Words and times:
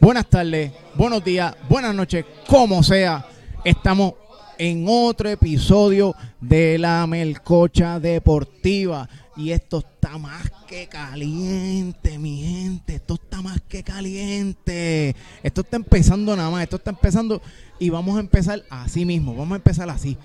buenas 0.00 0.26
tardes, 0.26 0.72
buenos 0.94 1.22
días, 1.22 1.54
buenas 1.68 1.94
noches, 1.94 2.24
como 2.48 2.82
sea. 2.82 3.26
Estamos 3.64 4.14
en 4.58 4.84
otro 4.88 5.28
episodio 5.28 6.14
de 6.40 6.78
la 6.78 7.06
Melcocha 7.06 8.00
Deportiva. 8.00 9.08
Y 9.36 9.52
esto 9.52 9.78
está 9.78 10.18
más 10.18 10.50
que 10.66 10.86
caliente, 10.86 12.18
mi 12.18 12.42
gente. 12.42 12.96
Esto 12.96 13.14
está 13.14 13.40
más 13.40 13.60
que 13.68 13.82
caliente. 13.82 15.14
Esto 15.42 15.62
está 15.62 15.76
empezando 15.76 16.36
nada 16.36 16.50
más. 16.50 16.62
Esto 16.62 16.76
está 16.76 16.90
empezando. 16.90 17.40
Y 17.78 17.88
vamos 17.88 18.16
a 18.16 18.20
empezar 18.20 18.62
así 18.68 19.06
mismo. 19.06 19.34
Vamos 19.34 19.52
a 19.52 19.56
empezar 19.56 19.88
así. 19.88 20.18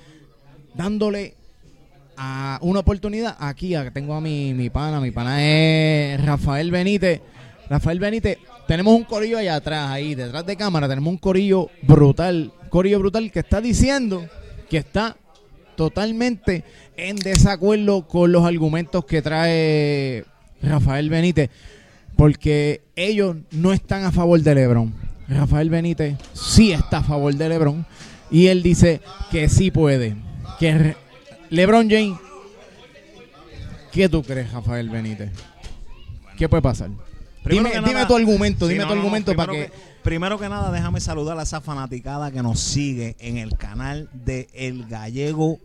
Dándole 0.74 1.36
a 2.18 2.60
una 2.62 2.82
oportunidad 2.82 3.38
aquí. 3.40 3.74
Tengo 3.94 4.16
a 4.16 4.22
mi, 4.22 4.54
mi 4.54 4.70
pana. 4.70 5.00
Mi 5.00 5.12
pana 5.12 5.42
es 5.42 6.26
Rafael 6.26 6.72
Benítez. 6.72 7.22
Rafael 7.70 8.00
Benítez, 8.00 8.38
tenemos 8.68 8.94
un 8.94 9.04
corillo 9.04 9.38
allá 9.38 9.56
atrás, 9.56 9.90
ahí 9.90 10.16
detrás 10.16 10.46
de 10.46 10.56
cámara, 10.56 10.88
tenemos 10.88 11.12
un 11.12 11.18
corillo 11.18 11.70
brutal, 11.82 12.52
corillo 12.70 13.00
brutal 13.00 13.32
que 13.32 13.40
está 13.40 13.62
diciendo 13.62 14.28
que 14.70 14.78
está 14.78 15.18
totalmente 15.76 16.64
en 16.96 17.16
desacuerdo 17.18 18.08
con 18.08 18.32
los 18.32 18.46
argumentos 18.46 19.06
que 19.06 19.22
trae 19.22 20.26
Rafael 20.62 21.10
Benítez, 21.10 21.50
porque 22.16 22.84
ellos 22.96 23.38
no 23.52 23.74
están 23.74 24.04
a 24.04 24.12
favor 24.12 24.40
de 24.40 24.56
Lebron. 24.56 24.94
Rafael 25.28 25.70
Benítez 25.70 26.18
sí 26.34 26.72
está 26.72 26.98
a 26.98 27.04
favor 27.04 27.34
de 27.34 27.50
Lebron 27.50 27.86
y 28.30 28.48
él 28.48 28.62
dice 28.62 29.02
que 29.32 29.50
sí 29.50 29.72
puede, 29.72 30.16
que 30.60 30.96
Lebron 31.50 31.90
James, 31.90 32.20
¿qué 33.92 34.08
tú 34.08 34.22
crees, 34.22 34.52
Rafael 34.52 34.90
Benítez? 34.90 35.32
¿Qué 36.38 36.48
puede 36.48 36.62
pasar? 36.62 36.90
Dime, 37.46 37.72
dime, 37.86 38.06
tu 38.06 38.16
argumento, 38.16 38.68
dime 38.68 38.86
tu 38.86 38.94
argumento 38.94 39.36
para 39.36 39.54
que, 39.54 39.72
Primero 40.04 40.38
que 40.38 40.50
nada, 40.50 40.72
déjame 40.72 41.00
saludar 41.00 41.38
a 41.40 41.44
esa 41.44 41.62
fanaticada 41.62 42.32
que 42.32 42.44
nos 42.44 42.60
sigue 42.60 43.16
en 43.20 43.38
el 43.38 43.58
canal 43.58 44.10
de 44.14 44.48
El 44.54 44.86
Gallego 44.88 45.60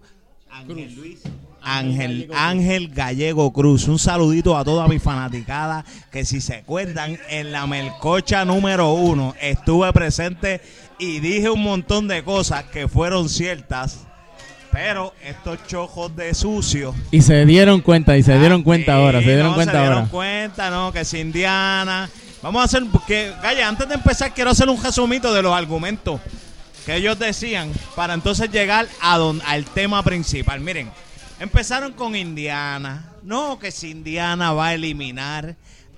Ángel 0.51 0.95
Luis. 0.97 1.21
Ángel, 1.63 2.31
Ángel 2.35 2.89
Gallego 2.89 3.53
Cruz. 3.53 3.87
Un 3.87 3.99
saludito 3.99 4.57
a 4.57 4.65
toda 4.65 4.89
mi 4.89 4.99
fanaticada 4.99 5.85
que 6.11 6.25
si 6.25 6.41
se 6.41 6.57
acuerdan, 6.57 7.19
en 7.29 7.53
la 7.53 7.67
melcocha 7.67 8.45
número 8.45 8.93
uno 8.93 9.35
estuve 9.41 9.93
presente 9.93 10.61
y 10.99 11.21
dije 11.21 11.51
un 11.51 11.63
montón 11.63 12.09
de 12.09 12.25
cosas 12.25 12.65
que 12.65 12.89
fueron 12.89 13.29
ciertas. 13.29 14.07
Pero 14.83 15.13
estos 15.23 15.67
chojos 15.67 16.17
de 16.17 16.33
sucio. 16.33 16.95
Y 17.11 17.21
se 17.21 17.45
dieron 17.45 17.83
cuenta, 17.83 18.17
y 18.17 18.23
se 18.23 18.39
dieron 18.39 18.63
cuenta 18.63 18.95
ahora, 18.95 19.21
se 19.21 19.27
dieron 19.27 19.53
cuenta 19.53 19.73
ahora. 19.73 19.85
Se 19.85 19.93
dieron 19.93 20.09
cuenta, 20.09 20.71
¿no? 20.71 20.91
Que 20.91 21.01
es 21.01 21.13
Indiana. 21.13 22.09
Vamos 22.41 22.63
a 22.63 22.65
hacer, 22.65 22.85
porque, 22.91 23.31
Gaya, 23.43 23.69
antes 23.69 23.87
de 23.87 23.97
empezar, 23.97 24.33
quiero 24.33 24.53
hacer 24.53 24.71
un 24.71 24.83
resumito 24.83 25.35
de 25.35 25.43
los 25.43 25.55
argumentos 25.55 26.19
que 26.87 26.97
ellos 26.97 27.19
decían 27.19 27.71
para 27.95 28.15
entonces 28.15 28.51
llegar 28.51 28.89
a 29.03 29.17
al 29.45 29.65
tema 29.67 30.03
principal. 30.03 30.61
Miren, 30.61 30.91
empezaron 31.41 31.93
con 31.93 32.17
Indiana. 32.17 33.13
No, 33.23 33.59
que 33.59 33.73
si 33.73 33.91
Indiana 33.91 34.55
va 34.55 34.69
a 34.69 34.75
eliminar 34.75 35.57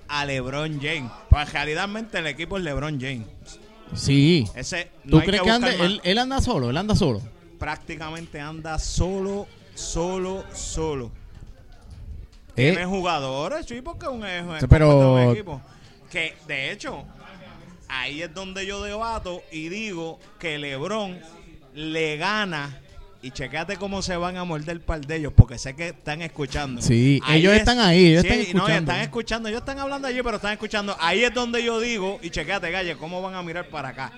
a 0.09 0.25
LeBron 0.25 0.81
James. 0.81 1.09
Pues 1.29 1.53
realmente 1.53 2.19
el 2.19 2.27
equipo 2.27 2.57
es 2.57 2.65
LeBron 2.65 2.99
James. 2.99 3.27
Sí. 3.95 4.45
¿Tú 5.09 5.21
crees 5.21 5.41
que, 5.41 5.49
anda, 5.49 5.69
él, 5.71 6.17
anda 6.17 6.41
solo? 6.41 6.69
Él 6.69 6.75
anda 6.75 6.97
solo. 6.97 7.21
Prácticamente 7.63 8.41
anda 8.41 8.77
solo, 8.77 9.47
solo, 9.73 10.43
solo. 10.53 11.13
¿Eh? 12.57 12.71
Tiene 12.71 12.85
jugadores, 12.85 13.65
sí, 13.65 13.81
porque 13.81 14.05
es 14.05 14.11
un, 14.11 14.25
es 14.25 14.65
pero, 14.67 15.13
un 15.13 15.31
equipo. 15.31 15.61
Que 16.11 16.35
de 16.45 16.73
hecho, 16.73 17.05
ahí 17.87 18.21
es 18.21 18.33
donde 18.33 18.65
yo 18.65 18.83
debato 18.83 19.43
y 19.49 19.69
digo 19.69 20.19
que 20.39 20.57
LeBron 20.57 21.17
le 21.73 22.17
gana. 22.17 22.81
Y 23.21 23.31
checate 23.31 23.77
cómo 23.77 24.01
se 24.01 24.17
van 24.17 24.35
a 24.35 24.43
morder 24.43 24.71
el 24.71 24.81
par 24.81 24.99
de 24.99 25.15
ellos, 25.15 25.31
porque 25.33 25.57
sé 25.57 25.73
que 25.73 25.87
están 25.87 26.21
escuchando. 26.21 26.81
Sí, 26.81 27.21
ellos 27.29 27.53
están 27.53 27.79
ahí, 27.79 28.07
ellos 28.07 28.25
están 28.25 28.39
escuchando. 28.39 28.67
No, 28.67 28.77
están 28.77 28.99
escuchando, 28.99 29.47
ellos 29.47 29.61
están 29.61 29.79
hablando 29.79 30.09
allí, 30.09 30.21
pero 30.21 30.35
están 30.35 30.51
escuchando. 30.51 30.97
Ahí 30.99 31.23
es 31.23 31.33
donde 31.33 31.63
yo 31.63 31.79
digo, 31.79 32.19
y 32.21 32.29
checate, 32.29 32.69
Galle, 32.71 32.97
cómo 32.97 33.21
van 33.21 33.35
a 33.35 33.41
mirar 33.41 33.69
para 33.69 33.87
acá. 33.87 34.11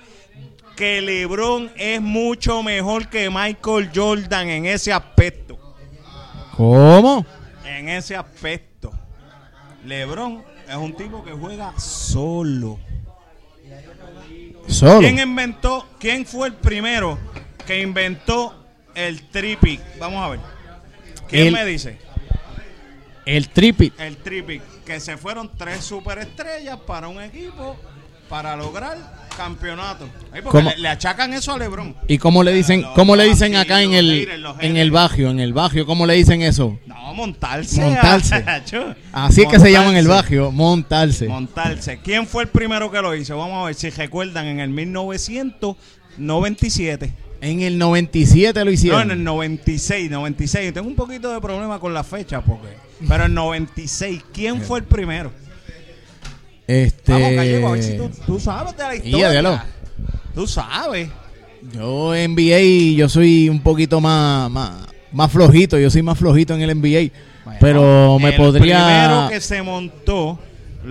Que 0.75 1.01
LeBron 1.01 1.71
es 1.77 2.01
mucho 2.01 2.61
mejor 2.61 3.09
que 3.09 3.29
Michael 3.29 3.91
Jordan 3.93 4.49
en 4.49 4.65
ese 4.65 4.91
aspecto. 4.91 5.57
¿Cómo? 6.55 7.25
En 7.65 7.89
ese 7.89 8.15
aspecto. 8.15 8.91
LeBron 9.85 10.43
es 10.67 10.75
un 10.75 10.95
tipo 10.95 11.23
que 11.23 11.31
juega 11.31 11.77
solo. 11.79 12.79
¿Quién 14.99 15.19
inventó, 15.19 15.87
quién 15.99 16.25
fue 16.25 16.47
el 16.47 16.55
primero 16.55 17.17
que 17.65 17.81
inventó 17.81 18.65
el 18.95 19.29
tripic? 19.29 19.81
Vamos 19.99 20.23
a 20.23 20.29
ver. 20.29 20.39
¿Quién 21.27 21.53
me 21.53 21.65
dice? 21.65 21.99
El 23.25 23.49
tripic. 23.49 23.99
El 23.99 24.17
tripic. 24.17 24.61
Que 24.85 24.99
se 24.99 25.17
fueron 25.17 25.51
tres 25.55 25.83
superestrellas 25.83 26.79
para 26.79 27.07
un 27.07 27.21
equipo 27.21 27.75
para 28.29 28.55
lograr 28.55 28.97
campeonato. 29.35 30.07
le, 30.77 30.87
achacan 30.87 31.33
eso 31.33 31.53
a 31.53 31.57
LeBron. 31.57 31.95
¿Y 32.07 32.17
cómo 32.17 32.41
le 32.43 32.53
dicen, 32.53 32.85
cómo 32.95 33.15
le 33.15 33.25
dicen 33.25 33.55
acá 33.55 33.81
en 33.81 33.93
el 33.93 34.27
en 34.61 34.77
el 34.77 34.91
barrio, 34.91 35.29
en 35.29 35.39
el 35.39 35.53
barrio, 35.53 35.85
cómo 35.85 36.05
le 36.05 36.13
dicen 36.13 36.41
eso? 36.41 36.79
No, 36.85 37.13
montarse. 37.13 37.81
Montarse. 37.81 38.45
Así 39.11 39.41
es 39.41 39.47
que 39.47 39.59
se 39.59 39.69
llama 39.71 39.91
en 39.91 39.97
el 39.97 40.07
barrio, 40.07 40.51
montarse. 40.51 41.27
Montarse. 41.27 41.99
¿Quién 42.03 42.25
fue 42.27 42.43
el 42.43 42.49
primero 42.49 42.91
que 42.91 43.01
lo 43.01 43.15
hizo? 43.15 43.37
Vamos 43.37 43.63
a 43.63 43.65
ver 43.65 43.75
si 43.75 43.89
recuerdan 43.89 44.47
en 44.47 44.61
el 44.61 44.69
1997. 44.69 47.13
En 47.41 47.61
el 47.61 47.77
97 47.77 48.63
lo 48.63 48.71
hicieron. 48.71 48.99
No, 48.99 49.03
en 49.13 49.19
el 49.19 49.23
96, 49.23 50.09
96. 50.09 50.73
Tengo 50.73 50.87
un 50.87 50.95
poquito 50.95 51.33
de 51.33 51.41
problema 51.41 51.79
con 51.79 51.93
la 51.93 52.03
fecha 52.03 52.41
porque 52.41 52.85
pero 53.07 53.25
en 53.25 53.33
96, 53.33 54.23
¿quién 54.33 54.61
fue 54.61 54.79
el 54.79 54.85
primero? 54.85 55.31
Este. 56.67 57.59
Vamos, 57.61 57.79
tú, 58.25 58.39
sabes 58.39 58.75
de 58.75 58.83
la 58.83 58.95
historia. 58.95 59.65
Tú 60.33 60.47
sabes. 60.47 61.09
Yo 61.73 62.13
NBA, 62.13 62.95
yo 62.95 63.09
soy 63.09 63.49
un 63.49 63.61
poquito 63.61 64.01
más, 64.01 64.51
más, 65.11 65.31
flojito. 65.31 65.79
Yo 65.79 65.89
soy 65.89 66.01
más 66.01 66.17
flojito 66.17 66.53
en 66.53 66.61
el 66.61 66.79
NBA. 66.79 67.11
pero 67.59 68.17
me 68.19 68.33
podría. 68.33 68.77
El 68.77 69.09
primero 69.09 69.29
que 69.29 69.41
se 69.41 69.61
montó 69.61 70.39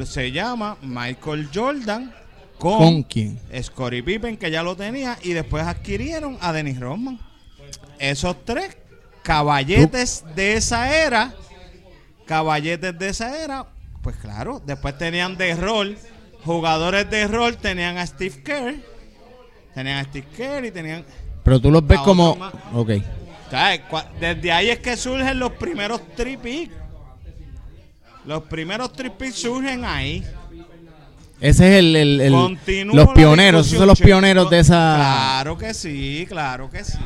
se 0.04 0.30
llama 0.32 0.76
Michael 0.82 1.48
Jordan. 1.52 2.12
Con, 2.58 2.78
¿Con 2.78 3.02
quién? 3.02 3.38
Scottie 3.62 4.02
Pippen, 4.02 4.36
que 4.36 4.50
ya 4.50 4.62
lo 4.62 4.76
tenía. 4.76 5.18
Y 5.22 5.32
después 5.32 5.64
adquirieron 5.64 6.38
a 6.40 6.52
Dennis 6.52 6.78
Rodman. 6.78 7.18
Esos 7.98 8.36
tres 8.44 8.76
caballetes 9.22 10.24
de 10.34 10.54
esa 10.54 10.96
era. 10.96 11.34
Caballetes 12.26 12.98
de 12.98 13.08
esa 13.08 13.44
era 13.44 13.66
pues 14.04 14.16
claro, 14.16 14.62
después 14.64 14.96
tenían 14.98 15.36
de 15.38 15.56
rol, 15.56 15.96
jugadores 16.44 17.08
de 17.10 17.26
rol 17.26 17.56
tenían 17.56 17.96
a 17.96 18.06
Steve 18.06 18.42
Kerr, 18.44 18.74
tenían 19.74 19.96
a 19.96 20.04
Steve 20.04 20.26
Kerr 20.36 20.66
y 20.66 20.70
tenían... 20.70 21.04
Pero 21.42 21.58
tú 21.58 21.70
los 21.70 21.84
ves 21.86 21.98
como... 22.00 22.38
Ok. 22.74 22.90
Desde 24.20 24.52
ahí 24.52 24.68
es 24.68 24.78
que 24.80 24.96
surgen 24.96 25.38
los 25.38 25.52
primeros 25.52 26.02
tripis. 26.14 26.68
Los 28.26 28.42
primeros 28.44 28.92
tripis 28.92 29.34
surgen 29.34 29.84
ahí. 29.84 30.22
Ese 31.40 31.68
es 31.68 31.78
el, 31.78 31.96
el, 31.96 32.32
los 32.92 33.08
pioneros, 33.10 33.66
esos 33.66 33.78
son 33.78 33.86
los 33.88 34.00
pioneros 34.00 34.50
de 34.50 34.60
esa. 34.60 34.96
Claro 34.96 35.56
que 35.58 35.72
sí, 35.72 36.26
claro 36.28 36.70
que 36.70 36.84
sí. 36.84 36.98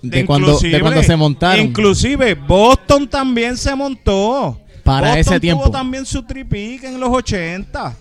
De, 0.00 0.24
cuando, 0.24 0.58
de 0.58 0.80
cuando 0.80 1.02
se 1.02 1.14
montaron. 1.14 1.66
Inclusive 1.66 2.34
Boston 2.34 3.06
también 3.08 3.56
se 3.56 3.74
montó. 3.74 4.61
Para 4.84 5.18
ese 5.18 5.38
tiempo. 5.38 5.64
tuvo 5.64 5.72
también 5.72 6.04
su 6.06 6.22
tripique 6.22 6.86
en 6.86 6.98
los 6.98 7.10
80. 7.10 7.94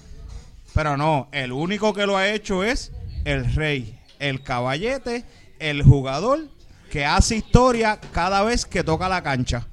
Pero 0.74 0.98
no, 0.98 1.28
el 1.32 1.52
único 1.52 1.94
que 1.94 2.06
lo 2.06 2.18
ha 2.18 2.30
hecho 2.30 2.64
es 2.64 2.92
el 3.26 3.54
rey, 3.54 3.98
el 4.20 4.42
caballete, 4.42 5.26
el 5.60 5.84
jugador 5.84 6.40
que 6.90 7.06
hace 7.06 7.38
historia 7.38 8.00
cada 8.12 8.44
vez 8.44 8.66
que 8.66 8.84
toca 8.84 9.10
la 9.10 9.22
cancha. 9.22 9.68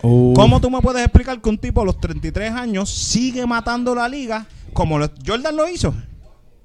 ¿Cómo 0.00 0.60
tú 0.60 0.68
me 0.68 0.80
puedes 0.80 1.02
explicar 1.02 1.40
que 1.40 1.48
un 1.48 1.58
tipo 1.58 1.80
a 1.80 1.84
los 1.84 2.00
33 2.00 2.52
años 2.52 2.90
sigue 2.90 3.46
matando 3.46 3.94
la 3.94 4.08
liga 4.08 4.46
como 4.72 4.98
Jordan 5.24 5.56
lo 5.56 5.68
hizo? 5.68 5.94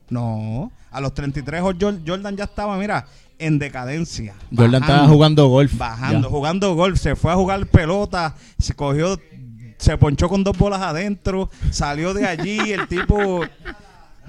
No, 0.10 0.72
a 0.90 1.02
los 1.02 1.14
33 1.14 1.62
Jordan 1.62 2.36
ya 2.36 2.46
estaba, 2.46 2.78
mira, 2.78 3.06
en 3.38 3.60
decadencia. 3.60 4.34
Jordan 4.56 4.82
estaba 4.82 5.08
jugando 5.08 5.48
golf. 5.48 5.78
Bajando, 5.78 6.30
jugando 6.30 6.74
golf. 6.76 7.00
Se 7.00 7.16
fue 7.16 7.32
a 7.32 7.36
jugar 7.36 7.68
pelota, 7.68 8.36
se 8.58 8.74
cogió 8.74 9.20
se 9.78 9.98
ponchó 9.98 10.28
con 10.30 10.44
dos 10.44 10.58
bolas 10.58 10.82
adentro, 10.82 11.50
salió 11.72 12.14
de 12.14 12.26
allí, 12.28 12.58
el 12.72 12.88
tipo, 12.88 13.42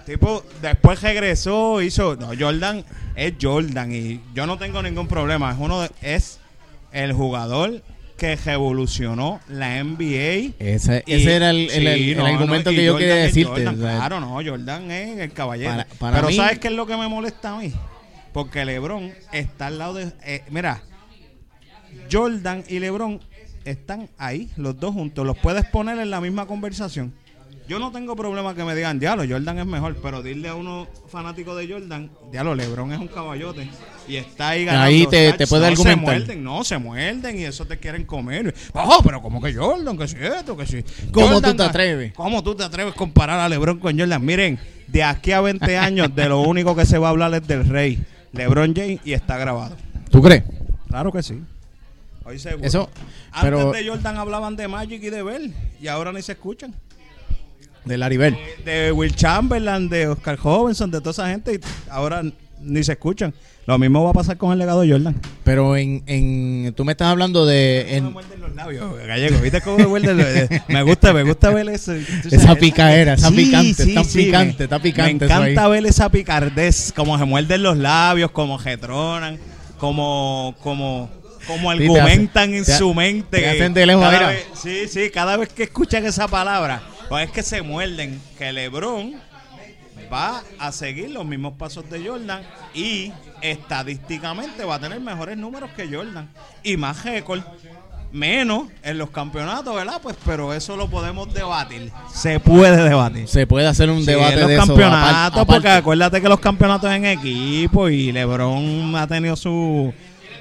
tipo 0.06 0.45
después 0.62 1.00
regresó, 1.03 1.81
hizo, 1.83 2.17
no, 2.17 2.31
Jordan 2.39 2.85
es 3.17 3.35
Jordan 3.41 3.93
y 3.95 4.21
yo 4.35 4.47
no 4.47 4.59
tengo 4.59 4.83
ningún 4.83 5.09
problema, 5.09 5.50
es 5.53 5.56
uno 5.59 5.87
es 6.03 6.39
el 6.93 7.12
jugador 7.12 7.83
que 8.17 8.35
revolucionó 8.35 9.41
la 9.49 9.79
NBA. 9.85 10.55
Ese, 10.59 11.05
Y- 11.06 11.15
ese 11.15 11.37
era 11.37 11.50
el, 11.50 11.71
el- 11.71 11.99
sí, 11.99 12.11
el 12.12 12.19
no, 12.19 12.27
argumento 12.27 12.71
no, 12.73 12.77
que 12.77 12.85
yo 12.85 12.93
Jordan 12.95 13.09
quería 13.09 13.23
decirte. 13.25 13.50
Jordan, 13.53 13.75
o 13.75 13.79
sea, 13.87 13.97
claro, 13.97 14.21
no, 14.21 14.29
Jordan 14.45 14.91
es 14.91 15.19
el 15.19 15.33
caballero. 15.33 15.71
Para- 15.71 15.85
para 15.99 16.17
Pero 16.17 16.29
mí- 16.29 16.37
¿sabes 16.37 16.59
qué 16.59 16.67
es 16.69 16.75
lo 16.75 16.85
que 16.87 16.97
me 16.97 17.06
molesta 17.09 17.55
a 17.56 17.61
mí? 17.61 17.73
Porque 18.33 18.65
LeBron 18.65 19.12
está 19.33 19.67
al 19.69 19.79
lado 19.79 19.95
de... 19.95 20.12
eh, 20.25 20.43
mira, 20.50 20.83
Jordan 22.11 22.65
y 22.69 22.79
LeBron 22.79 23.21
están 23.70 24.09
ahí, 24.19 24.50
los 24.56 24.79
dos 24.79 24.94
juntos. 24.94 25.26
Los 25.26 25.38
puedes 25.38 25.65
poner 25.67 25.99
en 25.99 26.11
la 26.11 26.20
misma 26.20 26.47
conversación. 26.47 27.12
Yo 27.69 27.79
no 27.79 27.93
tengo 27.93 28.17
problema 28.17 28.55
que 28.55 28.65
me 28.65 28.75
digan, 28.75 28.99
diablo, 28.99 29.25
Jordan 29.29 29.59
es 29.59 29.67
mejor, 29.67 29.94
pero 30.03 30.23
dile 30.23 30.49
a 30.49 30.55
uno 30.55 30.88
fanático 31.09 31.55
de 31.55 31.70
Jordan, 31.70 32.11
diablo, 32.32 32.55
LeBron 32.55 32.93
es 32.94 32.99
un 32.99 33.09
caballote 33.09 33.69
y 34.09 34.17
está 34.17 34.50
ahí 34.50 34.65
ganando. 34.65 34.87
Ahí 34.87 35.06
te- 35.06 35.29
touch". 35.29 35.37
te 35.37 35.47
puede 35.47 35.62
no, 35.62 35.67
argumentar. 35.69 35.99
Se 35.99 36.17
muerden, 36.17 36.44
no, 36.44 36.65
se 36.65 36.79
muerden 36.79 37.38
y 37.38 37.44
eso 37.44 37.67
te 37.67 37.76
quieren 37.76 38.06
comer. 38.06 38.55
Oh, 38.73 39.03
pero 39.05 39.20
como 39.20 39.43
que 39.43 39.53
Jordan, 39.53 39.99
que 39.99 40.09
si 40.09 40.17
esto, 40.17 40.56
que 40.56 40.64
si. 40.64 40.82
¿Cómo 41.12 41.26
Jordan, 41.35 41.50
tú 41.50 41.56
te 41.59 41.62
atreves? 41.64 42.12
¿Cómo 42.14 42.43
tú 42.43 42.55
te 42.55 42.64
atreves 42.64 42.94
a 42.94 42.97
comparar 42.97 43.38
a 43.38 43.50
LeBron 43.50 43.79
con 43.79 43.99
Jordan? 43.99 44.25
Miren, 44.25 44.59
de 44.87 45.03
aquí 45.03 45.32
a 45.32 45.43
20 45.43 45.76
años, 45.76 46.14
de 46.17 46.26
lo 46.26 46.41
único 46.41 46.75
que 46.75 46.87
se 46.87 46.97
va 46.97 47.09
a 47.09 47.11
hablar 47.11 47.35
es 47.35 47.47
del 47.47 47.69
rey, 47.69 48.03
LeBron 48.32 48.75
James, 48.75 49.00
y 49.05 49.12
está 49.12 49.37
grabado. 49.37 49.76
¿Tú 50.11 50.23
crees? 50.23 50.43
Claro 50.88 51.12
que 51.12 51.23
sí. 51.23 51.38
Hoy 52.28 52.38
se 52.38 52.54
Eso, 52.60 52.90
Antes 53.32 53.72
de 53.72 53.88
Jordan 53.88 54.19
hablaban 54.19 54.54
de 54.54 54.69
Magic 54.69 55.02
y 55.02 55.08
de 55.08 55.22
Bell, 55.22 55.54
y 55.80 55.88
ahora 55.88 56.12
ni 56.12 56.20
se 56.20 56.32
escuchan. 56.32 56.75
de 57.86 57.96
Larry 57.96 58.19
Bird. 58.19 58.36
De 58.66 58.92
Will 58.92 59.14
Chamberlain, 59.14 59.88
de 59.88 60.08
Oscar 60.08 60.38
Robinson, 60.38 60.90
de 60.90 60.98
toda 61.00 61.12
esa 61.12 61.30
gente, 61.30 61.54
y 61.54 61.60
ahora 61.88 62.22
ni 62.60 62.84
se 62.84 62.92
escuchan. 62.92 63.32
Lo 63.64 63.78
mismo 63.78 64.04
va 64.04 64.10
a 64.10 64.12
pasar 64.12 64.36
con 64.36 64.52
el 64.52 64.58
legado 64.58 64.82
de 64.82 64.90
Jordan. 64.90 65.19
Pero 65.42 65.75
en, 65.76 66.02
en 66.06 66.75
tú 66.75 66.84
me 66.84 66.92
estás 66.92 67.08
hablando 67.08 67.46
de 67.46 67.86
Me 67.88 67.96
en, 67.96 68.40
los 68.40 68.54
labios, 68.54 68.94
gallego. 69.06 69.38
¿Viste 69.40 69.62
cómo 69.62 69.88
me 69.88 70.00
Me 70.69 70.82
gusta, 70.82 71.14
me 71.14 71.22
gusta 71.22 71.48
ver 71.48 71.70
eso. 71.70 71.94
Esa 71.94 72.54
picaera, 72.56 73.14
esa 73.14 73.30
picante, 73.30 73.84
está 73.84 74.02
me- 74.02 74.06
picante, 74.06 74.64
está 74.64 74.78
picante 74.80 75.26
Me 75.26 75.32
eso 75.32 75.42
encanta 75.44 75.69
ver 75.69 75.86
esa 75.86 76.10
picardez, 76.10 76.92
como 76.94 77.19
se 77.19 77.25
muerden 77.25 77.62
los 77.62 77.78
labios, 77.78 78.30
como 78.32 78.58
retronan, 78.58 79.38
como, 79.78 80.54
como, 80.60 81.10
como 81.49 81.73
Sí, 81.73 81.79
argumentan 81.83 82.55
en 82.55 82.65
su 82.65 82.95
mente. 82.95 83.41
te 83.41 83.49
hacen 83.50 83.75
de 83.75 83.87
lejos, 83.87 84.05
cada 84.05 84.12
mira. 84.19 84.29
vez- 84.29 84.47
sí, 84.55 84.87
sí, 84.87 85.11
cada 85.11 85.37
vez 85.37 85.49
que 85.49 85.65
escuchan 85.65 86.06
esa 86.06 86.29
palabra, 86.29 86.81
pues 87.09 87.27
es 87.27 87.33
que 87.33 87.43
se 87.43 87.62
muerden, 87.62 88.21
que 88.39 88.53
LeBron 88.53 89.15
va 90.12 90.43
a 90.61 90.71
seguir 90.73 91.11
los 91.11 91.27
mismos 91.27 91.55
pasos 91.59 91.89
de 91.91 92.06
Jordan 92.06 92.43
y 92.75 93.12
estadísticamente 93.43 94.65
va 94.65 94.77
a 94.77 94.79
tener 94.79 95.00
mejores 95.00 95.37
números 95.37 95.71
que 95.77 95.87
Jordan 95.89 96.29
y 96.62 96.77
más 96.77 97.05
récord. 97.05 97.41
Menos 98.11 98.69
en 98.83 98.97
los 98.97 99.11
campeonatos, 99.11 99.75
¿verdad? 99.75 100.00
Pues, 100.03 100.17
pero 100.25 100.55
eso 100.55 100.79
lo 100.79 100.89
podemos 100.89 101.31
debatir. 101.35 101.93
Se 102.15 102.41
puede 102.41 102.83
debatir. 102.89 103.29
se 103.29 103.47
puede 103.47 103.67
hacer 103.67 103.91
un 103.91 104.00
Sí, 104.00 104.06
debate 104.06 104.33
en 104.33 104.41
los 104.41 104.49
de 104.49 104.55
eso 104.56 104.67
campeonatos, 104.67 105.43
aparte- 105.43 105.53
porque 105.53 105.69
acuérdate 105.69 106.23
que 106.23 106.29
los 106.31 106.41
campeonatos 106.41 106.91
en 106.91 107.05
equipo 107.05 107.91
y 107.91 108.11
LeBron 108.11 108.97
ha 108.97 109.06
tenido 109.06 109.37
su, 109.37 109.93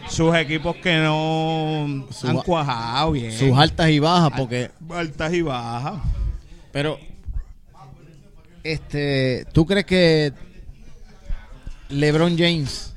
sus 0.09 0.35
equipos 0.35 0.75
que 0.77 0.95
no 0.97 2.05
han 2.23 2.37
cuajado 2.45 3.11
bien. 3.11 3.31
sus 3.31 3.57
altas 3.57 3.89
y 3.89 3.99
bajas 3.99 4.31
porque 4.37 4.71
altas 4.89 5.33
y 5.33 5.41
bajas. 5.41 6.01
Pero, 6.71 6.97
este, 8.63 9.45
¿tú 9.53 9.65
crees 9.65 9.85
que 9.85 10.33
LeBron 11.89 12.37
James? 12.37 12.93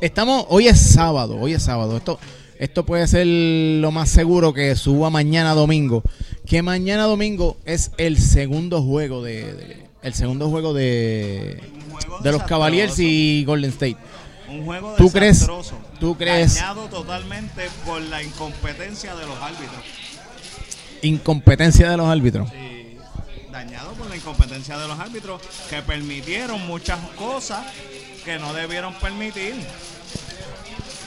Estamos, 0.00 0.46
hoy 0.48 0.66
es 0.66 0.80
sábado, 0.80 1.38
hoy 1.38 1.52
es 1.54 1.62
sábado. 1.62 1.96
Esto, 1.96 2.18
esto 2.58 2.84
puede 2.84 3.06
ser 3.06 3.26
lo 3.26 3.92
más 3.92 4.08
seguro 4.10 4.52
que 4.52 4.74
suba 4.74 5.10
mañana 5.10 5.54
domingo. 5.54 6.02
Que 6.44 6.60
mañana 6.62 7.04
domingo 7.04 7.56
es 7.64 7.92
el 7.98 8.18
segundo 8.18 8.82
juego 8.82 9.22
de, 9.22 9.54
de- 9.54 9.82
el 10.02 10.14
segundo 10.14 10.50
juego 10.50 10.74
de, 10.74 11.62
juego 11.92 12.18
de 12.24 12.32
los 12.32 12.42
Cavaliers 12.42 12.98
y 12.98 13.44
Golden 13.44 13.70
State. 13.70 13.96
Un 14.52 14.64
juego 14.64 14.94
¿Tú 14.96 15.10
crees- 15.10 15.40
desastroso. 15.40 15.78
tú 15.98 16.16
crees- 16.16 16.54
Dañado 16.54 16.86
totalmente 16.88 17.68
por 17.86 18.00
la 18.02 18.22
incompetencia 18.22 19.14
de 19.14 19.26
los 19.26 19.36
árbitros. 19.40 19.82
Incompetencia 21.02 21.90
de 21.90 21.96
los 21.96 22.06
árbitros. 22.06 22.48
Sí, 22.50 22.96
dañado 23.50 23.92
por 23.94 24.08
la 24.08 24.16
incompetencia 24.16 24.78
de 24.78 24.86
los 24.88 24.98
árbitros 24.98 25.40
que 25.68 25.82
permitieron 25.82 26.64
muchas 26.66 26.98
cosas 27.16 27.64
que 28.24 28.38
no 28.38 28.52
debieron 28.52 28.94
permitir. 28.94 29.54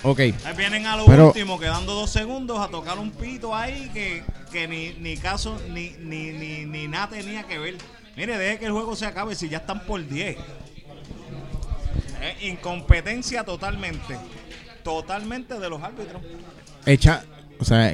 Ok. 0.04 0.20
Ahí 0.20 0.36
vienen 0.58 0.86
a 0.86 0.98
lo 0.98 1.06
Pero- 1.06 1.28
último, 1.28 1.58
quedando 1.60 1.94
dos 1.94 2.10
segundos, 2.12 2.60
a 2.60 2.68
tocar 2.68 3.00
un 3.00 3.12
pito 3.12 3.56
ahí 3.56 3.90
que, 3.94 4.24
que 4.52 4.68
ni, 4.68 4.94
ni 5.00 5.18
caso, 5.18 5.60
ni, 5.70 5.92
ni, 6.00 6.32
ni, 6.32 6.66
ni 6.66 6.88
nada 6.88 7.10
tenía 7.10 7.44
que 7.44 7.58
ver. 7.58 7.78
Mire, 8.16 8.38
deje 8.38 8.60
que 8.60 8.66
el 8.66 8.72
juego 8.72 8.96
se 8.96 9.06
acabe 9.06 9.36
si 9.36 9.50
ya 9.50 9.58
están 9.58 9.86
por 9.86 10.06
10. 10.08 10.38
Eh, 12.26 12.48
incompetencia 12.50 13.44
totalmente. 13.44 14.18
Totalmente 14.84 15.60
de 15.60 15.70
los 15.70 15.82
árbitros. 15.82 16.22
Echa, 16.86 17.24
o 17.60 17.66
sea, 17.66 17.94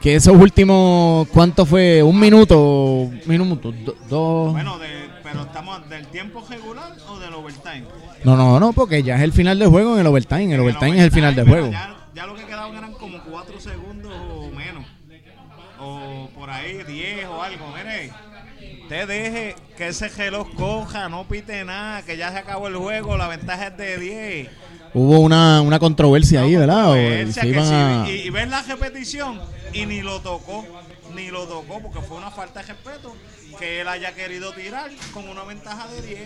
que 0.00 0.14
esos 0.16 0.34
últimos, 0.36 1.28
¿cuánto 1.28 1.64
fue? 1.66 2.02
¿Un 2.02 2.18
minuto? 2.18 3.08
¿Minuto? 3.26 3.70
do- 3.72 3.96
¿Dos? 4.08 4.52
Bueno, 4.52 4.78
de, 4.78 4.88
pero 5.22 5.42
estamos 5.42 5.88
del 5.88 6.06
tiempo 6.08 6.44
regular 6.48 6.92
o 7.08 7.18
del 7.20 7.34
overtime. 7.34 7.84
No, 8.24 8.36
no, 8.36 8.58
no, 8.58 8.72
porque 8.72 9.02
ya 9.02 9.16
es 9.16 9.22
el 9.22 9.32
final 9.32 9.58
del 9.58 9.68
juego 9.68 9.94
en 9.94 10.00
el 10.00 10.06
overtime. 10.06 10.52
El 10.54 10.60
overtime 10.60 10.98
es 10.98 11.04
el 11.04 11.10
final 11.12 11.34
del 11.34 11.48
juego. 11.48 11.70
Ya, 11.70 11.96
ya 12.14 12.26
lo 12.26 12.34
que 12.34 12.44
quedaban 12.44 12.74
eran 12.76 12.92
como 12.94 13.22
4 13.22 13.60
segundos 13.60 14.12
o 14.12 14.50
menos. 14.50 14.84
O 15.80 16.28
por 16.34 16.48
ahí 16.50 16.82
10 16.84 17.26
o 17.26 17.42
algo. 17.42 17.66
Mire, 17.76 18.10
usted 18.92 19.08
deje 19.08 19.56
que 19.76 19.88
ese 19.88 20.08
reloj 20.08 20.48
coja, 20.54 21.08
no 21.08 21.26
pite 21.26 21.64
nada, 21.64 22.02
que 22.02 22.16
ya 22.16 22.30
se 22.30 22.38
acabó 22.38 22.68
el 22.68 22.76
juego, 22.76 23.16
la 23.16 23.26
ventaja 23.28 23.68
es 23.68 23.76
de 23.76 23.96
10. 23.98 24.48
Hubo 24.94 25.20
una, 25.20 25.62
una 25.62 25.78
controversia 25.78 26.42
ahí, 26.42 26.52
No, 26.52 26.60
¿verdad? 26.60 26.84
O 26.90 26.94
controversia, 26.94 27.42
que 27.42 27.58
a- 27.58 28.04
y, 28.08 28.12
y 28.26 28.30
ves 28.30 28.48
la 28.50 28.62
repetición 28.62 29.40
y 29.72 29.86
ni 29.86 30.02
lo 30.02 30.20
tocó, 30.20 30.66
ni 31.14 31.28
lo 31.30 31.44
tocó 31.46 31.80
porque 31.80 32.00
fue 32.06 32.18
una 32.18 32.30
falta 32.30 32.60
de 32.60 32.66
respeto 32.66 33.16
que 33.58 33.80
él 33.80 33.88
haya 33.88 34.12
querido 34.14 34.52
tirar 34.52 34.90
con 35.14 35.26
una 35.28 35.44
ventaja 35.44 35.86
de 35.88 36.02
10. 36.02 36.20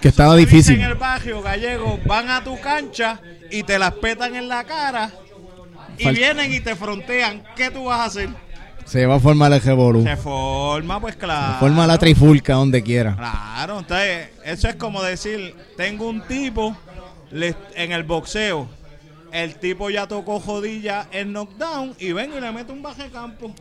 que 0.00 0.08
estaba 0.08 0.34
difícil. 0.36 0.76
En 0.76 0.82
el 0.82 0.94
barrio 0.94 1.40
gallego 1.42 1.98
van 2.06 2.28
a 2.30 2.42
tu 2.42 2.60
cancha 2.60 3.20
y 3.50 3.62
te 3.62 3.78
las 3.78 3.92
petan 3.94 4.34
en 4.34 4.48
la 4.48 4.64
cara 4.64 5.10
y 5.96 6.04
Fal- 6.04 6.14
vienen 6.16 6.52
y 6.52 6.60
te 6.60 6.74
frontean. 6.76 7.42
¿Qué 7.56 7.70
tú 7.70 7.84
vas 7.84 8.00
a 8.00 8.04
hacer? 8.04 8.28
Se 8.88 9.04
va 9.06 9.16
a 9.16 9.20
formar 9.20 9.52
el 9.52 9.60
revolú. 9.60 10.02
Se 10.02 10.16
forma, 10.16 10.98
pues 11.00 11.14
claro. 11.16 11.54
Se 11.54 11.60
forma 11.60 11.86
la 11.86 11.98
trifulca 11.98 12.54
donde 12.54 12.82
quiera. 12.82 13.14
Claro, 13.16 13.80
entonces 13.80 14.28
eso 14.44 14.68
es 14.68 14.76
como 14.76 15.02
decir, 15.02 15.54
tengo 15.76 16.08
un 16.08 16.22
tipo 16.22 16.76
le- 17.30 17.54
en 17.74 17.92
el 17.92 18.02
boxeo, 18.04 18.66
el 19.32 19.56
tipo 19.56 19.90
ya 19.90 20.06
tocó 20.06 20.40
jodilla 20.40 21.06
en 21.12 21.32
knockdown 21.34 21.94
y 21.98 22.12
ven 22.12 22.32
y 22.36 22.40
le 22.40 22.50
mete 22.50 22.72
un 22.72 22.82
baje 22.82 23.10
campo. 23.10 23.52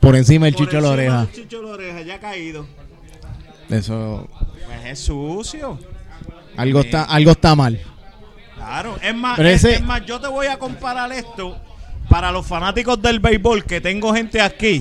Por 0.00 0.16
encima 0.16 0.46
del 0.46 0.54
Por 0.54 0.64
chicho 0.66 0.76
de 0.78 0.82
la 0.82 0.88
oreja. 0.90 1.18
del 1.26 1.32
Chicho 1.32 1.58
de 1.60 1.62
la 1.66 1.72
oreja, 1.74 2.00
ya 2.02 2.18
caído. 2.18 2.66
Eso, 3.68 4.28
Pues 4.66 4.84
es 4.86 4.98
sucio. 4.98 5.78
algo 6.56 6.80
está, 6.80 7.04
algo 7.04 7.30
está 7.30 7.54
mal. 7.54 7.80
Claro, 8.56 8.96
es 9.02 9.14
más, 9.14 9.36
Pero 9.36 9.48
es, 9.48 9.64
ese- 9.64 9.76
es 9.76 9.82
más, 9.82 10.04
yo 10.04 10.20
te 10.20 10.28
voy 10.28 10.46
a 10.48 10.58
comparar 10.58 11.10
esto 11.12 11.56
para 12.12 12.30
los 12.30 12.46
fanáticos 12.46 13.00
del 13.00 13.20
béisbol, 13.20 13.64
que 13.64 13.80
tengo 13.80 14.12
gente 14.12 14.38
aquí, 14.42 14.80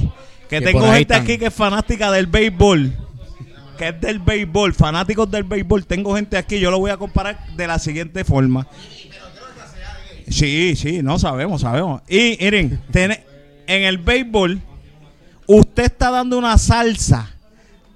que, 0.50 0.60
Que 0.60 0.62
tengo 0.62 0.82
gente 0.82 1.02
están. 1.14 1.22
aquí 1.22 1.38
que 1.38 1.46
es 1.46 1.54
fanática 1.54 2.12
del 2.12 2.28
béisbol, 2.28 2.92
que 3.78 3.88
es 3.88 4.02
del 4.02 4.20
béisbol, 4.20 4.74
fanáticos 4.74 5.32
del 5.32 5.44
béisbol, 5.46 5.86
tengo 5.86 6.14
gente 6.14 6.36
aquí, 6.36 6.60
yo 6.60 6.70
lo 6.70 6.78
voy 6.80 6.92
a 6.92 6.98
comparar 6.98 7.40
de 7.56 7.68
la 7.68 7.80
siguiente 7.80 8.26
forma. 8.26 8.68
Sí, 10.28 10.76
sí, 10.76 11.02
no 11.02 11.18
sabemos, 11.20 11.62
sabemos. 11.62 12.02
Y 12.10 12.38
miren, 12.40 12.82
tiene- 12.92 13.24
en 13.68 13.84
el 13.84 13.98
béisbol, 13.98 14.62
usted 15.48 15.84
está 15.84 16.12
dando 16.12 16.38
una 16.38 16.58
salsa 16.58 17.34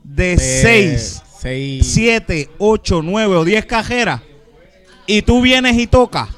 de 0.04 0.34
Eh, 0.34 0.38
6 0.38 1.22
seis- 1.42 1.88
7, 1.94 2.50
8, 2.58 3.02
9 3.04 3.36
o 3.36 3.44
10 3.44 3.66
cajeras 3.66 4.22
y 5.08 5.22
tú 5.24 5.42
vienes 5.42 5.78
y 5.78 5.88
tocas, 5.88 6.30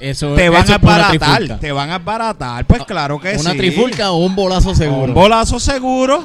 Eso, 0.00 0.34
te 0.34 0.48
van 0.48 0.64
eso 0.64 0.74
a 0.74 0.78
una 0.78 1.08
trifulca. 1.10 1.58
te 1.58 1.72
van 1.72 1.90
a 1.90 1.94
abaratar, 1.96 2.64
pues 2.64 2.84
claro 2.84 3.20
que 3.20 3.36
Una 3.36 3.52
sí. 3.52 3.58
trifulca 3.58 4.10
o 4.12 4.16
un 4.24 4.34
bolazo 4.34 4.74
seguro. 4.74 5.04
Un 5.04 5.14
bolazo 5.14 5.60
seguro. 5.60 6.24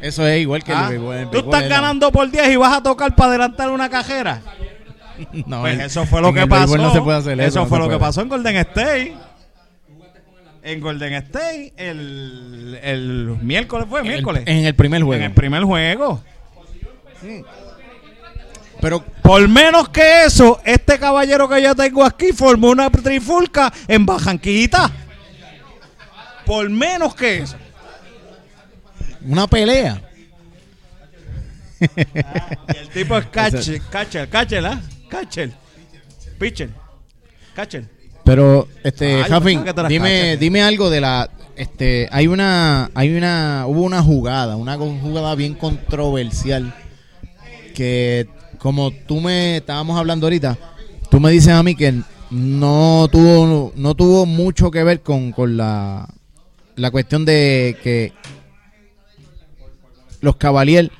Eso 0.00 0.26
es 0.26 0.40
igual 0.40 0.62
que 0.62 0.72
Ah, 0.72 0.90
el 0.92 1.28
Tú 1.30 1.38
estás 1.38 1.64
es- 1.64 1.68
ganando 1.68 2.12
por 2.12 2.30
10 2.30 2.48
y 2.50 2.56
vas 2.56 2.76
a 2.76 2.82
tocar 2.82 3.14
para 3.16 3.30
adelantar 3.30 3.70
una 3.70 3.88
cajera. 3.88 4.40
No, 5.46 5.62
Pues 5.62 5.80
eso 5.80 6.04
fue 6.06 6.20
lo 6.20 6.32
que 6.32 6.46
pasó. 6.46 6.60
béisbol 6.72 6.82
no 6.82 6.92
se 6.92 7.00
puede 7.00 7.18
hacer 7.18 7.40
eso. 7.40 7.66
Fue 7.66 7.78
lo 7.78 7.88
que 7.88 7.98
pasó 7.98 8.20
en 8.20 8.28
Golden 8.28 8.56
State. 8.56 9.16
En 10.62 10.80
Golden 10.80 11.14
State, 11.14 11.72
el, 11.76 12.78
el 12.82 13.36
miércoles 13.40 13.86
fue, 13.88 14.00
En 14.00 14.06
el- 14.06 14.12
miércoles. 14.12 14.42
En 14.46 14.64
el 14.66 14.74
primer 14.74 15.02
juego. 15.02 15.14
En 15.22 15.22
el 15.30 15.32
primer 15.32 15.62
juego. 15.64 16.20
Pero 18.80 19.02
Por 19.22 19.48
menos 19.48 19.88
que 19.88 20.24
eso, 20.24 20.60
este 20.64 20.98
caballero 20.98 21.48
que 21.48 21.62
yo 21.62 21.74
tengo 21.74 22.04
aquí 22.04 22.32
formó 22.32 22.70
una 22.70 22.90
trifulca 22.90 23.72
en 23.88 24.06
Bajanquita. 24.06 24.90
Por 26.44 26.70
menos 26.70 27.14
que 27.14 27.38
eso. 27.38 27.56
una 29.24 29.46
pelea. 29.46 30.00
Y 31.80 32.76
el 32.76 32.88
tipo 32.92 33.18
es 33.18 33.26
catcher, 33.32 33.82
catcher, 33.90 34.28
catcher, 34.28 34.66
¿ah? 34.66 34.80
Catcher. 35.08 35.52
Pitcher. 36.38 36.70
Catcher. 37.54 37.84
Pero, 38.24 38.68
este, 38.82 39.22
Ah, 39.22 39.40
que 39.40 39.72
te 39.72 39.82
las 39.82 39.88
dime, 39.88 40.36
dime 40.36 40.62
algo 40.62 40.90
de 40.90 41.00
la, 41.00 41.30
este, 41.54 42.08
hay 42.10 42.26
una, 42.26 42.90
hay 42.94 43.16
una, 43.16 43.64
hubo 43.66 43.82
una 43.82 44.02
jugada, 44.02 44.56
una 44.56 44.76
jugada 44.76 45.34
bien 45.36 45.54
controversial 45.54 46.74
que, 47.74 48.28
como 48.66 48.90
tú 48.90 49.20
me 49.20 49.58
estábamos 49.58 49.96
hablando 49.96 50.26
ahorita, 50.26 50.58
tú 51.08 51.20
me 51.20 51.30
dices 51.30 51.52
a 51.52 51.62
mí 51.62 51.76
que 51.76 52.02
no 52.32 53.06
tuvo, 53.12 53.72
no 53.76 53.94
tuvo 53.94 54.26
mucho 54.26 54.72
que 54.72 54.82
ver 54.82 55.02
con, 55.02 55.30
con 55.30 55.56
la, 55.56 56.08
la 56.74 56.90
cuestión 56.90 57.24
de 57.24 57.78
que 57.80 58.12
los 60.20 60.34
Cavaliers, 60.34 60.90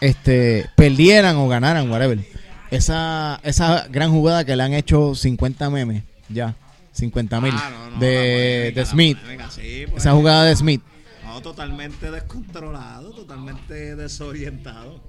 este, 0.00 0.70
perdieran 0.76 1.34
o 1.34 1.48
ganaran, 1.48 1.90
whatever. 1.90 2.24
Esa, 2.70 3.40
esa 3.42 3.88
gran 3.90 4.12
jugada 4.12 4.44
que 4.44 4.54
le 4.54 4.62
han 4.62 4.72
hecho 4.72 5.16
50 5.16 5.70
memes, 5.70 6.04
ya, 6.28 6.54
50 6.92 7.40
mil, 7.40 7.54
Ah, 7.56 7.90
de, 7.98 8.70
de 8.72 8.86
Smith. 8.86 9.18
pues. 9.20 9.58
Esa 9.96 10.12
jugada 10.12 10.44
de 10.44 10.54
Smith. 10.54 10.80
No, 11.24 11.40
totalmente 11.40 12.12
descontrolado, 12.12 13.10
totalmente 13.10 13.96
desorientado. 13.96 15.00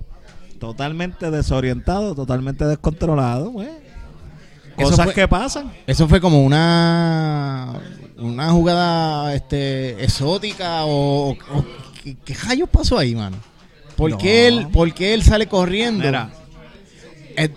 Totalmente 0.60 1.30
desorientado, 1.32 2.16
totalmente 2.16 2.66
descontrolado, 2.66 3.52
pues. 3.54 3.70
Eso 4.78 4.90
Cosas 4.90 5.06
fue- 5.06 5.14
que 5.14 5.28
pasan. 5.28 5.72
Eso 5.88 6.08
fue 6.08 6.20
como 6.20 6.44
una 6.44 7.80
una 8.18 8.50
jugada 8.52 9.34
este 9.36 10.04
exótica 10.04 10.86
o, 10.86 11.32
o- 11.32 11.38
¿qué, 12.04 12.16
qué 12.24 12.34
rayos 12.34 12.70
pasó 12.70 12.98
ahí, 12.98 13.16
mano? 13.16 13.38
¿Por 13.96 14.12
No. 14.12 14.18
qué 14.18 14.48
él, 14.48 14.68
por 14.72 14.94
qué 14.94 15.14
él 15.14 15.24
sale 15.24 15.48
corriendo? 15.48 16.04
Mira, 16.06 16.30
Eh, 17.38 17.50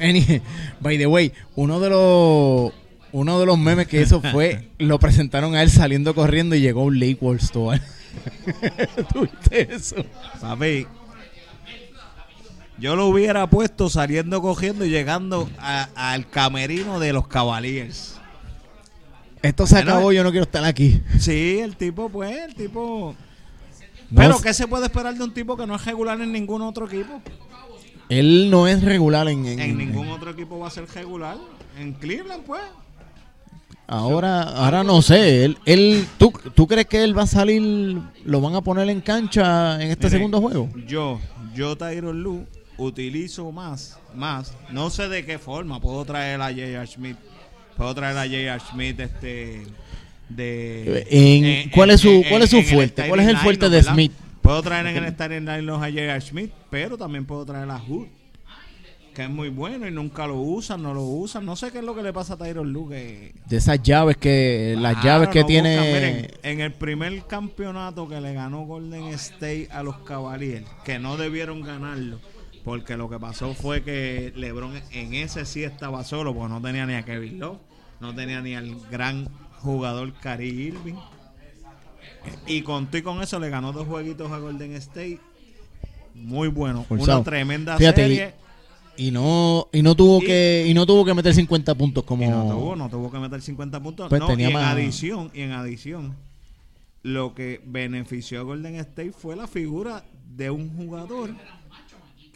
eh, 0.00 0.40
by 0.80 0.98
the 0.98 1.06
way, 1.06 1.32
uno 1.56 1.78
de 1.80 1.90
los 1.90 2.72
uno 3.12 3.40
de 3.40 3.46
los 3.46 3.58
memes 3.58 3.86
que 3.88 4.02
hizo 4.02 4.20
fue 4.20 4.68
lo 4.78 4.98
presentaron 4.98 5.54
a 5.54 5.62
él 5.62 5.70
saliendo 5.70 6.14
corriendo 6.14 6.54
y 6.56 6.60
llegó 6.60 6.82
un 6.84 6.98
Lake 6.98 7.18
World 7.20 7.42
Store. 7.42 7.80
¿Tuviste 9.12 9.74
eso? 9.74 9.96
papi, 10.40 10.86
yo 12.78 12.96
lo 12.96 13.06
hubiera 13.06 13.48
puesto 13.48 13.88
saliendo 13.88 14.40
cogiendo 14.42 14.84
y 14.84 14.90
llegando 14.90 15.48
al 15.58 16.28
camerino 16.28 16.98
de 17.00 17.12
los 17.12 17.26
Cavaliers. 17.28 18.18
Esto 19.42 19.66
se 19.66 19.76
Bueno, 19.76 19.90
acabó, 19.92 20.12
yo 20.12 20.24
no 20.24 20.30
quiero 20.30 20.44
estar 20.44 20.64
aquí. 20.64 21.00
Sí, 21.18 21.58
el 21.60 21.76
tipo, 21.76 22.08
pues, 22.08 22.36
el 22.36 22.54
tipo... 22.54 23.14
No 24.10 24.20
Pero, 24.20 24.40
¿qué 24.40 24.54
se 24.54 24.66
puede 24.68 24.86
esperar 24.86 25.14
de 25.14 25.24
un 25.24 25.34
tipo 25.34 25.56
que 25.56 25.66
no 25.66 25.74
es 25.74 25.84
regular 25.84 26.20
en 26.20 26.32
ningún 26.32 26.62
otro 26.62 26.86
equipo? 26.86 27.20
él 28.08 28.50
no 28.50 28.68
es 28.68 28.82
regular 28.84 29.26
en, 29.28 29.44
en- 29.46 29.58
En 29.60 29.76
ningún 29.78 30.08
otro 30.10 30.30
equipo 30.30 30.58
va 30.60 30.68
a 30.68 30.70
ser 30.70 30.86
regular. 30.94 31.36
En 31.78 31.92
Cleveland, 31.94 32.44
pues. 32.44 32.62
Ahora, 33.88 34.42
ahora 34.42 34.82
no 34.84 35.02
sé. 35.02 35.44
Él, 35.44 35.58
él, 35.64 36.06
¿tú, 36.18 36.32
¿Tú 36.54 36.66
crees 36.66 36.86
que 36.86 37.02
él 37.02 37.16
va 37.16 37.22
a 37.22 37.26
salir, 37.26 38.00
lo 38.24 38.40
van 38.40 38.54
a 38.54 38.60
poner 38.60 38.88
en 38.90 39.00
cancha 39.00 39.80
en 39.82 39.90
este 39.90 40.08
segundo 40.10 40.40
juego? 40.40 40.68
Yo, 40.86 41.20
yo 41.54 41.76
Tyron 41.76 42.22
Lu, 42.22 42.46
utilizo 42.78 43.50
más, 43.52 43.98
más, 44.14 44.52
no 44.70 44.90
sé 44.90 45.08
de 45.08 45.24
qué 45.24 45.38
forma, 45.38 45.80
puedo 45.80 46.04
traer 46.04 46.40
a 46.40 46.46
J.R. 46.50 46.86
Smith, 46.86 47.16
puedo 47.76 47.94
traer 47.94 48.16
a 48.18 48.22
J.R. 48.24 48.60
Smith 48.70 49.00
este 49.00 49.66
de 50.28 51.06
En- 51.10 51.70
¿cuál 51.70 51.90
es 51.90 52.00
su- 52.00 52.24
cuál 52.28 52.42
es 52.42 52.50
su 52.50 52.62
fuerte? 52.62 53.06
¿Cuál 53.08 53.20
es 53.20 53.28
el 53.28 53.36
fuerte 53.38 53.68
de 53.70 53.76
¿verdad? 53.76 53.92
Smith? 53.94 54.12
Puedo 54.42 54.62
traer 54.62 54.86
en 54.86 54.96
el 55.04 55.12
starting 55.12 55.44
lineup 55.44 55.76
a 55.82 55.88
J.R. 55.90 56.20
Smith, 56.20 56.52
pero 56.70 56.96
también 56.96 57.24
puedo 57.26 57.44
traer 57.44 57.68
a 57.70 57.78
Hood, 57.78 58.06
que 59.14 59.22
es 59.24 59.30
muy 59.30 59.48
bueno 59.48 59.88
y 59.88 59.90
nunca 59.90 60.26
lo 60.26 60.36
usan, 60.40 60.82
no 60.82 60.92
lo 60.94 61.02
usan, 61.02 61.44
no 61.46 61.56
sé 61.56 61.70
qué 61.72 61.78
es 61.78 61.84
lo 61.84 61.94
que 61.94 62.02
le 62.02 62.12
pasa 62.12 62.34
a 62.34 62.36
Tyron 62.36 62.72
Lu 62.72 62.88
que 62.88 63.32
De 63.46 63.56
esas 63.56 63.82
llaves 63.82 64.16
que, 64.18 64.76
las 64.78 65.02
llaves 65.02 65.30
que 65.30 65.40
no 65.40 65.46
tiene. 65.46 65.76
buscan. 65.76 65.92
Miren, 65.94 66.30
en 66.42 66.60
el 66.60 66.72
primer 66.74 67.26
campeonato 67.26 68.06
que 68.08 68.20
le 68.20 68.34
ganó 68.34 68.66
Golden 68.66 69.04
State 69.14 69.68
a 69.72 69.82
los 69.82 69.96
Cavaliers, 70.00 70.66
que 70.84 70.98
no 70.98 71.16
debieron 71.16 71.62
ganarlo, 71.62 72.20
porque 72.66 72.96
lo 72.96 73.08
que 73.08 73.16
pasó 73.20 73.54
fue 73.54 73.84
que 73.84 74.32
LeBron 74.34 74.72
en 74.90 75.14
ese 75.14 75.46
sí 75.46 75.62
estaba 75.62 76.02
solo, 76.02 76.34
porque 76.34 76.52
no 76.52 76.60
tenía 76.60 76.84
ni 76.84 76.94
a 76.94 77.04
Kevin 77.04 77.38
Love, 77.38 77.58
no 78.00 78.12
tenía 78.12 78.40
ni 78.40 78.56
al 78.56 78.74
gran 78.90 79.28
jugador 79.60 80.12
Kyrie 80.14 80.50
Irving. 80.50 80.96
Y 82.48 82.62
con 82.62 82.88
y 82.92 83.02
con 83.02 83.22
eso 83.22 83.38
le 83.38 83.50
ganó 83.50 83.72
dos 83.72 83.86
jueguitos 83.86 84.32
a 84.32 84.38
Golden 84.38 84.74
State. 84.74 85.20
Muy 86.14 86.48
bueno, 86.48 86.82
Forzado. 86.82 87.18
una 87.18 87.24
tremenda 87.24 87.76
Fíjate, 87.78 88.02
serie. 88.02 88.34
y 88.96 89.12
no 89.12 89.68
y 89.72 89.82
no 89.82 89.94
tuvo 89.94 90.20
Y- 90.20 90.26
que 90.26 90.66
y 90.66 90.74
no 90.74 90.86
tuvo 90.86 91.04
que 91.04 91.14
meter 91.14 91.32
50 91.34 91.72
puntos 91.76 92.02
como 92.02 92.24
Y 92.24 92.26
no 92.26 92.48
tuvo, 92.50 92.74
no 92.74 92.88
tuvo 92.88 93.12
que 93.12 93.18
meter 93.20 93.40
50 93.42 93.80
puntos. 93.80 94.08
Pues 94.08 94.20
no, 94.20 94.26
tenía 94.26 94.48
y 94.48 94.52
en 94.52 94.56
adición, 94.56 95.30
y 95.32 95.42
en 95.42 95.52
adición, 95.52 96.16
lo 97.04 97.32
que 97.32 97.60
benefició 97.64 98.40
a 98.40 98.42
Golden 98.42 98.74
State 98.74 99.12
fue 99.12 99.36
la 99.36 99.46
figura 99.46 100.02
de 100.34 100.50
un 100.50 100.68
jugador 100.76 101.30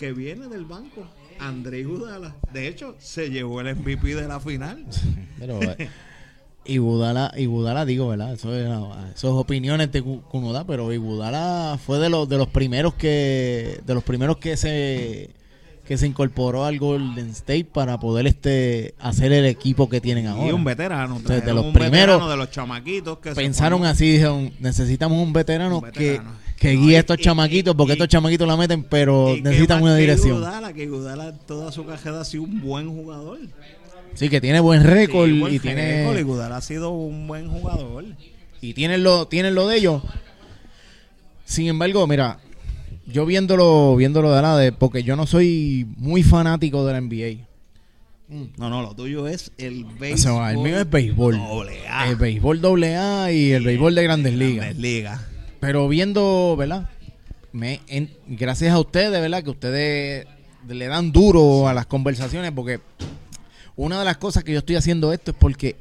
que 0.00 0.12
viene 0.14 0.48
del 0.48 0.64
banco, 0.64 1.06
André 1.38 1.80
Iguodala. 1.80 2.34
De 2.54 2.66
hecho, 2.66 2.96
se 2.98 3.28
llevó 3.28 3.60
el 3.60 3.76
MVP 3.76 4.14
de 4.14 4.26
la 4.26 4.40
final. 4.40 4.86
Pero, 5.38 5.60
eh, 5.60 5.90
Iguodala, 6.64 7.34
Iguodala 7.36 7.84
digo, 7.84 8.08
¿verdad? 8.08 8.32
Eso 8.32 8.56
es, 8.56 8.64
eso 8.64 9.28
es 9.28 9.34
opiniones 9.34 9.92
de 9.92 10.02
pero 10.66 10.90
Iguodala 10.90 11.78
fue 11.84 11.98
de 11.98 12.08
los 12.08 12.26
de 12.30 12.38
los 12.38 12.48
primeros 12.48 12.94
que 12.94 13.80
de 13.84 13.94
los 13.94 14.02
primeros 14.02 14.38
que 14.38 14.56
se 14.56 15.28
que 15.90 15.98
se 15.98 16.06
incorporó 16.06 16.64
al 16.66 16.78
Golden 16.78 17.30
State 17.30 17.64
para 17.64 17.98
poder 17.98 18.28
este 18.28 18.94
hacer 19.00 19.32
el 19.32 19.44
equipo 19.44 19.88
que 19.88 20.00
tienen 20.00 20.28
ahora. 20.28 20.46
Y 20.46 20.52
un 20.52 20.62
veterano. 20.62 21.18
de 21.18 21.24
trajeron 21.24 21.56
los 21.56 21.64
un 21.66 21.72
primeros- 21.72 22.06
veterano 22.14 22.30
de 22.30 22.36
los 22.36 22.50
chamaquitos 22.52 23.18
que 23.18 23.32
Pensaron 23.32 23.84
así, 23.84 24.12
dijeron, 24.12 24.52
necesitamos 24.60 25.18
un 25.20 25.32
veterano, 25.32 25.78
Un 25.78 25.82
veterano. 25.86 26.30
que, 26.54 26.68
que 26.68 26.74
No, 26.76 26.80
guíe 26.82 26.92
y- 26.92 26.94
a 26.94 27.00
estos 27.00 27.18
y- 27.18 27.22
chamaquitos, 27.22 27.74
y- 27.74 27.76
porque 27.76 27.90
y- 27.90 27.94
estos 27.94 28.06
chamaquitos 28.06 28.46
la 28.46 28.56
meten, 28.56 28.84
pero 28.84 29.34
y 29.34 29.42
necesitan 29.42 29.82
una 29.82 29.96
que 29.96 30.00
dirección. 30.02 30.36
Iguodala, 30.36 30.72
que 30.72 30.88
toda 31.44 31.72
su 31.72 31.84
carrera 31.84 32.20
ha 32.20 32.24
sido 32.24 32.44
un 32.44 32.60
buen 32.60 32.88
jugador. 32.88 33.40
Sí, 34.14 34.28
que 34.28 34.40
tiene 34.40 34.60
buen 34.60 34.84
récord 34.84 35.26
Sí, 35.28 35.32
y 35.34 35.42
récord, 35.42 35.60
tiene 35.62 36.20
Iguodala 36.20 36.58
ha 36.58 36.60
sido 36.60 36.90
un 36.90 37.26
buen 37.26 37.48
jugador. 37.50 38.04
y 38.60 38.74
tienen 38.74 39.02
lo 39.02 39.26
tienen 39.26 39.56
lo 39.56 39.66
de 39.66 39.78
ellos. 39.78 40.02
Sin 41.44 41.66
embargo, 41.66 42.06
mira, 42.06 42.38
yo 43.06 43.26
viéndolo 43.26 43.96
viéndolo 43.96 44.32
de 44.34 44.42
la 44.42 44.56
de 44.56 44.72
porque 44.72 45.02
yo 45.02 45.16
no 45.16 45.26
soy 45.26 45.86
muy 45.96 46.22
fanático 46.22 46.84
de 46.86 46.92
la 46.92 47.00
NBA. 47.00 47.46
No, 48.56 48.70
no, 48.70 48.80
lo 48.82 48.94
tuyo 48.94 49.26
es 49.26 49.50
el 49.58 49.84
béisbol. 49.84 50.32
O 50.32 50.38
sea, 50.38 50.50
el 50.52 50.58
mío 50.58 50.78
es 50.80 50.88
béisbol. 50.88 51.36
doble 51.36 51.88
A. 51.88 52.08
El 52.08 52.14
béisbol 52.16 52.60
doble 52.60 52.96
A 52.96 53.32
y 53.32 53.50
el 53.50 53.64
béisbol 53.64 53.94
de 53.96 54.02
Grandes 54.04 54.34
Ligas. 54.34 54.66
Grandes 54.66 54.78
Ligas. 54.82 55.20
Pero 55.58 55.88
viendo, 55.88 56.54
¿verdad? 56.56 56.88
Me, 57.52 57.80
en- 57.88 58.10
gracias 58.28 58.72
a 58.72 58.78
ustedes, 58.78 59.10
¿verdad? 59.20 59.42
Que 59.42 59.50
ustedes 59.50 60.26
le 60.68 60.86
dan 60.86 61.10
duro 61.10 61.66
a 61.66 61.74
las 61.74 61.86
conversaciones 61.86 62.52
porque 62.52 62.78
una 63.74 63.98
de 63.98 64.04
las 64.04 64.18
cosas 64.18 64.44
que 64.44 64.52
yo 64.52 64.58
estoy 64.60 64.76
haciendo 64.76 65.12
esto 65.12 65.32
es 65.32 65.36
porque 65.36 65.74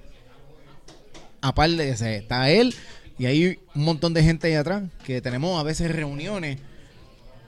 aparte 1.42 1.76
de 1.78 1.90
ese, 1.92 2.18
está 2.18 2.50
él 2.50 2.74
y 3.18 3.26
hay 3.26 3.60
un 3.76 3.84
montón 3.84 4.14
de 4.14 4.24
gente 4.24 4.48
ahí 4.48 4.54
atrás 4.56 4.84
que 5.06 5.22
tenemos 5.22 5.60
a 5.60 5.64
veces 5.64 5.92
reuniones 5.92 6.58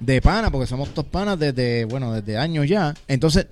de 0.02 0.22
pana 0.22 0.50
porque 0.52 0.68
somos 0.68 0.90
todos 0.90 1.08
panas 1.08 1.40
desde, 1.40 1.86
bueno, 1.86 2.12
desde 2.12 2.38
años 2.38 2.68
ya. 2.68 2.94
Entonces, 3.08 3.48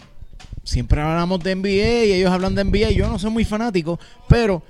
siempre 0.63 1.00
hablamos 1.00 1.41
de 1.44 1.56
NBA 1.56 2.06
y 2.06 2.13
ellos 2.13 2.32
hablan 2.32 2.56
de 2.56 2.63
NBA. 2.63 2.91
Yo 2.91 3.08
no 3.08 3.18
soy 3.18 3.32
muy 3.32 3.46
fanático, 3.46 4.00
pero 4.27 4.62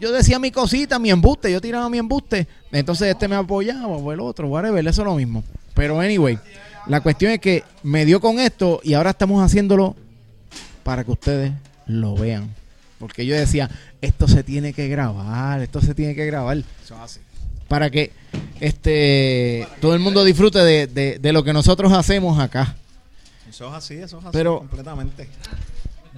yo 0.00 0.12
decía 0.12 0.38
mi 0.38 0.50
cosita, 0.50 0.98
mi 0.98 1.10
embuste, 1.10 1.50
yo 1.50 1.60
tiraba 1.60 1.88
mi 1.88 1.98
embuste, 1.98 2.46
entonces 2.70 3.08
este 3.08 3.26
me 3.26 3.36
apoyaba 3.36 3.86
o 3.88 4.12
el 4.12 4.20
otro, 4.20 4.48
whatever, 4.48 4.86
eso 4.86 5.02
es 5.02 5.06
lo 5.06 5.14
mismo. 5.14 5.42
Pero 5.74 6.00
anyway, 6.00 6.38
la 6.86 7.00
cuestión 7.00 7.32
es 7.32 7.40
que 7.40 7.64
me 7.82 8.04
dio 8.04 8.20
con 8.20 8.38
esto 8.38 8.80
y 8.84 8.94
ahora 8.94 9.10
estamos 9.10 9.42
haciéndolo 9.42 9.96
para 10.82 11.04
que 11.04 11.10
ustedes 11.10 11.52
lo 11.86 12.14
vean. 12.14 12.50
Porque 12.98 13.24
yo 13.24 13.36
decía, 13.36 13.70
esto 14.00 14.26
se 14.26 14.42
tiene 14.42 14.72
que 14.72 14.88
grabar, 14.88 15.60
esto 15.60 15.80
se 15.80 15.94
tiene 15.94 16.16
que 16.16 16.26
grabar 16.26 16.58
Eso 16.84 16.94
es 16.96 17.00
así. 17.00 17.20
Para 17.68 17.90
que 17.90 18.12
este 18.60 19.66
todo 19.80 19.94
el 19.94 20.00
mundo 20.00 20.24
disfrute 20.24 20.58
de, 20.58 20.86
de- 20.86 21.18
de 21.18 21.32
lo 21.32 21.44
que 21.44 21.52
nosotros 21.52 21.92
hacemos 21.92 22.38
acá. 22.40 22.74
Eso 23.48 23.68
es 23.68 23.74
así, 23.74 23.94
eso 23.94 24.18
es 24.18 24.24
así 24.24 24.32
Pero- 24.32 24.58
completamente. 24.58 25.28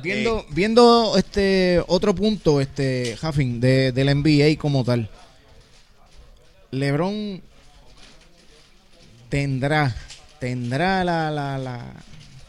Viendo, 0.02 0.46
viendo 0.50 1.14
este 1.18 1.82
otro 1.86 2.14
punto, 2.14 2.60
este 2.62 3.18
Huffing, 3.22 3.60
de, 3.60 3.92
del 3.92 4.08
NBA 4.22 4.58
como 4.58 4.82
tal. 4.82 5.10
LeBron 6.70 7.42
tendrá, 9.28 9.94
tendrá 10.38 11.04
la, 11.04 11.30
la, 11.30 11.58
la 11.58 11.84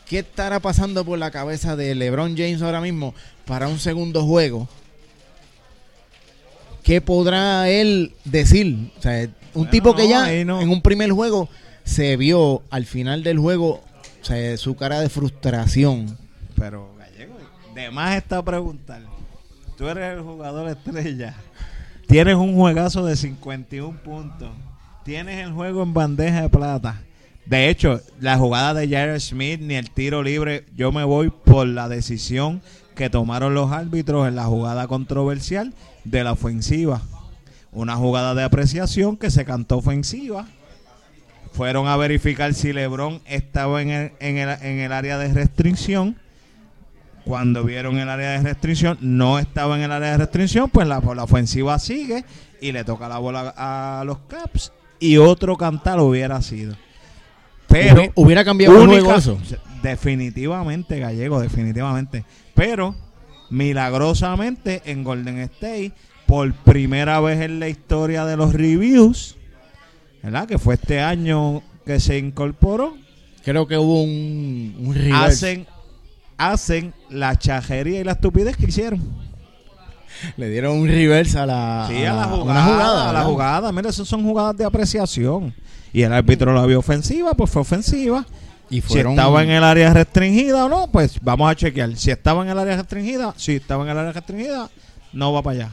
¿qué 0.08 0.20
estará 0.20 0.60
pasando 0.60 1.04
por 1.04 1.20
la 1.20 1.32
cabeza 1.32 1.76
de 1.76 1.94
LeBron 1.96 2.38
James 2.38 2.62
ahora 2.62 2.80
mismo 2.82 3.14
para 3.46 3.68
un 3.68 3.80
segundo 3.80 4.26
juego? 4.26 4.70
¿Qué 6.84 7.02
podrá 7.02 7.70
él 7.70 8.14
decir? 8.26 8.92
O 8.98 9.02
sea, 9.02 9.24
un 9.24 9.32
Bueno, 9.54 9.70
tipo 9.72 9.96
que 9.96 10.04
no, 10.04 10.10
ya 10.10 10.46
no. 10.46 10.62
en 10.62 10.70
un 10.70 10.82
primer 10.82 11.12
juego 11.12 11.50
se 11.84 12.16
vio 12.18 12.64
al 12.70 12.86
final 12.86 13.24
del 13.24 13.40
juego 13.40 13.82
o 14.22 14.26
sea, 14.26 14.56
su 14.58 14.76
cara 14.76 15.00
de 15.00 15.10
frustración. 15.10 16.18
Pero, 16.56 16.94
Gallego, 16.98 17.34
de 17.76 17.90
más 17.92 18.16
está 18.18 18.44
preguntar. 18.44 19.02
Tú 19.78 19.88
eres 19.88 20.16
el 20.18 20.22
jugador 20.22 20.70
estrella. 20.70 21.36
Tienes 22.08 22.36
un 22.36 22.56
juegazo 22.56 23.06
de 23.06 23.16
51 23.16 23.98
puntos. 24.04 24.50
Tienes 25.04 25.44
el 25.46 25.54
juego 25.54 25.82
en 25.82 25.94
bandeja 25.94 26.44
de 26.44 26.50
plata. 26.50 27.02
De 27.46 27.70
hecho, 27.70 28.00
la 28.20 28.38
jugada 28.38 28.74
de 28.76 28.88
Jared 28.88 29.20
Smith 29.20 29.60
ni 29.62 29.74
el 29.76 29.90
tiro 29.90 30.22
libre, 30.22 30.66
yo 30.76 30.92
me 30.92 31.04
voy 31.04 31.32
por 31.32 31.66
la 31.68 31.90
decisión 31.90 32.62
que 32.96 33.10
tomaron 33.10 33.54
los 33.54 33.72
árbitros 33.72 34.28
en 34.28 34.36
la 34.36 34.46
jugada 34.46 34.88
controversial 34.88 35.74
de 36.04 36.24
la 36.24 36.34
ofensiva. 36.34 37.02
Una 37.72 37.96
jugada 37.96 38.36
de 38.36 38.44
apreciación 38.44 39.18
que 39.18 39.32
se 39.32 39.46
cantó 39.46 39.78
ofensiva. 39.78 40.46
Fueron 41.54 41.88
a 41.88 41.98
verificar 41.98 42.54
si 42.54 42.72
LeBron 42.74 43.22
estaba 43.26 43.82
en 43.82 43.90
el, 43.90 44.12
en 44.20 44.38
el, 44.38 44.50
en 44.62 44.80
el 44.80 44.92
área 44.94 45.18
de 45.18 45.34
restricción. 45.34 46.16
Cuando 47.26 47.64
vieron 47.64 47.98
el 48.00 48.10
área 48.10 48.32
de 48.32 48.42
restricción, 48.42 48.98
no 49.00 49.38
estaba 49.38 49.78
en 49.78 49.84
el 49.84 49.92
área 49.92 50.12
de 50.12 50.18
restricción, 50.18 50.70
pues 50.70 50.88
la, 50.88 51.00
la 51.00 51.24
ofensiva 51.24 51.78
sigue 51.78 52.26
y 52.62 52.72
le 52.72 52.84
toca 52.84 53.08
la 53.08 53.20
bola 53.20 53.54
a 53.56 54.04
los 54.06 54.18
Caps 54.28 54.72
y 55.00 55.18
otro 55.18 55.56
cantar 55.56 56.00
hubiera 56.00 56.42
sido. 56.42 56.76
Pero 57.68 58.02
Hubi- 58.04 58.12
hubiera 58.16 58.44
cambiado 58.44 58.76
el 58.76 58.90
única- 58.90 59.02
juego 59.04 59.18
eso. 59.18 59.38
Definitivamente, 59.82 61.00
Gallego, 61.00 61.40
definitivamente. 61.40 62.26
Pero, 62.56 62.96
milagrosamente, 63.50 64.82
en 64.86 65.04
Golden 65.04 65.40
State, 65.40 65.94
por 66.26 66.54
primera 66.54 67.20
vez 67.20 67.42
en 67.42 67.60
la 67.60 67.68
historia 67.70 68.26
de 68.26 68.38
los 68.38 68.54
reviews, 68.54 69.36
¿verdad? 70.24 70.48
Que 70.48 70.58
fue 70.58 70.76
este 70.76 71.00
año 71.02 71.62
que 71.86 72.00
se 72.00 72.18
incorporó, 72.18 72.96
Creo 73.44 73.68
que 73.68 73.76
hubo 73.76 74.04
un, 74.04 74.76
un 74.80 74.94
reverse. 74.94 75.16
hacen, 75.18 75.68
hacen 76.38 76.94
la 77.10 77.40
chajería 77.40 78.00
y 78.00 78.04
la 78.04 78.12
estupidez 78.12 78.56
que 78.56 78.68
hicieron. 78.68 79.02
Le 80.38 80.48
dieron 80.52 80.78
un 80.78 80.88
reverse 80.88 81.40
a 81.40 81.48
la, 81.48 81.88
Sí, 81.90 82.06
a 82.06 82.14
la 82.14 82.26
jugada. 82.26 82.64
jugada, 82.66 83.10
a 83.10 83.14
la 83.14 83.24
jugada. 83.24 83.72
Mira, 83.72 83.90
esas 83.90 84.08
son 84.08 84.22
jugadas 84.24 84.56
de 84.58 84.64
apreciación. 84.64 85.56
Y 85.92 86.04
el 86.04 86.14
árbitro 86.14 86.54
la 86.54 86.66
vio 86.68 86.78
ofensiva, 86.78 87.34
pues 87.34 87.50
fue 87.50 87.64
ofensiva. 87.64 88.28
Y 88.72 88.82
Si 88.82 89.00
estaba 89.00 89.44
en 89.44 89.50
el 89.52 89.64
área 89.64 89.94
restringida 89.94 90.66
o 90.66 90.70
no, 90.70 90.88
pues 90.90 91.20
vamos 91.22 91.52
a 91.52 91.56
chequear. 91.56 91.96
Si 91.98 92.10
estaba 92.10 92.42
en 92.44 92.50
el 92.50 92.58
área 92.58 92.78
restringida, 92.78 93.34
si 93.38 93.58
estaba 93.58 93.84
en 93.84 93.90
el 93.90 93.98
área 93.98 94.14
restringida, 94.14 94.70
no 95.14 95.34
va 95.34 95.42
para 95.44 95.56
allá. 95.66 95.70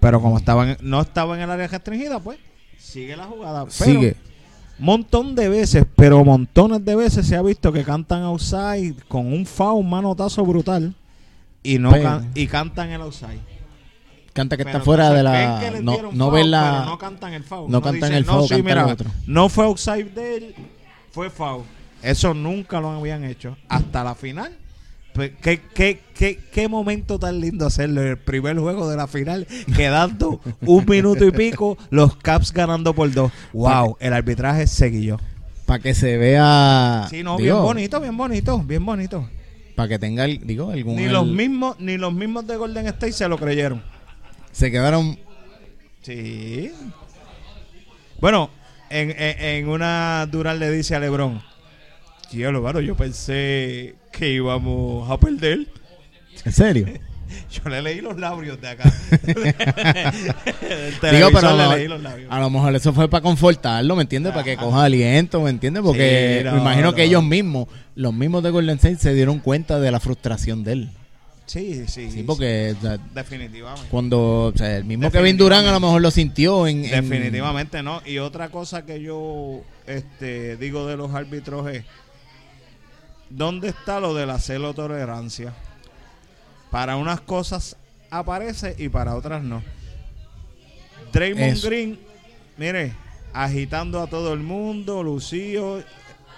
Pero 0.00 0.20
como 0.22 0.38
estaba 0.38 0.70
en- 0.70 0.76
no 0.80 1.00
estaba 1.00 1.34
en 1.36 1.42
el 1.42 1.50
área 1.50 1.66
restringida, 1.66 2.20
pues 2.20 2.38
sigue 2.78 3.16
la 3.16 3.24
jugada. 3.24 3.64
Pero 3.64 3.72
sigue. 3.90 4.16
Montón 4.78 5.34
de 5.34 5.48
veces, 5.48 5.84
pero 5.96 6.24
montones 6.24 6.84
de 6.84 6.94
veces 6.94 7.26
se 7.26 7.34
ha 7.34 7.42
visto 7.42 7.72
que 7.72 7.82
cantan 7.82 8.22
outside 8.22 8.94
con 9.08 9.26
un 9.32 9.44
foul, 9.44 9.80
un 9.80 9.90
manotazo 9.90 10.44
brutal 10.46 10.94
y 11.64 11.80
no 11.80 11.90
Pero- 11.90 12.04
can- 12.04 12.30
y 12.36 12.46
cantan 12.46 12.90
el 12.90 13.00
outside. 13.00 13.40
Canta 14.32 14.56
que 14.56 14.62
Pero 14.64 14.76
está 14.78 14.84
fuera 14.84 15.10
de 15.10 15.24
la 15.24 15.60
no, 15.82 16.12
no 16.12 16.26
foul, 16.26 16.34
ven 16.34 16.50
la 16.52 16.84
no 16.84 16.96
cantan 16.96 17.32
el 17.32 17.42
foul. 17.42 17.68
no 17.68 17.82
cantan 17.82 17.94
dicen, 18.10 18.14
el 18.14 18.24
foul, 18.24 18.42
sí, 18.44 18.48
cantan 18.50 18.64
mira, 18.66 18.82
el 18.84 18.92
otro". 18.92 19.10
No 19.26 19.48
fue 19.48 19.64
outside 19.64 20.04
de 20.14 20.36
él, 20.36 20.54
fue 21.10 21.28
foul. 21.28 21.64
Eso 22.02 22.34
nunca 22.34 22.80
lo 22.80 22.90
habían 22.90 23.24
hecho 23.24 23.56
hasta 23.68 24.04
la 24.04 24.14
final. 24.14 24.56
Pues, 25.14 25.32
¿Qué, 25.42 25.60
qué, 25.74 26.00
qué, 26.14 26.38
qué 26.52 26.68
momento 26.68 27.18
tan 27.18 27.40
lindo 27.40 27.66
hacerlo 27.66 28.02
el 28.02 28.16
primer 28.18 28.56
juego 28.58 28.88
de 28.88 28.96
la 28.96 29.08
final, 29.08 29.48
quedando 29.74 30.40
un 30.60 30.84
minuto 30.86 31.24
y 31.26 31.32
pico, 31.32 31.76
los 31.90 32.16
Caps 32.18 32.52
ganando 32.52 32.94
por 32.94 33.10
dos. 33.12 33.32
Wow, 33.52 33.96
el 33.98 34.12
arbitraje 34.12 34.66
seguió. 34.68 35.18
para 35.66 35.82
que 35.82 35.92
se 35.94 36.16
vea 36.18 37.06
Sí, 37.10 37.24
no, 37.24 37.36
digo, 37.36 37.54
bien 37.56 37.62
bonito, 37.64 38.00
bien 38.00 38.16
bonito, 38.16 38.58
bien 38.62 38.86
bonito. 38.86 39.28
para 39.74 39.88
que 39.88 39.98
tenga 39.98 40.24
el- 40.24 40.46
digo 40.46 40.70
algún 40.70 40.94
Ni 40.96 41.04
el- 41.04 41.12
los 41.12 41.26
mismos, 41.26 41.80
ni 41.80 41.96
los 41.98 42.12
mismos 42.12 42.46
de 42.46 42.56
Golden 42.56 42.86
State 42.86 43.12
se 43.12 43.28
lo 43.28 43.38
creyeron. 43.38 43.82
se 44.52 44.70
quedaron 44.70 45.18
Sí. 46.02 46.70
Bueno, 48.20 48.50
en, 48.88 49.10
en, 49.10 49.40
en 49.40 49.68
una 49.68 50.26
Durán 50.30 50.58
le 50.58 50.70
dice 50.70 50.94
a 50.94 51.00
Lebron, 51.00 51.42
Tío, 52.30 52.60
bueno, 52.60 52.80
yo 52.80 52.94
pensé 52.96 53.94
que 54.12 54.30
íbamos 54.32 55.10
a 55.10 55.18
perder. 55.18 55.66
en 56.44 56.52
serio 56.52 56.86
Yo 57.52 57.68
le 57.70 57.82
leí 57.82 58.00
los 58.00 58.18
labios 58.18 58.58
de 58.60 58.68
acá. 58.68 58.90
Digo 61.12 61.28
pero 61.32 61.48
a 61.48 61.52
le 61.54 61.64
lo, 61.64 61.76
leí 61.76 61.88
los 61.88 62.02
labios. 62.02 62.30
a 62.32 62.40
lo 62.40 62.50
mejor 62.50 62.74
eso 62.74 62.92
fue 62.92 63.08
para 63.08 63.22
confortarlo 63.22 63.94
me 63.96 64.02
entiendes 64.02 64.32
para 64.32 64.44
que 64.44 64.56
coja 64.56 64.84
aliento 64.84 65.42
me 65.42 65.50
entiendes 65.50 65.82
porque 65.82 66.38
Sí, 66.40 66.44
no, 66.44 66.52
me 66.54 66.60
imagino 66.60 66.94
que 66.94 67.04
ellos 67.04 67.22
mismos 67.22 67.68
los 67.94 68.14
mismos 68.14 68.42
de 68.42 68.50
Golden 68.50 68.76
State 68.76 68.96
se 68.96 69.14
dieron 69.14 69.40
cuenta 69.40 69.78
de 69.80 69.90
la 69.90 70.00
frustración 70.00 70.64
de 70.64 70.72
él 70.72 70.90
Sí, 71.46 71.84
sí. 71.86 72.10
sí 72.10 72.22
porque 72.24 72.74
o 72.78 72.82
sea, 72.82 72.98
Definitivamente. 73.14 73.88
cuando 73.90 74.52
o 74.54 74.56
sea, 74.56 74.76
el 74.76 74.84
mismo 74.84 75.10
Kevin 75.10 75.36
Durant 75.38 75.66
a 75.66 75.72
lo 75.72 75.80
mejor 75.80 76.02
lo 76.02 76.10
sintió 76.10 76.66
en, 76.66 76.84
en- 76.84 76.90
Definitivamente 77.08 77.82
no. 77.82 78.02
Y 78.04 78.18
otra 78.18 78.50
cosa 78.50 78.84
que 78.84 79.00
yo 79.00 79.62
este, 79.86 80.58
digo 80.58 80.86
de 80.86 80.98
los 80.98 81.14
árbitros 81.14 81.70
es, 81.70 81.84
¿dónde 83.30 83.68
está 83.68 84.00
lo 84.00 84.14
de 84.14 84.26
la 84.26 84.38
celo 84.38 84.74
tolerancia? 84.74 85.52
Para 86.70 86.96
unas 86.96 87.20
cosas 87.20 87.76
aparece 88.10 88.74
y 88.78 88.88
para 88.88 89.14
otras 89.14 89.42
no. 89.42 89.62
Draymond 91.12 91.52
Eso. 91.52 91.68
Green, 91.68 91.98
mire, 92.56 92.92
agitando 93.32 94.02
a 94.02 94.06
todo 94.06 94.32
el 94.32 94.40
mundo, 94.40 95.02
Lucío, 95.02 95.82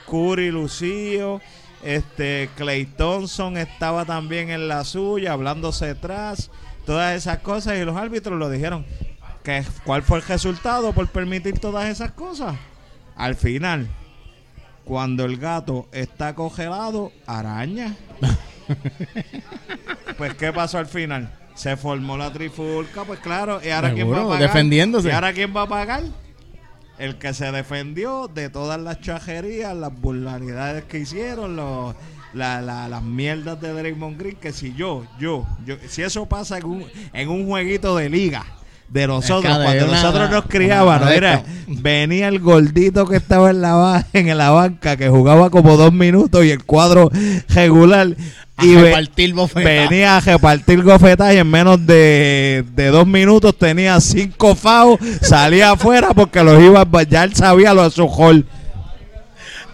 Curry 0.06 0.50
Lucío, 0.50 1.40
este 1.82 2.50
Clay 2.56 2.86
Thompson 2.86 3.56
estaba 3.56 4.04
también 4.04 4.50
en 4.50 4.68
la 4.68 4.84
suya, 4.84 5.32
hablándose 5.32 5.86
detrás, 5.86 6.50
todas 6.86 7.16
esas 7.16 7.38
cosas 7.38 7.78
y 7.78 7.84
los 7.84 7.96
árbitros 7.96 8.38
lo 8.38 8.50
dijeron. 8.50 8.84
¿Qué, 9.42 9.64
¿Cuál 9.84 10.02
fue 10.02 10.18
el 10.18 10.24
resultado 10.24 10.92
por 10.92 11.08
permitir 11.08 11.58
todas 11.58 11.88
esas 11.88 12.12
cosas? 12.12 12.56
Al 13.16 13.34
final, 13.34 13.88
cuando 14.90 15.24
el 15.24 15.36
gato 15.36 15.86
está 15.92 16.34
congelado, 16.34 17.12
araña. 17.24 17.94
pues, 20.18 20.34
¿qué 20.34 20.52
pasó 20.52 20.78
al 20.78 20.86
final? 20.86 21.32
Se 21.54 21.76
formó 21.76 22.16
la 22.16 22.32
trifulca, 22.32 23.04
pues 23.04 23.20
claro. 23.20 23.60
¿Y 23.64 23.68
ahora 23.68 23.94
quién 23.94 24.10
va 24.12 24.22
a 24.22 24.24
pagar? 24.24 24.40
defendiéndose. 24.42 25.06
¿Y 25.08 25.12
ahora 25.12 25.32
quién 25.32 25.54
va 25.56 25.62
a 25.62 25.68
pagar? 25.68 26.02
El 26.98 27.18
que 27.18 27.32
se 27.34 27.52
defendió 27.52 28.26
de 28.26 28.50
todas 28.50 28.80
las 28.80 29.00
chajerías, 29.00 29.76
las 29.76 29.94
vulgaridades 29.96 30.82
que 30.86 30.98
hicieron, 30.98 31.54
los, 31.54 31.94
la- 32.34 32.60
la- 32.60 32.88
las 32.88 33.02
mierdas 33.04 33.60
de 33.60 33.72
Draymond 33.72 34.18
Green, 34.18 34.36
que 34.36 34.52
si 34.52 34.74
yo, 34.74 35.06
yo, 35.20 35.46
yo, 35.64 35.76
si 35.88 36.02
eso 36.02 36.26
pasa 36.26 36.58
en 36.58 36.64
un, 36.64 36.84
en 37.12 37.28
un 37.28 37.46
jueguito 37.46 37.96
de 37.96 38.08
liga 38.10 38.44
de 38.90 39.06
nosotros, 39.06 39.56
cuando 39.62 39.84
una- 39.86 39.94
nosotros 40.02 40.30
nos 40.30 40.44
criábamos, 40.46 41.08
mira, 41.10 41.42
venía 41.68 42.26
el 42.28 42.40
gordito 42.40 43.06
que 43.06 43.16
estaba 43.16 43.50
en 43.50 43.60
la, 43.62 44.04
en 44.12 44.36
la 44.36 44.50
banca, 44.50 44.96
que 44.96 45.08
jugaba 45.08 45.48
como 45.50 45.76
dos 45.76 45.92
minutos 45.92 46.44
y 46.44 46.50
el 46.50 46.64
cuadro 46.64 47.08
regular, 47.48 48.08
a 48.56 48.64
y 48.66 48.74
ve- 48.74 48.82
repartir 48.82 49.32
bofetadas. 49.34 49.88
venía 49.88 50.16
a 50.16 50.20
repartir 50.20 50.82
gofetas 50.82 51.32
y 51.34 51.38
en 51.38 51.48
menos 51.48 51.86
de, 51.86 52.64
de 52.74 52.88
dos 52.88 53.06
minutos 53.06 53.56
tenía 53.56 54.00
cinco 54.00 54.54
FAO, 54.56 54.98
salía 55.22 55.70
afuera 55.72 56.08
porque 56.14 56.42
los 56.42 56.60
iba 56.62 56.80
a- 56.82 57.02
ya 57.04 57.22
él 57.24 57.34
sabía 57.34 57.72
lo 57.72 57.84
de 57.84 57.90
su 57.90 58.06
hall. 58.08 58.44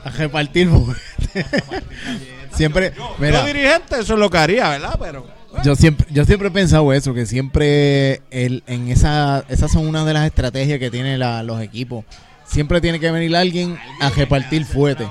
a 0.05 0.11
repartir 0.11 0.69
bofetadas. 0.69 1.03
siempre 2.55 2.93
mira 3.19 3.41
Yo 3.41 3.47
dirigente, 3.47 4.01
eso 4.01 4.15
es 4.15 4.19
lo 4.19 4.31
que 4.31 4.39
haría, 4.39 4.69
¿verdad? 4.71 4.97
Pero 5.01 5.27
Yo 5.65 5.75
siempre, 5.75 6.07
yo 6.11 6.25
siempre 6.25 6.49
he 6.49 6.51
pensado 6.51 6.93
eso, 6.93 7.13
que 7.15 7.27
siempre 7.27 8.21
el, 8.31 8.63
en 8.67 8.89
esa, 8.89 9.45
esas 9.49 9.73
son 9.73 9.87
una 9.89 10.05
de 10.05 10.13
las 10.13 10.27
estrategias 10.27 10.79
que 10.79 10.91
tienen 10.91 11.19
la- 11.19 11.43
los 11.43 11.61
equipos. 11.61 12.05
Siempre 12.47 12.81
tiene 12.81 13.01
que 13.01 13.11
venir 13.11 13.35
alguien 13.35 13.77
a 14.01 14.11
repartir 14.11 14.65
fuerte, 14.65 15.05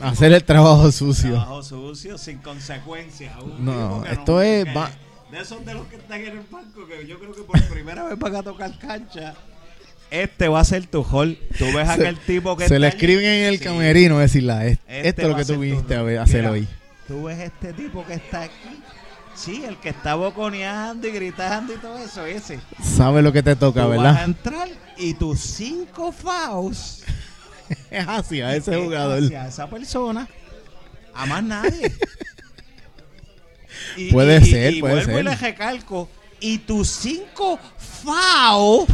a 0.00 0.08
hacer 0.08 0.32
el 0.32 0.44
trabajo 0.44 0.92
sucio. 0.92 1.30
Trabajo 1.32 1.62
sucio, 1.62 2.18
sin 2.18 2.38
consecuencias. 2.38 3.32
No, 3.58 4.04
esto 4.04 4.40
es 4.42 4.64
que- 4.66 4.72
va- 4.72 4.90
De 5.32 5.40
esos 5.40 5.64
de 5.66 5.74
los 5.74 5.86
que 5.88 5.96
están 5.96 6.20
en 6.20 6.28
el 6.38 6.40
banco, 6.50 6.86
que 6.86 7.04
yo 7.06 7.18
creo 7.18 7.32
que 7.34 7.42
por 7.42 7.60
primera 7.64 8.04
vez 8.04 8.16
van 8.16 8.36
a 8.36 8.42
tocar 8.44 8.78
cancha, 8.78 9.34
este 10.08 10.46
va 10.46 10.60
a 10.60 10.64
ser 10.64 10.86
tu 10.86 11.02
hall. 11.02 11.36
Tú 11.58 11.64
ves 11.74 11.88
a 11.88 11.94
aquel 11.94 12.16
tipo 12.18 12.56
que 12.56 12.68
Se 12.68 12.78
le 12.78 12.86
allí. 12.86 12.94
escriben 12.96 13.24
en 13.24 13.44
el 13.46 13.58
Sí. 13.58 13.64
camerino 13.64 14.18
decirla, 14.20 14.64
"Es- 14.66 14.78
Este 14.86 15.08
esto 15.08 15.22
es 15.22 15.28
lo 15.28 15.36
que 15.36 15.44
tú 15.44 15.58
viniste 15.58 15.96
a, 15.96 16.22
hacer 16.22 16.46
hoy. 16.46 16.68
Tú 17.08 17.24
ves 17.24 17.40
este 17.40 17.72
tipo 17.72 18.04
que 18.06 18.14
está 18.14 18.42
aquí. 18.42 18.52
Sí, 19.36 19.62
el 19.66 19.76
que 19.78 19.90
está 19.90 20.14
boconeando 20.14 21.06
y 21.06 21.10
gritando 21.12 21.74
y 21.74 21.76
todo 21.76 21.98
eso, 21.98 22.24
ese. 22.24 22.58
Sabe 22.82 23.20
lo 23.22 23.32
que 23.32 23.42
te 23.42 23.54
toca, 23.54 23.82
Tú 23.82 23.88
vas 23.90 23.98
a 23.98 24.02
¿verdad? 24.02 24.24
entrar 24.24 24.68
y 24.96 25.12
tus 25.14 25.38
cinco 25.40 26.10
fouls 26.10 27.02
Es 27.90 28.06
así, 28.08 28.40
a 28.40 28.54
ese 28.56 28.72
es 28.78 28.84
jugador. 28.84 29.22
hacia 29.22 29.46
esa 29.48 29.68
persona. 29.68 30.26
A 31.14 31.26
más 31.26 31.42
nadie. 31.42 31.92
Y- 33.96 34.10
Puede 34.12 34.38
y- 34.42 34.50
ser, 34.50 34.74
y 34.74 34.80
puede 34.80 34.94
vuelvo 35.04 35.10
ser. 35.12 35.20
y 35.20 35.22
le 35.24 35.36
recalco. 35.36 36.08
Y 36.40 36.58
tus 36.58 36.88
cinco 36.88 37.58
FAO. 38.04 38.86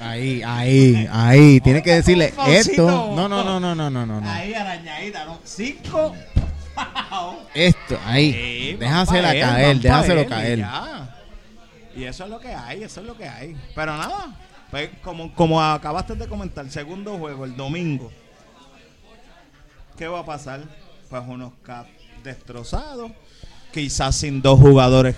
Ahí, 0.00 0.42
ahí, 0.44 1.08
ahí. 1.10 1.60
Tienes 1.60 1.82
que 1.82 1.94
decirle 1.94 2.34
esto. 2.48 2.86
No, 3.14 3.28
no, 3.28 3.42
no, 3.44 3.58
no, 3.60 3.74
no, 3.74 3.90
no, 3.90 4.06
no. 4.06 4.30
Ahí 4.30 4.52
arañadita, 4.52 5.24
¿no? 5.24 5.38
Cinco. 5.44 6.14
Esto, 7.54 7.98
ahí. 8.04 8.32
Sí, 8.32 8.76
Déjasela 8.78 9.34
él, 9.34 9.40
caer, 9.40 9.80
déjaselo 9.80 10.20
él 10.20 10.26
y 10.26 10.28
caer. 10.28 10.58
ya. 10.58 11.16
Y 11.96 12.04
eso 12.04 12.24
es 12.24 12.30
lo 12.30 12.40
que 12.40 12.48
hay, 12.48 12.82
eso 12.82 13.00
es 13.00 13.06
lo 13.06 13.16
que 13.16 13.28
hay. 13.28 13.56
Pero 13.74 13.96
nada, 13.96 14.34
pues 14.70 14.90
como, 15.02 15.32
como 15.34 15.62
acabaste 15.62 16.14
de 16.16 16.26
comentar, 16.28 16.68
segundo 16.70 17.16
juego, 17.18 17.44
el 17.44 17.56
domingo. 17.56 18.10
¿Qué 19.96 20.08
va 20.08 20.20
a 20.20 20.24
pasar? 20.26 20.60
Pues 21.08 21.22
unos 21.26 21.52
Cavs 21.62 21.88
destrozados. 22.24 23.12
Quizás 23.72 24.16
sin 24.16 24.42
dos 24.42 24.58
jugadores. 24.58 25.16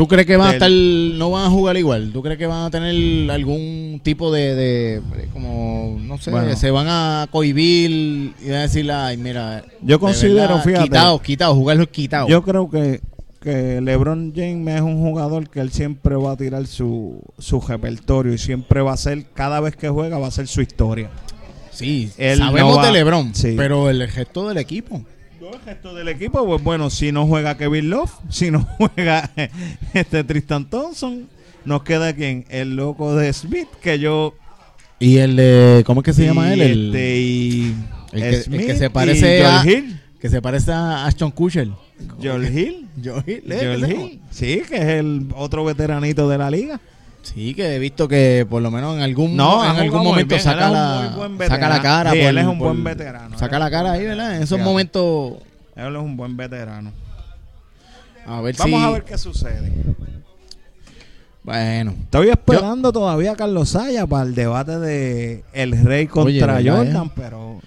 ¿Tú 0.00 0.08
crees 0.08 0.26
que 0.26 0.38
van 0.38 0.48
a 0.48 0.52
estar, 0.54 0.70
no 0.70 1.30
van 1.30 1.44
a 1.44 1.50
jugar 1.50 1.76
igual? 1.76 2.10
¿Tú 2.10 2.22
crees 2.22 2.38
que 2.38 2.46
van 2.46 2.64
a 2.64 2.70
tener 2.70 3.30
algún 3.30 4.00
tipo 4.02 4.32
de, 4.32 4.54
de 4.54 5.02
como, 5.30 5.98
no 6.00 6.16
sé, 6.16 6.30
Bueno. 6.30 6.56
se 6.56 6.70
van 6.70 6.86
a 6.88 7.28
cohibir 7.30 7.90
y 8.42 8.46
van 8.48 8.54
a 8.54 8.62
decir, 8.62 8.90
ay, 8.90 9.18
mira, 9.18 9.62
Yo 9.82 9.96
de 9.96 9.98
considero, 9.98 10.40
verdad, 10.54 10.64
fíjate, 10.64 10.84
quitados, 10.84 11.20
quitados, 11.20 11.54
jugarlos 11.58 11.88
quitados. 11.88 12.30
Yo 12.30 12.42
creo 12.42 12.70
que, 12.70 13.02
que 13.42 13.82
LeBron 13.82 14.32
James 14.34 14.76
es 14.76 14.80
un 14.80 15.02
jugador 15.02 15.50
que 15.50 15.60
él 15.60 15.70
siempre 15.70 16.16
va 16.16 16.32
a 16.32 16.36
tirar 16.38 16.66
su, 16.66 17.20
su 17.38 17.60
repertorio 17.60 18.32
y 18.32 18.38
siempre 18.38 18.80
va 18.80 18.94
a 18.94 18.96
ser, 18.96 19.26
cada 19.34 19.60
vez 19.60 19.76
que 19.76 19.90
juega, 19.90 20.16
va 20.16 20.28
a 20.28 20.30
ser 20.30 20.46
su 20.48 20.62
historia. 20.62 21.10
sí, 21.72 22.10
él 22.16 22.38
sabemos 22.38 22.70
no 22.76 22.76
va- 22.78 22.86
de 22.86 22.92
LeBron, 22.92 23.34
sí. 23.34 23.52
pero 23.54 23.90
el 23.90 24.10
resto 24.10 24.48
del 24.48 24.56
equipo. 24.56 25.04
El 25.52 25.60
resto 25.62 25.94
del 25.94 26.08
equipo, 26.08 26.46
pues 26.46 26.62
bueno, 26.62 26.90
si 26.90 27.10
no 27.10 27.26
juega 27.26 27.56
Kevin 27.56 27.90
Love, 27.90 28.10
si 28.28 28.50
no 28.50 28.66
juega 28.78 29.30
este 29.94 30.22
Tristan 30.24 30.68
Thompson, 30.68 31.28
nos 31.64 31.82
queda 31.82 32.12
quien, 32.14 32.44
el 32.50 32.76
loco 32.76 33.16
de 33.16 33.32
Smith, 33.32 33.68
que 33.82 33.98
yo 33.98 34.34
Y 34.98 35.18
el 35.18 35.36
de, 35.36 35.82
¿cómo 35.86 36.00
es 36.00 36.04
que 36.04 36.12
se 36.12 36.24
llama 36.24 36.52
él? 36.52 36.60
El, 36.60 36.86
este, 36.86 37.20
y 37.20 37.76
el 38.12 38.20
que, 38.20 38.28
el 38.28 38.42
Smith 38.42 38.66
que 38.66 38.76
se 38.76 38.90
parece 38.90 39.44
a, 39.44 39.64
Hill. 39.64 40.00
que 40.20 40.28
se 40.28 40.40
parece 40.40 40.72
a 40.72 41.06
Ashton 41.06 41.30
Kutcher. 41.30 41.68
George 42.20 42.52
Hill. 42.52 42.88
George 43.02 43.32
Hill, 43.32 43.52
¿eh? 43.52 43.58
¿Qué 43.58 43.94
Hill. 43.94 44.20
Sí, 44.30 44.62
que 44.68 44.76
es 44.76 44.88
el 45.00 45.28
otro 45.34 45.64
veteranito 45.64 46.28
de 46.28 46.38
la 46.38 46.50
liga. 46.50 46.80
Sí, 47.22 47.54
que 47.54 47.76
he 47.76 47.78
visto 47.78 48.08
que 48.08 48.46
por 48.48 48.62
lo 48.62 48.70
menos 48.70 48.96
en 48.96 49.02
algún, 49.02 49.36
No, 49.36 49.64
en 49.64 49.76
algún 49.76 50.02
momento 50.02 50.34
bien, 50.34 50.40
saca 50.42 50.68
la, 50.70 51.14
saca 51.46 51.68
la 51.68 51.82
cara. 51.82 52.10
Sí, 52.12 52.18
por- 52.18 52.26
él 52.28 52.38
es 52.38 52.46
un 52.46 52.58
por- 52.58 52.68
buen 52.68 52.82
veterano. 52.84 53.38
Saca 53.38 53.58
la 53.58 53.70
cara 53.70 53.92
ahí, 53.92 54.04
¿verdad? 54.04 54.36
En 54.36 54.42
esos 54.42 54.58
momentos, 54.58 55.34
Él 55.76 55.94
es 55.96 56.02
un 56.02 56.16
buen 56.16 56.36
veterano. 56.36 56.92
a 58.26 58.40
ver 58.40 58.54
Vamos 58.58 58.80
si... 58.80 58.86
a 58.86 58.90
ver 58.90 59.04
qué 59.04 59.18
sucede. 59.18 59.70
Bueno, 61.42 61.94
Estoy 62.02 62.28
esperando 62.28 62.92
todavía 62.92 63.32
a 63.32 63.36
Carlos 63.36 63.70
Saya 63.70 64.06
para 64.06 64.24
el 64.24 64.34
debate 64.34 64.78
de 64.78 65.42
el 65.52 65.72
Rey 65.84 66.06
contra 66.06 66.56
Oye, 66.56 66.70
¿verdad, 66.70 66.76
Jordan, 66.84 67.10
pero 67.16 67.60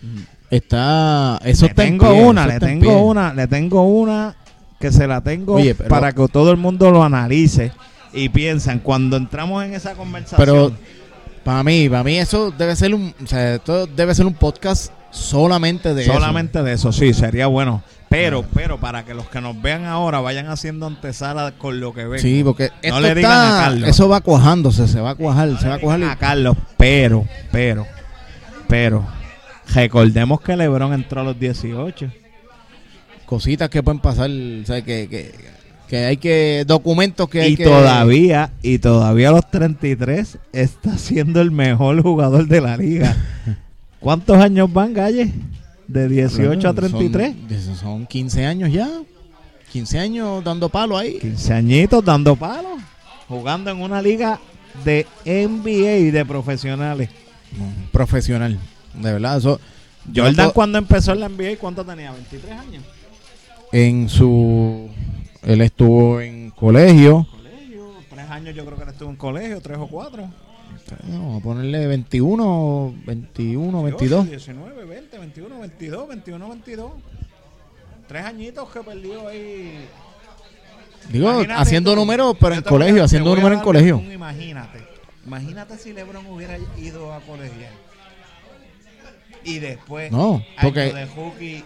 está... 0.52 1.40
Eso 1.44 1.66
le 1.68 1.74
tengo 1.74 2.12
pie, 2.12 2.24
una, 2.24 2.42
eso 2.44 2.54
le 2.54 2.60
tengo 2.60 2.82
pie. 2.82 2.96
una, 2.96 3.34
le 3.34 3.48
tengo 3.48 3.84
una 3.84 4.36
que 4.80 4.92
se 4.92 5.08
la 5.08 5.22
tengo 5.22 5.54
Oye, 5.56 5.74
pero- 5.74 5.90
para 5.90 6.12
que 6.12 6.28
todo 6.28 6.52
el 6.52 6.58
mundo 6.58 6.92
lo 6.92 7.04
analice 7.04 7.72
y 8.14 8.30
piensen 8.30 8.80
cuando 8.80 9.18
entramos 9.18 9.64
en 9.64 9.74
esa 9.74 9.94
conversación. 9.96 10.38
Pero 10.40 10.72
para 11.44 11.64
mí, 11.64 11.90
para 11.90 12.04
mí 12.04 12.18
eso 12.20 12.52
debe 12.52 12.76
ser 12.76 12.94
un... 12.96 13.14
O 13.24 13.28
sea, 13.28 13.56
esto 13.56 13.86
debe 13.88 14.14
ser 14.16 14.26
un 14.26 14.34
podcast 14.34 14.92
solamente 15.12 15.94
de 15.94 16.04
eso. 16.04 16.14
solamente 16.14 16.64
de 16.64 16.74
eso, 16.74 16.92
sí, 16.92 17.14
sería 17.14 17.48
bueno. 17.48 17.84
Pero, 18.10 18.46
pero 18.54 18.80
para 18.80 19.04
que 19.06 19.14
los 19.16 19.28
que 19.28 19.42
nos 19.42 19.60
vean 19.60 19.86
ahora 19.86 20.20
vayan 20.22 20.48
haciendo 20.48 20.86
antesala 20.86 21.54
con 21.54 21.80
lo 21.80 21.94
que 21.94 22.06
ven. 22.06 22.20
Sí, 22.20 22.44
porque 22.44 22.70
No 22.70 22.74
esto 22.82 23.00
le 23.02 23.16
digan 23.16 23.32
está- 23.32 23.60
a 23.60 23.64
Carlos. 23.64 23.90
Eso 23.90 24.08
va 24.08 24.22
cuajándose, 24.22 24.88
se 24.88 25.02
va 25.02 25.12
a 25.12 25.16
cuajar, 25.16 25.60
se 25.60 25.68
va 25.68 25.76
a 25.76 25.80
cuajar. 25.80 26.04
a 26.04 26.16
Carlos, 26.18 26.56
pero, 26.78 27.26
pero, 27.52 27.88
pero, 28.68 29.04
recordemos 29.74 30.42
que 30.42 30.56
LeBron 30.56 30.94
entró 30.94 31.22
a 31.22 31.24
los 31.24 31.40
18. 31.40 32.12
Cositas 33.26 33.70
que 33.70 33.82
pueden 33.82 34.00
pasar, 34.00 34.30
o 34.30 34.66
sea, 34.66 34.84
que, 34.84 35.08
que, 35.10 35.34
que 35.94 36.06
hay 36.06 36.18
que... 36.18 36.64
Documentos 36.66 37.30
que 37.30 37.42
hay 37.42 37.54
y 37.54 37.56
que... 37.56 37.66
todavía, 37.66 38.52
y 38.64 38.80
todavía 38.80 39.30
a 39.30 39.34
los 39.34 39.52
33 39.52 40.40
está 40.52 40.98
siendo 40.98 41.40
el 41.40 41.52
mejor 41.52 42.02
jugador 42.02 42.48
de 42.48 42.62
la 42.62 42.78
liga. 42.78 43.16
¿Cuántos 44.00 44.38
años 44.38 44.74
van, 44.74 44.92
Galle? 44.92 45.32
De 45.88 46.10
18 46.10 46.68
a 46.68 46.74
33. 46.74 47.36
Son, 47.64 47.76
son 47.76 48.08
15 48.08 48.44
años 48.44 48.72
ya. 48.74 48.90
15 49.72 50.00
años 50.00 50.44
dando 50.44 50.68
palo 50.68 50.98
ahí. 50.98 51.20
15 51.20 51.54
añitos 51.54 52.04
dando 52.04 52.36
palos. 52.36 52.82
Jugando 53.28 53.70
en 53.70 53.80
una 53.80 54.02
liga 54.02 54.40
de 54.84 55.06
NBA 55.24 55.98
y 55.98 56.10
de 56.10 56.26
profesionales. 56.26 57.10
Profesional. 57.92 58.58
De 58.96 59.14
verdad, 59.14 59.38
eso. 59.38 59.60
Jordan 60.08 60.48
yo- 60.48 60.54
cuando 60.54 60.80
empezó 60.80 61.12
en 61.12 61.20
la 61.20 61.30
NBA, 61.30 61.58
¿cuánto 61.60 61.86
tenía? 61.86 62.12
23 62.12 62.52
años. 62.52 62.84
En 63.72 64.10
su. 64.10 64.90
Él 65.46 65.62
estuvo 65.62 66.22
en 66.22 66.52
colegio. 66.52 67.28
Colegio, 67.32 67.94
tres 68.10 68.30
años 68.30 68.56
yo 68.56 68.66
creo 68.66 68.78
que 68.78 68.84
él 68.84 68.90
estuvo 68.90 69.10
en 69.10 69.16
colegio, 69.16 69.62
tres 69.62 69.78
o 69.80 69.88
cuatro. 69.88 70.30
Vamos 71.08 71.40
a 71.42 71.44
ponerle 71.44 71.88
21, 71.88 72.94
21, 73.06 73.84
22. 73.84 74.30
19, 74.30 74.86
20, 74.86 75.18
21, 75.20 75.60
22, 75.60 76.08
21, 76.08 76.50
22. 76.50 76.92
Tres 78.08 78.26
añitos 78.26 78.70
que 78.70 78.80
perdió 78.82 79.28
ahí. 79.28 79.86
Digo, 81.10 81.30
Imagínate 81.32 81.62
haciendo 81.62 81.96
números, 81.96 82.36
pero 82.40 82.54
en 82.56 82.60
a- 82.60 82.64
colegio, 82.64 83.04
haciendo 83.04 83.36
números 83.36 83.58
en 83.60 83.64
colegio. 83.64 83.98
un 83.98 84.12
imagínate. 84.12 84.80
Imagínate 85.26 85.78
si 85.78 85.94
LeBron 85.94 86.26
hubiera 86.28 86.58
ido 86.78 87.14
a 87.14 87.20
colegial. 87.22 87.74
Y 89.46 89.60
después, 89.60 90.12
No, 90.12 90.44
porque 90.62 90.94
de 90.94 91.64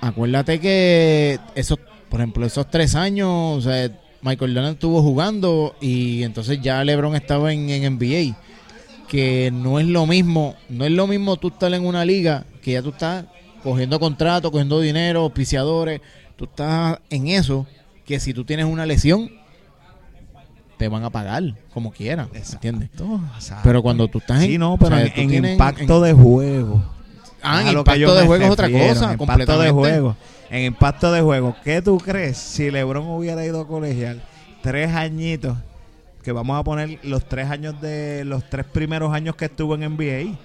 acuérdate 0.00 0.58
que 0.58 1.38
esos, 1.54 1.78
por 2.12 2.20
ejemplo, 2.20 2.44
esos 2.44 2.70
tres 2.70 2.94
años, 2.94 3.28
o 3.30 3.60
sea, 3.62 3.90
Michael 4.20 4.54
Jordan 4.54 4.72
estuvo 4.74 5.02
jugando 5.02 5.74
y 5.80 6.22
entonces 6.24 6.60
ya 6.60 6.84
LeBron 6.84 7.16
estaba 7.16 7.52
en, 7.54 7.70
en 7.70 7.94
NBA. 7.96 8.36
Que 9.08 9.50
no 9.52 9.78
es 9.80 9.86
lo 9.86 10.06
mismo, 10.06 10.54
no 10.68 10.84
es 10.84 10.92
lo 10.92 11.06
mismo 11.06 11.36
tú 11.38 11.48
estar 11.48 11.72
en 11.74 11.84
una 11.86 12.04
liga 12.04 12.44
que 12.62 12.72
ya 12.72 12.82
tú 12.82 12.90
estás 12.90 13.24
cogiendo 13.62 13.98
contratos, 13.98 14.50
cogiendo 14.50 14.78
dinero, 14.80 15.20
auspiciadores, 15.20 16.00
tú 16.36 16.44
estás 16.44 16.98
en 17.10 17.28
eso, 17.28 17.66
que 18.06 18.20
si 18.20 18.32
tú 18.34 18.44
tienes 18.44 18.66
una 18.66 18.84
lesión, 18.86 19.30
te 20.78 20.88
van 20.88 21.04
a 21.04 21.10
pagar 21.10 21.42
como 21.72 21.92
quieras, 21.92 22.28
¿entiendes? 22.52 22.90
Exacto. 22.90 23.60
Pero 23.64 23.82
cuando 23.82 24.08
tú 24.08 24.18
estás 24.18 24.42
en, 24.42 24.50
Sí, 24.50 24.58
no, 24.58 24.76
pero 24.78 24.96
o 24.96 24.98
sea, 24.98 25.06
en, 25.06 25.14
tú 25.14 25.20
en 25.20 25.28
tienes- 25.30 25.52
impacto 25.52 25.96
en- 25.98 26.02
de 26.16 26.22
juego. 26.22 26.82
Ah, 27.42 27.62
en 27.62 27.76
impacto 27.78 28.14
de 28.14 28.26
juego 28.26 28.44
es 28.44 28.50
otra 28.50 28.70
cosa, 28.70 29.12
en 29.14 29.20
impacto 29.20 29.58
de 29.60 29.70
juego. 29.70 30.16
En 30.50 30.64
impacto 30.64 31.10
de 31.12 31.20
juego, 31.22 31.56
¿qué 31.64 31.80
tú 31.82 31.98
crees 31.98 32.36
si 32.36 32.70
LeBron 32.70 33.06
hubiera 33.08 33.44
ido 33.44 33.60
a 33.62 33.66
colegial 33.66 34.22
tres 34.62 34.90
añitos? 34.94 35.56
Que 36.22 36.30
vamos 36.30 36.58
a 36.60 36.62
poner 36.62 36.98
los 37.02 37.24
tres 37.28 37.50
años 37.50 37.80
de 37.80 38.24
los 38.24 38.48
tres 38.48 38.64
primeros 38.66 39.12
años 39.12 39.34
que 39.34 39.46
estuvo 39.46 39.74
en 39.74 39.80
NBA. 39.96 40.38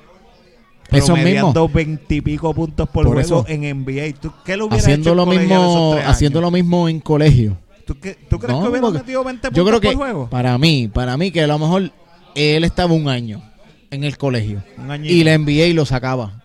Eso 0.90 1.08
promediando 1.14 1.68
veintipico 1.68 2.54
puntos 2.54 2.88
por, 2.90 3.06
Por 3.06 3.16
juego 3.16 3.42
eso. 3.42 3.46
en 3.48 3.62
NBA. 3.84 4.14
¿Tú, 4.20 4.32
¿Qué 4.46 4.56
lo 4.56 4.66
hubiera 4.68 4.82
haciendo 4.82 5.10
hecho 5.10 5.16
lo 5.16 5.26
mismo, 5.26 5.96
haciendo 6.06 6.40
lo 6.42 6.50
mismo 6.50 6.88
en 6.88 7.00
colegio. 7.02 7.58
¿Tú, 7.86 8.00
qué- 8.00 8.18
tú 8.30 8.40
crees 8.40 8.56
No, 8.56 8.64
que 8.64 8.70
hubiera 8.70 8.90
metido 8.90 9.24
20 9.24 9.50
puntos 9.50 9.58
Yo 9.58 9.66
creo 9.66 9.80
que 9.82 9.88
por 9.90 9.98
juego? 9.98 10.30
para 10.30 10.58
mí, 10.58 10.88
para 10.92 11.16
mí 11.18 11.32
que 11.32 11.42
a 11.44 11.48
lo 11.48 11.60
mejor 11.60 11.92
él 12.36 12.64
estaba 12.64 12.94
un 12.94 13.08
año 13.10 13.42
en 13.92 14.04
el 14.04 14.18
colegio 14.18 14.62
Un 14.78 15.06
y 15.06 15.24
la 15.24 15.38
NBA 15.38 15.74
lo 15.74 15.86
sacaba. 15.86 16.44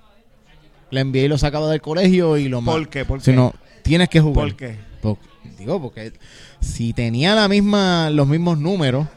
La 0.92 1.02
NBA 1.02 1.26
lo 1.28 1.38
sacaba 1.38 1.68
del 1.70 1.80
colegio 1.80 2.36
y 2.36 2.48
lo 2.48 2.60
más. 2.60 2.74
¿Por 2.76 2.88
qué? 2.88 3.04
¿Por 3.04 3.20
Si 3.20 3.32
no, 3.32 3.52
tienes 3.82 4.08
que 4.08 4.20
jugar. 4.20 4.46
¿Por 4.48 4.56
qué? 4.56 4.76
Por- 5.00 5.16
digo, 5.58 5.80
porque 5.82 6.12
si 6.60 6.92
tenía 6.92 7.34
la 7.34 7.48
misma, 7.48 8.10
los 8.10 8.28
mismos 8.28 8.58
números, 8.58 9.08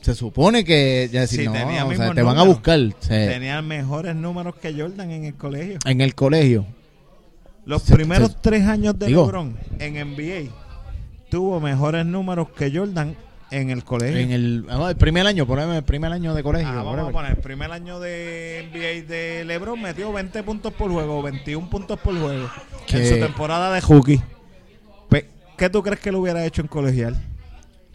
se 0.00 0.14
supone 0.14 0.64
que 0.64 1.08
ya 1.12 1.22
decir, 1.22 1.40
Si 1.40 1.46
no, 1.46 1.52
tenía 1.52 1.84
o 1.84 1.94
sea, 1.94 2.14
te 2.14 2.22
van 2.22 2.38
a 2.38 2.42
buscar 2.44 2.78
o 2.78 2.92
sea, 3.02 3.28
Tenía 3.30 3.60
mejores 3.62 4.14
números 4.14 4.54
que 4.56 4.72
Jordan 4.72 5.10
en 5.10 5.24
el 5.24 5.34
colegio. 5.34 5.78
en 5.84 6.00
el 6.00 6.14
colegio. 6.14 6.66
Los 7.66 7.82
Se- 7.82 7.94
primeros 7.94 8.30
se- 8.32 8.36
tres 8.40 8.64
años 8.66 8.98
de 8.98 9.06
digo- 9.06 9.22
LeBron 9.26 9.56
en 9.78 9.96
NBA 9.96 10.50
tuvo 11.30 11.58
mejores 11.60 12.06
números 12.06 12.48
que 12.56 12.70
Jordan 12.70 13.16
en 13.60 13.70
el 13.70 13.84
colegio. 13.84 14.18
En 14.18 14.30
el, 14.32 14.66
ah, 14.70 14.88
el 14.90 14.96
primer 14.96 15.26
año, 15.26 15.46
poneme 15.46 15.76
el 15.78 15.84
primer 15.84 16.12
año 16.12 16.34
de 16.34 16.42
colegio. 16.42 16.68
Ah, 16.68 16.82
vamos 16.82 17.08
a 17.08 17.12
poner, 17.12 17.30
el 17.32 17.36
primer 17.38 17.70
año 17.72 18.00
de 18.00 18.68
NBA 18.72 19.08
de 19.08 19.44
LeBron 19.44 19.80
metió 19.80 20.12
20 20.12 20.42
puntos 20.42 20.72
por 20.72 20.90
juego, 20.90 21.22
21 21.22 21.68
puntos 21.70 21.98
por 22.00 22.18
juego 22.18 22.48
en 22.88 23.08
su 23.08 23.14
temporada 23.20 23.72
de. 23.72 23.80
Pe- 25.08 25.28
¿Qué 25.56 25.70
tú 25.70 25.82
crees 25.82 26.00
que 26.00 26.10
lo 26.12 26.20
hubiera 26.20 26.44
hecho 26.44 26.62
en 26.62 26.68
colegial? 26.68 27.16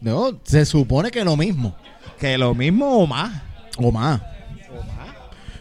No, 0.02 0.39
se 0.43 0.65
supone 0.65 1.12
que 1.12 1.24
lo 1.24 1.36
mismo. 1.36 1.76
Que 2.19 2.38
lo 2.38 2.56
mismo 2.56 2.98
o 3.00 3.06
más. 3.08 3.41
O 3.78 3.91
más. 3.91 4.22
O 4.72 4.84
más. 4.84 5.15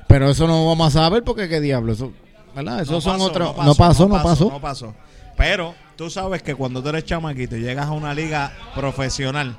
Pero 0.06 0.30
eso 0.30 0.46
no 0.46 0.66
vamos 0.66 0.94
a 0.94 1.00
saber 1.02 1.24
porque 1.24 1.48
qué 1.48 1.60
diablo. 1.60 1.92
Eso, 1.92 2.12
¿Verdad? 2.54 2.80
Esos 2.80 2.92
No 2.92 3.00
son 3.00 3.20
otros. 3.20 3.56
No 3.56 3.74
pasó, 3.74 4.08
no 4.08 4.22
pasó. 4.22 4.50
No 4.50 4.60
pasó. 4.60 4.94
Pero 5.36 5.74
tú 5.96 6.10
sabes 6.10 6.42
que 6.42 6.54
cuando 6.54 6.82
tú 6.82 6.88
eres 6.88 7.04
chamaquito 7.04 7.56
y 7.56 7.60
llegas 7.60 7.86
a 7.86 7.92
una 7.92 8.12
liga 8.14 8.52
profesional, 8.74 9.56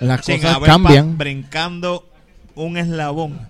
Las 0.00 0.24
sin 0.24 0.36
cosas 0.36 0.56
haber 0.56 0.68
cambian. 0.68 1.16
brincando 1.18 2.08
un 2.54 2.76
eslabón. 2.76 3.40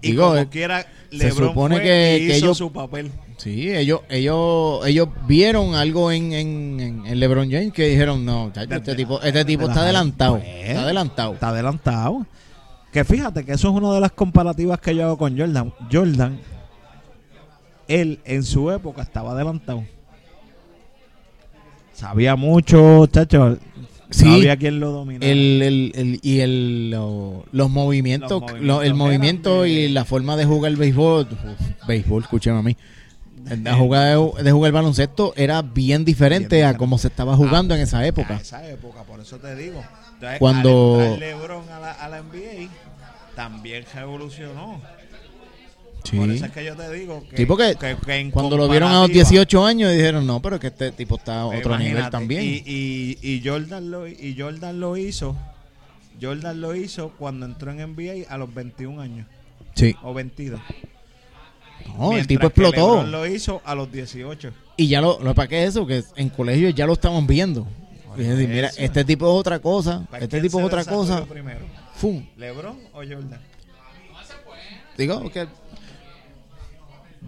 Y 0.00 0.12
Digo, 0.12 0.28
como 0.28 0.36
eh, 0.36 0.48
quiera, 0.48 0.82
se 1.10 1.16
LeBron 1.16 1.48
supone 1.48 1.74
fue 1.76 1.84
que- 1.84 2.18
y 2.22 2.26
que 2.28 2.36
hizo 2.36 2.46
ellos- 2.46 2.58
su 2.58 2.72
papel. 2.72 3.10
Sí, 3.36 3.70
ellos, 3.72 4.00
ellos, 4.08 4.84
ellos 4.86 5.08
vieron 5.28 5.74
algo 5.76 6.10
en, 6.10 6.32
en, 6.32 7.02
en- 7.06 7.20
LeBron 7.20 7.50
James 7.50 7.72
que 7.72 7.86
dijeron, 7.88 8.24
no, 8.24 8.50
chacho, 8.52 8.74
este 8.74 8.94
tipo, 8.96 9.20
este 9.22 9.44
tipo 9.44 9.68
está 9.68 9.82
adelantado. 9.82 10.38
Pues, 10.38 10.68
Está 10.68 10.82
adelantado. 10.82 11.34
Está 11.34 11.48
adelantado. 11.50 12.26
Que 12.92 13.04
fíjate 13.04 13.44
que 13.44 13.52
eso 13.52 13.68
es 13.68 13.74
una 13.74 13.92
de 13.92 14.00
las 14.00 14.10
comparativas 14.12 14.80
que 14.80 14.94
yo 14.96 15.04
hago 15.04 15.18
con 15.18 15.36
Jordan. 15.38 15.72
Jordan, 15.92 16.40
él 17.86 18.18
en 18.24 18.42
su 18.42 18.70
época 18.70 19.02
estaba 19.02 19.32
adelantado. 19.32 19.84
Sabía 21.92 22.36
mucho, 22.36 23.06
chacho. 23.06 23.58
Sí. 24.10 24.24
Sabía 24.24 24.56
quién 24.56 24.80
lo 24.80 24.90
dominaba. 24.90 25.30
El, 25.30 25.60
el, 25.62 25.92
el- 25.94 26.20
y 26.22 26.40
el, 26.40 26.90
lo- 26.90 27.44
los 27.52 27.68
movimientos, 27.70 28.30
Los 28.30 28.40
movimientos 28.40 28.66
lo- 28.66 28.82
el 28.82 28.94
movimiento 28.94 29.62
de- 29.62 29.70
y 29.70 29.88
la 29.88 30.04
forma 30.06 30.36
de 30.36 30.44
jugar 30.46 30.70
el 30.72 30.76
béisbol, 30.76 31.28
uf, 31.30 31.86
béisbol, 31.86 32.22
escúcheme 32.22 32.58
a 32.58 32.62
mí, 32.62 32.76
la 33.62 33.74
jugada 33.76 34.06
de, 34.16 34.42
de 34.42 34.52
jugar 34.52 34.68
el 34.68 34.72
baloncesto 34.72 35.32
era 35.36 35.60
bien 35.62 36.04
diferente 36.04 36.56
Bien 36.56 36.68
a 36.68 36.76
cómo 36.76 36.96
se 36.98 37.08
estaba 37.08 37.36
jugando 37.36 37.74
en 37.74 37.80
esa 37.82 38.06
época. 38.06 38.36
esa 38.40 38.66
época, 38.68 39.02
por 39.04 39.20
eso 39.20 39.36
te 39.38 39.54
digo. 39.54 39.82
Entonces, 40.14 40.38
Cuando- 40.38 40.96
al 41.00 41.06
entrar 41.12 41.18
LeBron 41.30 41.68
a 41.70 41.78
la, 41.78 41.92
a 41.92 42.08
la 42.08 42.18
NBA, 42.22 42.68
también 43.36 43.84
revolucionó. 43.94 44.80
Por 46.16 46.30
eso 46.30 46.46
es 46.46 46.52
que 46.52 46.64
yo 46.64 46.74
te 46.76 46.90
digo 46.92 47.24
que, 47.28 47.36
Sí, 47.36 47.46
porque 47.46 47.76
que- 47.78 48.30
Cuando 48.32 48.56
lo 48.56 48.68
vieron 48.68 48.88
a 48.90 49.00
los 49.00 49.08
comparativa- 49.08 49.28
18 49.30 49.66
años 49.66 49.92
dijeron, 49.92 50.26
no, 50.26 50.40
pero 50.40 50.56
es 50.56 50.60
que 50.60 50.68
este 50.68 50.92
tipo 50.92 51.16
está 51.16 51.42
a 51.42 51.46
Pues 51.46 51.58
otro 51.60 51.78
nivel 51.78 52.08
también. 52.10 52.42
Y, 52.42 52.62
y, 52.64 53.18
y 53.20 53.42
Jordan 53.46 53.90
lo, 53.90 54.06
y 54.06 54.34
Jordan 54.38 54.80
lo 54.80 54.96
hizo. 54.96 55.36
Jordan 56.20 56.60
lo 56.60 56.74
hizo 56.74 57.10
cuando 57.18 57.46
entró 57.46 57.70
en 57.70 57.78
NBA 57.94 58.28
a 58.28 58.38
los 58.38 58.52
21 58.52 59.00
años 59.00 59.26
sí. 59.74 59.94
o 60.02 60.12
22. 60.14 60.60
No, 61.96 62.16
el 62.16 62.26
tipo 62.26 62.46
explotó. 62.46 62.76
LeBron 62.96 63.10
lo 63.12 63.26
hizo 63.26 63.62
a 63.64 63.74
los 63.74 63.90
18. 63.92 64.52
Y 64.76 64.88
ya 64.88 65.00
lo, 65.00 65.20
lo 65.20 65.34
para 65.34 65.48
qué 65.48 65.62
es 65.64 65.70
eso, 65.70 65.86
que 65.86 66.02
en 66.16 66.28
colegio 66.30 66.70
ya 66.70 66.86
lo 66.86 66.94
estaban 66.94 67.26
viendo. 67.26 67.66
Y 68.16 68.22
es 68.22 68.28
decir, 68.30 68.48
mira, 68.48 68.70
este 68.78 69.04
tipo 69.04 69.26
es 69.26 69.38
otra 69.40 69.58
cosa, 69.60 70.06
¿Para 70.10 70.24
este 70.24 70.40
tipo 70.40 70.58
es 70.58 70.66
otra 70.66 70.84
cosa. 70.84 71.24
primero? 71.24 71.60
Fum. 71.94 72.24
¿LeBron 72.36 72.78
o 72.92 72.96
Jordan? 72.98 73.40
Digo 74.96 75.30
que 75.30 75.46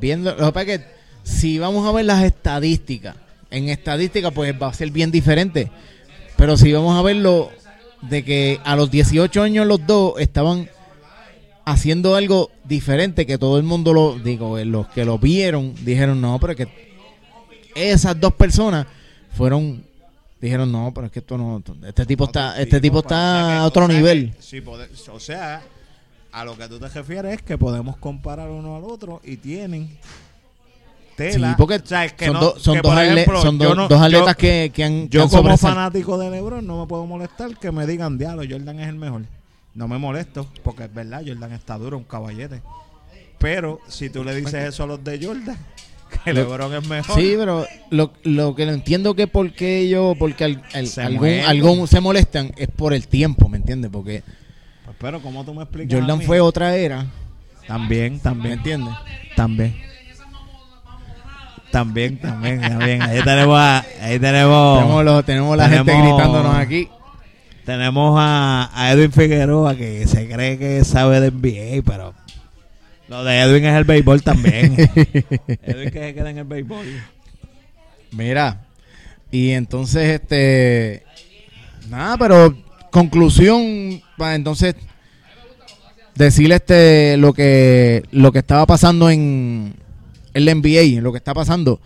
viendo, 0.00 0.34
lo 0.34 0.52
que 0.52 0.80
si 1.22 1.58
vamos 1.58 1.86
a 1.86 1.92
ver 1.92 2.06
las 2.06 2.24
estadísticas, 2.24 3.16
en 3.50 3.68
estadística 3.68 4.30
pues 4.30 4.54
va 4.60 4.68
a 4.68 4.74
ser 4.74 4.90
bien 4.90 5.10
diferente. 5.10 5.70
Pero 6.36 6.56
si 6.56 6.72
vamos 6.72 6.98
a 6.98 7.02
verlo 7.02 7.50
de 8.02 8.24
que 8.24 8.60
a 8.64 8.76
los 8.76 8.90
18 8.90 9.42
años 9.42 9.66
los 9.66 9.86
dos 9.86 10.14
estaban 10.18 10.68
haciendo 11.64 12.14
algo 12.14 12.50
diferente 12.64 13.26
que 13.26 13.38
todo 13.38 13.58
el 13.58 13.62
mundo 13.62 13.92
lo 13.92 14.18
digo, 14.18 14.58
eh, 14.58 14.64
los 14.64 14.88
que 14.88 15.04
lo 15.04 15.18
vieron 15.18 15.74
dijeron, 15.84 16.20
"No, 16.20 16.38
pero 16.40 16.52
es 16.52 16.56
que 16.56 16.68
esas 17.74 18.18
dos 18.18 18.32
personas 18.34 18.86
fueron 19.36 19.84
dijeron, 20.40 20.72
"No, 20.72 20.92
pero 20.94 21.06
es 21.06 21.12
que 21.12 21.18
esto 21.18 21.36
no 21.36 21.62
este 21.86 22.06
tipo 22.06 22.24
está 22.24 22.60
este 22.60 22.80
tipo 22.80 23.00
está 23.00 23.60
a 23.60 23.66
otro 23.66 23.86
nivel." 23.86 24.32
sí, 24.40 24.62
o 25.12 25.20
sea, 25.20 25.62
a 26.32 26.44
lo 26.44 26.56
que 26.56 26.68
tú 26.68 26.78
te 26.78 26.88
refieres 26.88 27.34
es 27.34 27.42
que 27.42 27.58
podemos 27.58 27.96
comparar 27.96 28.48
uno 28.50 28.76
al 28.76 28.84
otro 28.84 29.20
y 29.24 29.36
tienen 29.36 29.88
tela. 31.16 31.50
Sí, 31.50 31.54
porque 31.58 31.76
O 31.76 31.86
sea, 31.86 32.04
es 32.04 32.12
que 32.12 32.26
son, 32.26 32.34
no- 32.34 32.40
dos- 32.40 32.62
son 32.62 32.74
que, 32.76 32.80
dos, 32.82 32.90
por 32.92 32.98
atle- 33.02 33.12
ejemplo, 33.12 33.42
son 33.42 33.58
yo 33.58 33.68
dos- 33.68 33.76
no- 33.76 33.88
dos 33.88 33.98
yo- 33.98 34.04
atletas 34.04 34.36
que, 34.36 34.72
que 34.74 34.84
han, 34.84 35.08
que 35.08 35.16
Yo 35.16 35.22
han 35.24 35.28
como 35.28 35.56
fanático 35.56 36.18
de 36.18 36.30
LeBron 36.30 36.66
no 36.66 36.80
me 36.80 36.86
puedo 36.86 37.06
molestar 37.06 37.56
que 37.58 37.70
me 37.72 37.86
digan, 37.86 38.16
diablo, 38.18 38.42
Jordan 38.48 38.80
es 38.80 38.88
el 38.88 38.96
mejor. 38.96 39.22
No 39.74 39.86
me 39.88 39.98
molesto, 39.98 40.46
porque 40.64 40.84
es 40.84 40.94
verdad, 40.94 41.22
Jordan 41.26 41.52
está 41.52 41.78
duro, 41.78 41.96
un 41.98 42.04
caballete. 42.04 42.62
Pero 43.38 43.80
si 43.88 44.10
tú 44.10 44.24
le 44.24 44.34
dices 44.34 44.54
eso 44.68 44.82
a 44.84 44.86
los 44.86 45.02
de 45.04 45.24
Jordan, 45.24 45.56
que 46.24 46.32
Lo- 46.32 46.40
LeBron 46.42 46.74
es 46.74 46.88
mejor. 46.88 47.16
Sí, 47.20 47.34
pero 47.36 47.66
lo, 47.90 48.12
lo 48.24 48.54
que 48.54 48.66
no 48.66 48.72
entiendo 48.72 49.14
que 49.14 49.26
por 49.26 49.52
qué 49.52 49.80
ellos, 49.80 50.16
porque 50.18 50.44
al- 50.44 50.62
al- 50.74 50.86
Se 50.88 51.02
algún, 51.02 51.28
algún 51.46 51.86
se 51.86 52.00
molestan 52.00 52.52
es 52.56 52.68
por 52.68 52.92
el 52.94 53.06
tiempo, 53.08 53.48
¿me 53.48 53.58
entiendes? 53.58 53.90
Porque 53.92 54.22
Pues, 54.90 54.96
pero 55.00 55.20
como 55.22 55.44
tú 55.44 55.55
me 55.55 55.62
explicas. 55.62 55.94
a 55.94 56.00
Jordan 56.00 56.18
mí? 56.18 56.24
fue 56.24 56.40
otra 56.40 56.74
era, 56.76 57.07
También, 57.66 58.14
¿me 58.14 58.18
también. 58.20 58.53
entiendes? 58.55 58.94
También. 59.37 59.76
También, 61.70 62.18
también, 62.18 62.61
también. 62.61 63.00
Ahí 63.03 63.22
tenemos 63.22 63.57
a, 63.59 63.85
ahí 64.00 64.18
tenemos, 64.18 64.79
Tenemos, 64.81 65.05
los- 65.05 65.24
tenemos 65.24 65.57
la 65.57 65.68
gente 65.68 65.92
gritándonos 65.92 66.55
aquí. 66.57 66.88
tenemos 67.64 68.16
a, 68.18 68.70
a 68.74 68.90
Edwin 68.92 69.12
Figueroa 69.12 69.76
que 69.76 70.05
se 70.09 70.29
cree 70.29 70.59
que 70.59 70.85
sabe 70.85 71.20
de 71.20 71.31
NBA, 71.31 71.83
pero 71.88 72.12
lo 73.09 73.22
de 73.22 73.38
Edwin 73.40 73.64
es 73.66 73.76
el 73.76 73.85
béisbol 73.85 74.22
también. 74.22 74.74
Edwin 75.62 75.90
que 75.90 76.00
se 76.00 76.14
queda 76.14 76.31
en 76.31 76.38
el 76.38 76.44
béisbol. 76.44 76.85
Mira, 78.11 78.62
y 79.31 79.50
entonces, 79.50 80.20
este, 80.20 81.05
nada, 81.88 82.16
pero 82.18 82.53
conclusión, 82.90 84.03
para 84.16 84.35
entonces 84.35 84.74
decirle 86.14 86.57
este 86.57 87.16
lo 87.16 87.33
que 87.33 88.03
lo 88.12 88.33
que 88.33 88.40
estaba 88.40 88.66
pasando 88.66 89.09
en 89.11 89.74
el 90.35 90.44
NBA, 90.44 91.00
lo 91.00 91.12
que 91.12 91.18
está 91.18 91.33
pasando. 91.35 91.81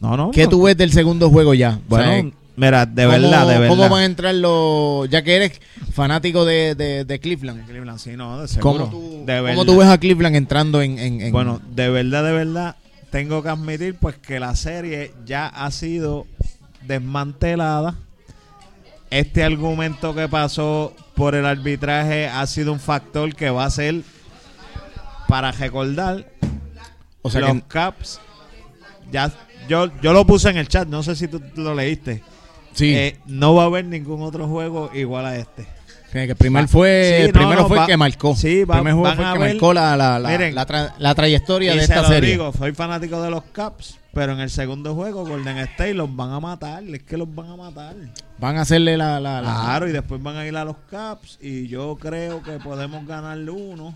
No, 0.00 0.16
no. 0.16 0.30
¿Qué 0.30 0.44
no. 0.44 0.48
tú 0.50 0.62
ves 0.62 0.76
del 0.76 0.92
segundo 0.92 1.28
juego 1.30 1.52
ya? 1.54 1.78
O 1.88 1.96
sea, 1.96 2.06
Bueno, 2.06 2.32
mira, 2.56 2.86
de 2.86 3.04
¿cómo- 3.04 3.12
verdad, 3.18 3.46
de 3.46 3.52
verdad. 3.58 3.68
¿Cómo 3.68 3.88
van 3.90 4.02
a 4.02 4.04
entrar 4.06 4.34
los, 4.34 5.08
ya 5.10 5.22
que 5.22 5.36
eres 5.36 5.60
fanático 5.92 6.44
de, 6.46 6.74
de, 6.74 7.04
de 7.04 7.18
Cleveland? 7.20 7.66
Cleveland, 7.66 7.98
sí, 7.98 8.16
no, 8.16 8.40
de 8.40 8.48
seguro. 8.48 8.86
¿Cómo, 8.86 8.90
tú, 8.90 9.24
de 9.26 9.40
cómo 9.50 9.64
tú 9.66 9.76
ves 9.76 9.88
a 9.88 9.98
Cleveland 9.98 10.36
entrando 10.36 10.80
en, 10.80 10.98
en- 10.98 11.20
en- 11.20 11.32
Bueno, 11.32 11.60
de 11.74 11.90
verdad, 11.90 12.24
de 12.24 12.32
verdad, 12.32 12.76
tengo 13.10 13.42
que 13.42 13.50
admitir 13.50 13.94
pues 14.00 14.16
que 14.16 14.40
la 14.40 14.54
serie 14.56 15.12
ya 15.26 15.46
ha 15.48 15.70
sido 15.70 16.26
desmantelada. 16.86 17.96
Este 19.10 19.42
argumento 19.42 20.14
que 20.14 20.28
pasó 20.28 20.94
por 21.14 21.34
el 21.34 21.44
arbitraje 21.44 22.28
ha 22.28 22.46
sido 22.46 22.72
un 22.72 22.80
factor 22.80 23.34
que 23.34 23.50
va 23.50 23.64
a 23.64 23.70
ser 23.70 24.02
para 25.28 25.52
recordar 25.52 26.26
o 27.22 27.30
sea 27.30 27.40
los 27.40 27.54
que, 27.54 27.62
Caps. 27.62 28.20
Ya, 29.10 29.32
yo, 29.68 29.90
yo 30.00 30.12
lo 30.12 30.24
puse 30.26 30.50
en 30.50 30.56
el 30.56 30.68
chat, 30.68 30.88
no 30.88 31.02
sé 31.02 31.16
si 31.16 31.28
tú 31.28 31.42
lo 31.56 31.74
leíste. 31.74 32.22
sí, 32.72 32.94
Eh, 32.94 33.18
no 33.26 33.54
va 33.54 33.64
a 33.64 33.66
haber 33.66 33.84
ningún 33.84 34.22
otro 34.22 34.46
juego 34.48 34.90
igual 34.94 35.26
a 35.26 35.36
este. 35.36 35.66
Que 36.12 36.24
el 36.24 36.36
primer 36.36 36.66
fue, 36.68 37.14
sí, 37.18 37.22
el 37.26 37.32
primero 37.32 37.62
no, 37.62 37.68
fue 37.68 37.76
va- 37.78 37.84
el 37.84 37.88
que 37.88 37.96
marcó. 37.96 38.34
sí, 38.34 38.64
va- 38.64 38.76
el 38.76 38.80
primer 38.82 38.94
juego 38.94 39.14
fue 39.16 39.24
el 39.26 39.32
que 39.32 39.38
ver- 39.38 39.52
marcó 39.54 39.72
la, 39.74 39.96
la, 39.96 40.18
la, 40.18 40.28
Miren, 40.28 40.54
la 40.54 40.66
tra- 40.66 40.92
la 40.98 41.14
trayectoria 41.14 41.72
Y 41.72 41.78
de 41.78 41.86
se 41.86 41.92
esta 41.92 42.02
lo 42.02 42.08
serie. 42.08 42.30
digo, 42.30 42.52
soy 42.52 42.72
fanático 42.72 43.22
de 43.22 43.30
los 43.30 43.44
Caps, 43.44 43.98
pero 44.12 44.32
en 44.32 44.40
el 44.40 44.50
segundo 44.50 44.94
juego 44.94 45.24
Golden 45.24 45.58
State 45.58 45.94
los 45.94 46.14
van 46.14 46.32
a 46.32 46.40
matar, 46.40 46.82
es 46.82 47.02
que 47.04 47.16
los 47.16 47.32
van 47.34 47.50
a 47.50 47.56
matar. 47.56 47.94
Van 48.38 48.56
a 48.56 48.62
hacerle 48.62 48.96
la, 48.96 49.20
la, 49.20 49.40
la- 49.40 49.50
Claro, 49.64 49.88
y 49.88 49.92
después 49.92 50.22
van 50.22 50.36
a 50.36 50.46
ir 50.46 50.56
a 50.56 50.64
los 50.64 50.76
Caps 50.90 51.38
y 51.40 51.68
yo 51.68 51.96
creo 52.00 52.42
que 52.42 52.52
podemos 52.58 53.06
ganarle 53.06 53.50
uno. 53.50 53.94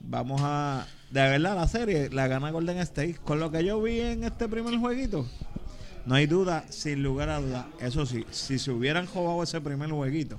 Vamos 0.00 0.40
a 0.44 0.86
de 1.10 1.20
verdad 1.22 1.56
la 1.56 1.68
serie 1.68 2.10
la 2.10 2.26
gana 2.28 2.50
Golden 2.50 2.78
State 2.78 3.16
con 3.24 3.40
lo 3.40 3.50
que 3.50 3.64
yo 3.64 3.80
vi 3.80 4.00
en 4.00 4.24
este 4.24 4.48
primer 4.48 4.76
jueguito. 4.78 5.26
No 6.04 6.14
hay 6.14 6.26
duda, 6.26 6.64
sin 6.68 7.02
lugar 7.02 7.28
a 7.30 7.40
duda. 7.40 7.66
Eso 7.80 8.06
sí, 8.06 8.24
si 8.30 8.58
se 8.60 8.70
hubieran 8.70 9.06
jugado 9.06 9.42
ese 9.42 9.60
primer 9.60 9.90
jueguito 9.90 10.38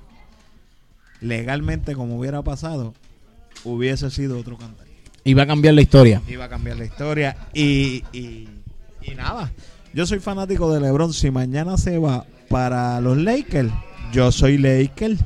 legalmente 1.20 1.94
como 1.94 2.18
hubiera 2.18 2.42
pasado, 2.42 2.94
hubiese 3.64 4.10
sido 4.10 4.38
otro 4.38 4.56
cantar 4.56 4.86
Y 5.24 5.34
va 5.34 5.42
a 5.42 5.46
cambiar 5.46 5.74
la 5.74 5.82
historia. 5.82 6.22
iba 6.28 6.44
a 6.44 6.48
cambiar 6.48 6.76
la 6.76 6.84
historia 6.84 7.36
y, 7.52 8.04
y, 8.12 8.48
y 9.02 9.14
nada. 9.16 9.50
Yo 9.94 10.06
soy 10.06 10.18
fanático 10.20 10.72
de 10.72 10.80
LeBron. 10.80 11.12
Si 11.12 11.30
mañana 11.30 11.76
se 11.78 11.98
va 11.98 12.24
para 12.48 13.00
los 13.00 13.16
Lakers, 13.16 13.70
yo 14.12 14.30
soy 14.32 14.58
Laker. 14.58 15.16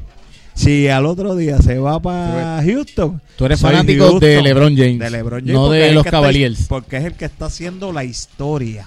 Si 0.54 0.86
al 0.88 1.06
otro 1.06 1.34
día 1.34 1.58
se 1.58 1.78
va 1.78 2.00
para 2.00 2.62
Houston, 2.62 3.20
Tú 3.36 3.46
eres 3.46 3.60
fanático 3.60 4.04
Houston. 4.04 4.20
de 4.20 4.42
LeBron 4.42 4.76
James, 4.76 4.98
De 4.98 5.10
LeBron 5.10 5.40
James, 5.40 5.54
no 5.54 5.70
de 5.70 5.92
los 5.92 6.04
está- 6.04 6.10
Cavaliers. 6.18 6.66
porque 6.68 6.98
es 6.98 7.04
el 7.04 7.14
que 7.14 7.24
está 7.24 7.46
haciendo 7.46 7.90
la 7.92 8.04
historia. 8.04 8.86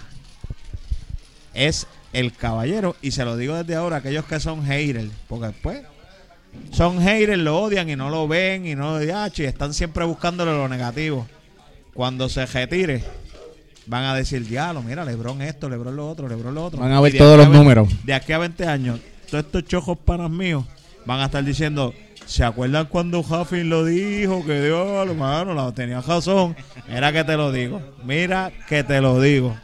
Es 1.53 1.87
el 2.13 2.33
caballero. 2.33 2.95
Y 3.01 3.11
se 3.11 3.25
lo 3.25 3.35
digo 3.37 3.55
desde 3.55 3.75
ahora, 3.75 3.97
aquellos 3.97 4.25
que 4.25 4.39
son 4.39 4.63
haters. 4.65 5.09
Porque 5.27 5.47
después 5.47 5.81
son 6.71 7.01
haters, 7.01 7.37
lo 7.37 7.59
odian 7.59 7.89
y 7.89 7.95
no 7.95 8.09
lo 8.09 8.27
ven 8.27 8.65
y 8.65 8.75
no 8.75 8.99
lo 8.99 9.03
y 9.03 9.43
están 9.43 9.73
siempre 9.73 10.05
buscándole 10.05 10.51
lo 10.51 10.67
negativo. 10.67 11.27
Cuando 11.93 12.27
se 12.27 12.45
retire, 12.45 13.03
van 13.85 14.03
a 14.03 14.15
decir, 14.15 14.45
diablo, 14.45 14.81
mira, 14.81 15.05
Lebron 15.05 15.41
esto, 15.41 15.69
Lebron 15.69 15.95
lo 15.95 16.09
otro, 16.09 16.27
Lebron 16.27 16.53
lo 16.53 16.65
otro. 16.65 16.79
Van 16.81 16.91
a 16.91 17.01
ver 17.01 17.17
todos 17.17 17.37
los 17.37 17.47
a 17.47 17.49
números. 17.49 17.87
De 18.03 18.13
aquí 18.13 18.33
a 18.33 18.37
20 18.37 18.67
años, 18.67 18.99
todos 19.29 19.45
estos 19.45 19.65
chojos 19.65 19.97
panas 19.97 20.29
míos 20.29 20.65
van 21.05 21.21
a 21.21 21.25
estar 21.25 21.43
diciendo, 21.43 21.93
¿Se 22.25 22.43
acuerdan 22.43 22.87
cuando 22.87 23.19
Huffin 23.19 23.69
lo 23.69 23.85
dijo? 23.85 24.43
Que 24.45 24.63
Dios, 24.63 25.07
hermano, 25.07 25.53
la 25.53 25.71
tenía 25.73 26.01
razón. 26.01 26.55
Mira 26.87 27.13
que 27.13 27.23
te 27.23 27.37
lo 27.37 27.51
digo. 27.51 27.81
Mira 28.03 28.51
que 28.67 28.83
te 28.83 28.99
lo 28.99 29.21
digo. 29.21 29.55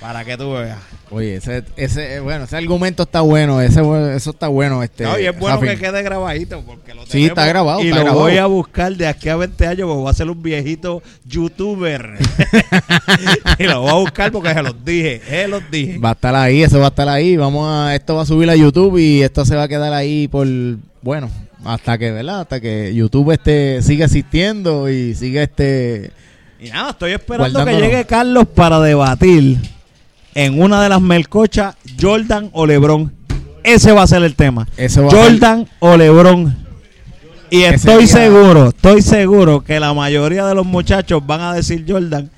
Para 0.00 0.24
que 0.24 0.36
tú 0.36 0.52
veas. 0.52 0.78
Oye, 1.10 1.36
ese, 1.36 1.64
ese, 1.76 2.20
bueno, 2.20 2.44
ese 2.44 2.56
argumento 2.56 3.04
está 3.04 3.22
bueno, 3.22 3.60
ese, 3.62 3.80
eso 4.14 4.30
está 4.30 4.48
bueno. 4.48 4.82
Este, 4.82 5.04
No, 5.04 5.18
y 5.18 5.24
es 5.26 5.38
bueno 5.38 5.56
Rafi. 5.56 5.68
que 5.68 5.78
quede 5.78 6.02
grabadito 6.02 6.62
porque 6.66 6.94
lo 6.94 7.06
Sí, 7.06 7.24
está 7.24 7.46
grabado, 7.46 7.80
Y 7.80 7.86
está 7.86 7.98
lo 7.98 8.04
grabado. 8.04 8.22
voy 8.24 8.36
a 8.36 8.46
buscar 8.46 8.94
de 8.94 9.06
aquí 9.06 9.28
a 9.28 9.36
20 9.36 9.66
años 9.66 9.86
porque 9.86 10.00
voy 10.02 10.10
a 10.10 10.14
ser 10.14 10.28
un 10.30 10.42
viejito 10.42 11.02
youtuber. 11.24 12.10
y 13.58 13.64
lo 13.64 13.80
voy 13.80 13.90
a 13.90 13.94
buscar 13.94 14.32
porque 14.32 14.52
se 14.52 14.62
los 14.62 14.84
dije, 14.84 15.22
se 15.26 15.48
los 15.48 15.62
dije. 15.70 15.98
Va 15.98 16.10
a 16.10 16.12
estar 16.12 16.34
ahí, 16.34 16.62
eso 16.62 16.78
va 16.78 16.86
a 16.86 16.88
estar 16.88 17.08
ahí. 17.08 17.36
Vamos 17.36 17.66
a, 17.68 17.94
esto 17.94 18.14
va 18.16 18.22
a 18.22 18.26
subir 18.26 18.50
a 18.50 18.56
YouTube 18.56 18.98
y 18.98 19.22
esto 19.22 19.44
se 19.44 19.56
va 19.56 19.64
a 19.64 19.68
quedar 19.68 19.92
ahí 19.94 20.28
por, 20.28 20.46
bueno, 21.00 21.30
hasta 21.64 21.96
que, 21.96 22.10
¿verdad? 22.10 22.40
Hasta 22.40 22.60
que 22.60 22.94
YouTube 22.94 23.30
este 23.32 23.80
siga 23.82 24.04
existiendo 24.04 24.90
y 24.90 25.14
siga 25.14 25.42
este. 25.42 26.10
Y 26.60 26.70
nada, 26.70 26.90
estoy 26.90 27.12
esperando 27.12 27.64
que 27.64 27.72
llegue 27.74 28.04
Carlos 28.06 28.46
para 28.54 28.80
debatir 28.80 29.58
en 30.36 30.60
una 30.62 30.82
de 30.82 30.90
las 30.90 31.00
melcochas 31.00 31.76
Jordan 31.98 32.50
o 32.52 32.66
LeBron. 32.66 33.10
Ese 33.64 33.90
va 33.92 34.02
a 34.02 34.06
ser 34.06 34.22
el 34.22 34.34
tema. 34.36 34.68
Va 34.78 35.10
Jordan 35.10 35.66
o 35.80 35.96
LeBron. 35.96 36.54
Y 37.48 37.62
estoy 37.62 38.06
seguro, 38.06 38.68
estoy 38.68 39.00
seguro 39.00 39.64
que 39.64 39.80
la 39.80 39.94
mayoría 39.94 40.44
de 40.46 40.54
los 40.54 40.66
muchachos 40.66 41.26
van 41.26 41.40
a 41.40 41.54
decir 41.54 41.84
Jordan. 41.88 42.30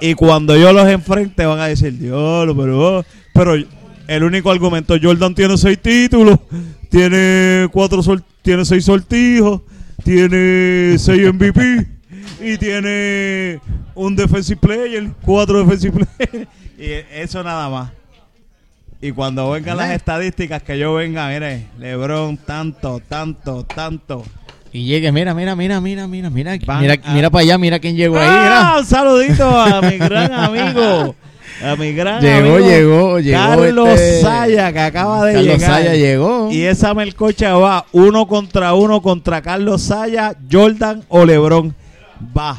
Y 0.00 0.14
cuando 0.14 0.56
yo 0.56 0.72
los 0.72 0.88
enfrente 0.88 1.44
van 1.44 1.60
a 1.60 1.66
decir, 1.66 1.98
Dios, 1.98 2.48
pero, 2.56 2.98
oh". 2.98 3.04
pero 3.34 3.54
el 3.54 4.24
único 4.24 4.50
argumento, 4.50 4.96
Jordan 5.00 5.34
tiene 5.34 5.58
seis 5.58 5.78
títulos, 5.80 6.38
tiene 6.88 7.68
cuatro 7.70 8.02
sol- 8.02 8.24
tiene 8.40 8.64
seis 8.64 8.86
sortijos, 8.86 9.60
tiene 10.02 10.96
seis 10.98 11.32
MVP 11.32 11.86
y 12.42 12.58
tiene 12.58 13.60
un 13.94 14.16
defensive 14.16 14.58
player, 14.60 15.08
cuatro 15.22 15.64
defensive 15.64 16.04
players. 16.04 16.48
Y 16.78 16.90
eso 17.12 17.44
nada 17.44 17.68
más. 17.68 17.90
Y 19.00 19.12
cuando 19.12 19.50
vengan 19.50 19.76
las 19.76 19.90
estadísticas 19.92 20.62
que 20.62 20.76
yo 20.78 20.94
venga, 20.94 21.28
mire, 21.28 21.66
LeBron 21.78 22.36
tanto, 22.38 23.00
tanto, 23.08 23.64
tanto. 23.64 24.24
Y 24.72 24.86
llegue, 24.86 25.12
mira, 25.12 25.32
mira, 25.34 25.54
mira, 25.54 25.80
mira, 25.80 26.08
mira, 26.08 26.30
mira, 26.30 26.56
Van 26.66 26.80
mira, 26.80 26.94
a- 27.04 27.12
mira 27.12 27.30
para 27.30 27.42
allá, 27.42 27.58
mira 27.58 27.78
quién 27.78 27.94
llegó 27.94 28.16
ahí, 28.18 28.26
¡Ah! 28.28 28.40
mira. 28.42 28.78
Un 28.80 28.86
saludito 28.86 29.48
a 29.60 29.80
mi 29.82 29.98
gran 29.98 30.32
amigo. 30.32 31.14
A 31.62 31.76
mi 31.76 31.92
gran 31.92 32.20
Llegó, 32.20 32.54
amigo. 32.56 32.68
llegó, 32.68 33.20
llegó 33.20 33.38
Carlos 33.38 33.88
este- 33.90 34.20
Saya, 34.22 34.72
que 34.72 34.80
acaba 34.80 35.24
de 35.26 35.34
Carlos 35.34 35.54
llegar. 35.58 35.70
Saya 35.82 35.94
llegó. 35.94 36.48
Y 36.50 36.62
esa 36.62 36.94
melcocha 36.94 37.54
va 37.54 37.84
uno 37.92 38.26
contra 38.26 38.72
uno 38.74 39.00
contra 39.02 39.40
Carlos 39.42 39.82
Saya, 39.82 40.34
Jordan 40.50 41.04
o 41.08 41.24
LeBron. 41.24 41.74
Va. 42.36 42.58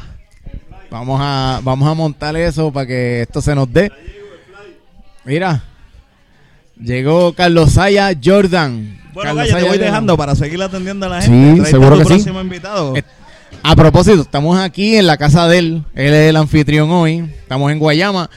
Vamos 0.90 1.18
a, 1.22 1.60
vamos 1.62 1.88
a 1.88 1.94
montar 1.94 2.36
eso 2.36 2.72
para 2.72 2.86
que 2.86 3.22
esto 3.22 3.40
se 3.42 3.54
nos 3.54 3.72
dé. 3.72 3.90
Mira, 5.24 5.64
llegó 6.80 7.32
Carlos 7.32 7.72
Saya 7.72 8.12
Jordan. 8.22 9.00
Bueno, 9.12 9.30
Carlos 9.30 9.44
Gaya, 9.46 9.56
te 9.56 9.62
voy 9.62 9.70
Jordan. 9.70 9.86
dejando 9.86 10.16
para 10.16 10.34
seguir 10.34 10.62
atendiendo 10.62 11.06
a 11.06 11.08
la 11.08 11.22
Sí, 11.22 11.28
gente. 11.30 11.70
Seguro 11.70 11.96
que 11.98 12.04
sí. 12.04 12.08
próximo 12.08 12.40
invitado. 12.40 12.96
Eh, 12.96 13.04
A 13.62 13.74
propósito, 13.76 14.22
estamos 14.22 14.58
aquí 14.58 14.96
en 14.96 15.06
la 15.06 15.16
casa 15.16 15.48
de 15.48 15.58
él. 15.58 15.82
Él 15.94 16.12
es 16.12 16.30
el 16.30 16.36
anfitrión 16.36 16.90
hoy. 16.90 17.18
Estamos 17.40 17.70
en 17.72 17.78
Guayama. 17.78 18.28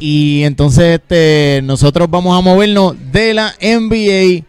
Y 0.00 0.42
entonces 0.44 0.94
este, 1.00 1.60
nosotros 1.64 2.08
vamos 2.10 2.36
a 2.36 2.40
movernos 2.40 2.94
de 3.12 3.34
la 3.34 3.54
NBA. 3.60 4.44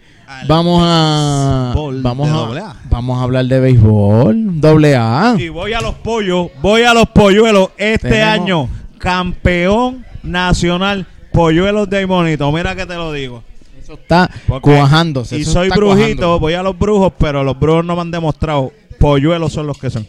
Vamos 0.47 0.81
a, 0.85 1.73
vamos 2.03 2.29
a, 2.29 2.75
vamos 2.89 3.19
a 3.19 3.23
hablar 3.23 3.45
de 3.45 3.59
béisbol, 3.59 4.61
doble 4.61 4.95
A. 4.95 5.35
Y 5.39 5.49
voy 5.49 5.73
a 5.73 5.81
los 5.81 5.95
pollos, 5.95 6.49
voy 6.61 6.83
a 6.83 6.93
los 6.93 7.07
polluelos. 7.09 7.69
Este 7.77 8.09
Tenemos- 8.09 8.29
año, 8.43 8.69
campeón 8.99 10.05
nacional, 10.21 11.07
polluelos 11.33 11.89
de 11.89 12.05
Monito. 12.05 12.51
Mira 12.51 12.75
que 12.75 12.85
te 12.85 12.93
lo 12.93 13.11
digo. 13.11 13.43
Eso 13.81 13.93
está 13.93 14.29
Porque- 14.47 14.69
cuajándose. 14.69 15.35
Y 15.37 15.41
eso 15.41 15.53
soy 15.53 15.67
está 15.69 15.77
brujito, 15.77 16.39
voy 16.39 16.53
a 16.53 16.61
los 16.61 16.77
brujos, 16.77 17.11
pero 17.17 17.43
los 17.43 17.59
brujos 17.59 17.83
no 17.83 17.95
me 17.95 18.01
han 18.01 18.11
demostrado. 18.11 18.71
Polluelos 18.99 19.51
son 19.51 19.65
los 19.65 19.79
que 19.79 19.89
son. 19.89 20.07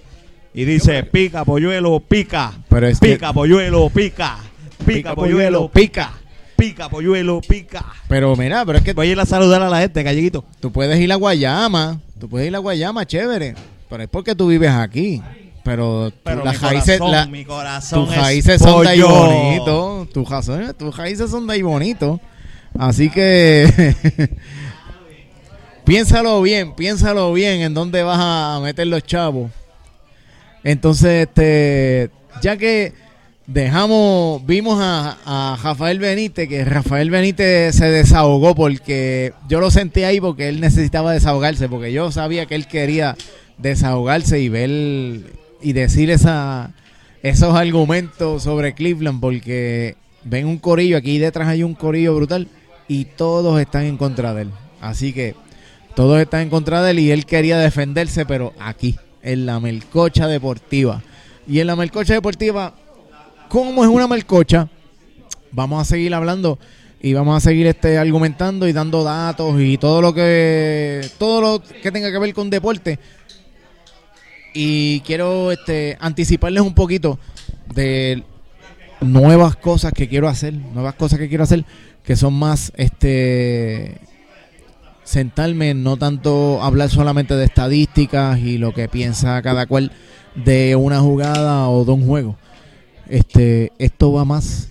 Y 0.52 0.64
dice, 0.64 1.02
pica, 1.04 1.46
polluelo, 1.46 1.98
pica. 2.00 2.52
Pero 2.68 2.86
es 2.88 3.00
que- 3.00 3.14
pica, 3.14 3.32
polluelo, 3.32 3.88
pica. 3.88 4.36
Pica, 4.84 5.14
polluelo, 5.14 5.68
pica. 5.68 6.12
Pica, 6.60 6.88
polluelo, 6.90 7.40
pica. 7.40 7.84
Pero 8.06 8.36
mira, 8.36 8.64
pero 8.66 8.78
es 8.78 8.84
que 8.84 8.92
Voy 8.92 9.08
a 9.08 9.12
ir 9.12 9.20
a 9.20 9.24
saludar 9.26 9.62
a 9.62 9.70
la 9.70 9.80
gente, 9.80 10.02
galleguito. 10.02 10.44
tú 10.60 10.70
puedes 10.70 10.98
ir 11.00 11.10
a 11.10 11.16
Guayama. 11.16 12.00
Tú 12.18 12.28
puedes 12.28 12.46
ir 12.48 12.54
a 12.54 12.58
Guayama, 12.58 13.06
chévere. 13.06 13.54
Pero 13.88 14.02
es 14.02 14.08
porque 14.10 14.34
tú 14.34 14.48
vives 14.48 14.70
aquí. 14.70 15.22
Pero, 15.64 16.12
Pero 16.22 16.44
las 16.44 16.60
mi 16.60 16.68
raíces, 16.68 16.98
corazón, 16.98 17.16
la- 17.16 17.26
mi 17.26 17.44
corazón 17.44 18.04
tus 18.06 18.14
es 18.14 18.20
raíces 18.20 18.60
son 18.60 18.82
de 18.84 18.88
ahí 18.90 19.00
bonito. 19.00 20.08
Tus 20.12 20.28
tus 20.76 20.96
raíces 20.96 21.30
son 21.30 21.46
de 21.46 21.54
ahí 21.54 21.62
bonito. 21.62 22.20
Así 22.78 23.08
que 23.10 23.94
piénsalo 25.84 26.40
bien, 26.42 26.74
piénsalo 26.74 27.32
bien 27.32 27.62
en 27.62 27.74
dónde 27.74 28.02
vas 28.02 28.18
a 28.20 28.60
meter 28.62 28.86
los 28.86 29.02
chavos. 29.02 29.50
Entonces, 30.62 31.26
este, 31.26 32.10
ya 32.42 32.56
que 32.56 32.92
dejamos, 33.52 34.46
vimos 34.46 34.78
a, 34.80 35.58
Rafael 35.62 35.98
Benítez, 35.98 36.48
que 36.48 36.64
Rafael 36.64 37.10
Benítez 37.10 37.74
se 37.74 37.90
desahogó 37.90 38.54
porque 38.54 39.32
yo 39.48 39.60
lo 39.60 39.70
sentí 39.70 40.04
ahí 40.04 40.20
porque 40.20 40.48
él 40.48 40.60
necesitaba 40.60 41.12
desahogarse, 41.12 41.68
porque 41.68 41.92
yo 41.92 42.12
sabía 42.12 42.46
que 42.46 42.54
él 42.54 42.66
quería 42.66 43.16
desahogarse 43.58 44.40
y 44.40 44.48
ver 44.48 44.70
y 45.62 45.72
decir 45.72 46.10
esa, 46.10 46.72
esos 47.22 47.54
argumentos 47.54 48.44
sobre 48.44 48.74
Cleveland, 48.74 49.20
porque 49.20 49.96
ven 50.24 50.46
un 50.46 50.58
corillo, 50.58 50.96
aquí 50.96 51.18
detrás 51.18 51.48
hay 51.48 51.64
un 51.64 51.74
corillo 51.74 52.14
brutal 52.14 52.48
y 52.88 53.04
todos 53.04 53.60
están 53.60 53.84
en 53.84 53.96
contra 53.96 54.32
de 54.32 54.42
él. 54.42 54.50
Así 54.80 55.12
que 55.12 55.34
todos 55.94 56.20
están 56.20 56.42
en 56.42 56.50
contra 56.50 56.82
de 56.82 56.92
él 56.92 56.98
y 57.00 57.10
él 57.10 57.26
quería 57.26 57.58
defenderse, 57.58 58.24
pero 58.24 58.54
aquí, 58.60 58.96
en 59.22 59.44
la 59.44 59.58
melcocha 59.58 60.28
deportiva. 60.28 61.02
Y 61.48 61.58
en 61.58 61.66
la 61.66 61.74
melcocha 61.74 62.14
deportiva, 62.14 62.74
¿cómo 63.50 63.82
es 63.84 63.90
una 63.90 64.06
melcocha? 64.06 64.68
Vamos 65.50 65.82
a 65.82 65.84
seguir 65.84 66.14
hablando 66.14 66.58
y 67.02 67.12
vamos 67.12 67.36
a 67.36 67.40
seguir 67.40 67.66
este 67.66 67.98
argumentando 67.98 68.68
y 68.68 68.72
dando 68.72 69.02
datos 69.02 69.60
y 69.60 69.76
todo 69.76 70.00
lo 70.00 70.14
que 70.14 71.06
todo 71.18 71.40
lo 71.40 71.62
que 71.62 71.90
tenga 71.90 72.10
que 72.10 72.18
ver 72.18 72.32
con 72.32 72.48
deporte. 72.48 72.98
Y 74.54 75.00
quiero 75.00 75.52
este 75.52 75.98
anticiparles 76.00 76.62
un 76.62 76.74
poquito 76.74 77.18
de 77.74 78.22
nuevas 79.00 79.56
cosas 79.56 79.92
que 79.92 80.08
quiero 80.08 80.28
hacer, 80.28 80.54
nuevas 80.54 80.94
cosas 80.94 81.18
que 81.18 81.28
quiero 81.28 81.44
hacer 81.44 81.64
que 82.04 82.16
son 82.16 82.34
más 82.34 82.72
este 82.76 84.00
sentarme, 85.02 85.74
no 85.74 85.96
tanto 85.96 86.62
hablar 86.62 86.88
solamente 86.88 87.34
de 87.34 87.46
estadísticas 87.46 88.38
y 88.38 88.58
lo 88.58 88.72
que 88.72 88.88
piensa 88.88 89.42
cada 89.42 89.66
cual 89.66 89.90
de 90.36 90.76
una 90.76 91.00
jugada 91.00 91.68
o 91.68 91.84
de 91.84 91.90
un 91.90 92.06
juego. 92.06 92.36
Este, 93.10 93.72
esto 93.78 94.12
va 94.12 94.24
más 94.24 94.70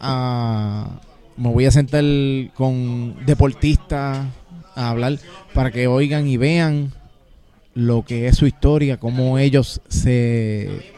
a 0.00 1.00
me 1.36 1.52
voy 1.52 1.66
a 1.66 1.70
sentar 1.70 2.04
con 2.54 3.16
deportistas 3.26 4.26
a 4.76 4.90
hablar 4.90 5.18
para 5.52 5.70
que 5.70 5.86
oigan 5.86 6.26
y 6.28 6.36
vean 6.36 6.92
lo 7.74 8.04
que 8.04 8.28
es 8.28 8.36
su 8.36 8.46
historia, 8.46 8.98
cómo 8.98 9.38
ellos 9.38 9.80
se 9.88 10.92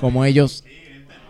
cómo 0.00 0.24
ellos 0.24 0.64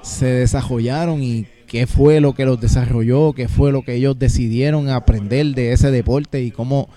se 0.03 0.27
desarrollaron 0.27 1.23
y 1.23 1.47
qué 1.67 1.87
fue 1.87 2.21
lo 2.21 2.35
que 2.35 2.45
los 2.45 2.61
desarrolló, 2.61 3.33
qué 3.33 3.49
fue 3.49 3.73
lo 3.73 3.83
que 3.83 3.95
ellos 3.95 4.19
decidieron 4.19 4.91
aprender 4.91 5.47
de 5.55 5.73
ese 5.73 5.91
deporte 5.91 6.43
y 6.43 6.51
cómo 6.51 6.89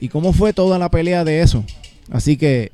y 0.00 0.08
cómo 0.08 0.32
fue 0.32 0.52
toda 0.52 0.78
la 0.78 0.90
pelea 0.90 1.24
de 1.24 1.42
eso. 1.42 1.64
Así 2.10 2.36
que, 2.36 2.72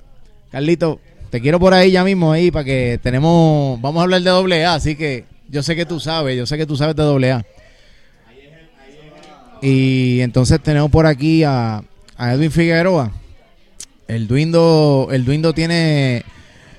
Carlito, 0.51 1.01
te 1.31 1.41
quiero 1.41 1.61
por 1.61 1.75
ahí 1.75 1.91
ya 1.91 2.05
mismo 2.05 2.33
ahí 2.33 2.51
para 2.51 2.65
que 2.65 2.99
tenemos, 3.03 3.81
vamos 3.81 4.01
a 4.01 4.05
hablar 4.05 4.23
de 4.23 4.31
doble 4.31 4.65
A, 4.65 4.75
así 4.75 4.97
que 4.97 5.25
yo 5.49 5.63
sé 5.63 5.77
que 5.77 5.87
tú 5.87 6.01
sabes, 6.01 6.37
yo 6.37 6.47
sé 6.47 6.57
que 6.57 6.67
tú 6.67 6.77
sabes 6.77 6.97
de 6.97 7.03
doble 7.03 7.33
A. 7.33 7.45
Y 9.61 10.21
entonces 10.21 10.61
tenemos 10.61 10.91
por 10.91 11.07
aquí 11.07 11.43
a, 11.45 11.83
Edwin 12.19 12.51
Figueroa. 12.51 13.13
El 14.07 14.27
Duindo, 14.27 15.09
el 15.11 15.25
Duindo 15.25 15.53
tiene 15.53 16.25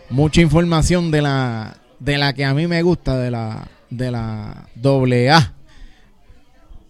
mucha 0.10 0.42
información 0.42 1.12
de 1.12 1.22
la 1.22 1.78
de 2.00 2.18
la 2.18 2.34
que 2.34 2.46
a 2.46 2.54
mí 2.54 2.66
me 2.68 2.82
gusta, 2.82 3.18
de 3.18 3.32
la 3.32 3.68
de 3.90 4.12
la 4.12 4.68
doble 4.76 5.30
A. 5.30 5.54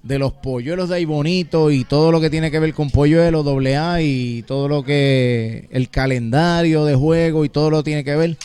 De 0.03 0.17
los 0.17 0.31
polluelos 0.33 0.87
de 0.89 0.95
ahí 0.95 1.05
bonito 1.05 1.71
y 1.71 1.83
todo 1.83 2.11
lo 2.11 2.21
que 2.21 2.29
tiene 2.29 2.51
que 2.51 2.59
ver 2.59 2.73
con 2.73 2.89
polluelos, 2.89 3.43
doble 3.43 3.75
A 3.75 4.01
y 4.01 4.43
todo 4.43 4.67
lo 4.69 4.83
que 4.83 5.67
el 5.71 5.89
calendario 5.89 6.85
de 6.85 6.95
juego 6.95 7.43
y 7.43 7.49
todo 7.49 7.69
lo 7.69 7.83
tiene 7.83 8.03
que 8.05 8.15
ver. 8.15 8.37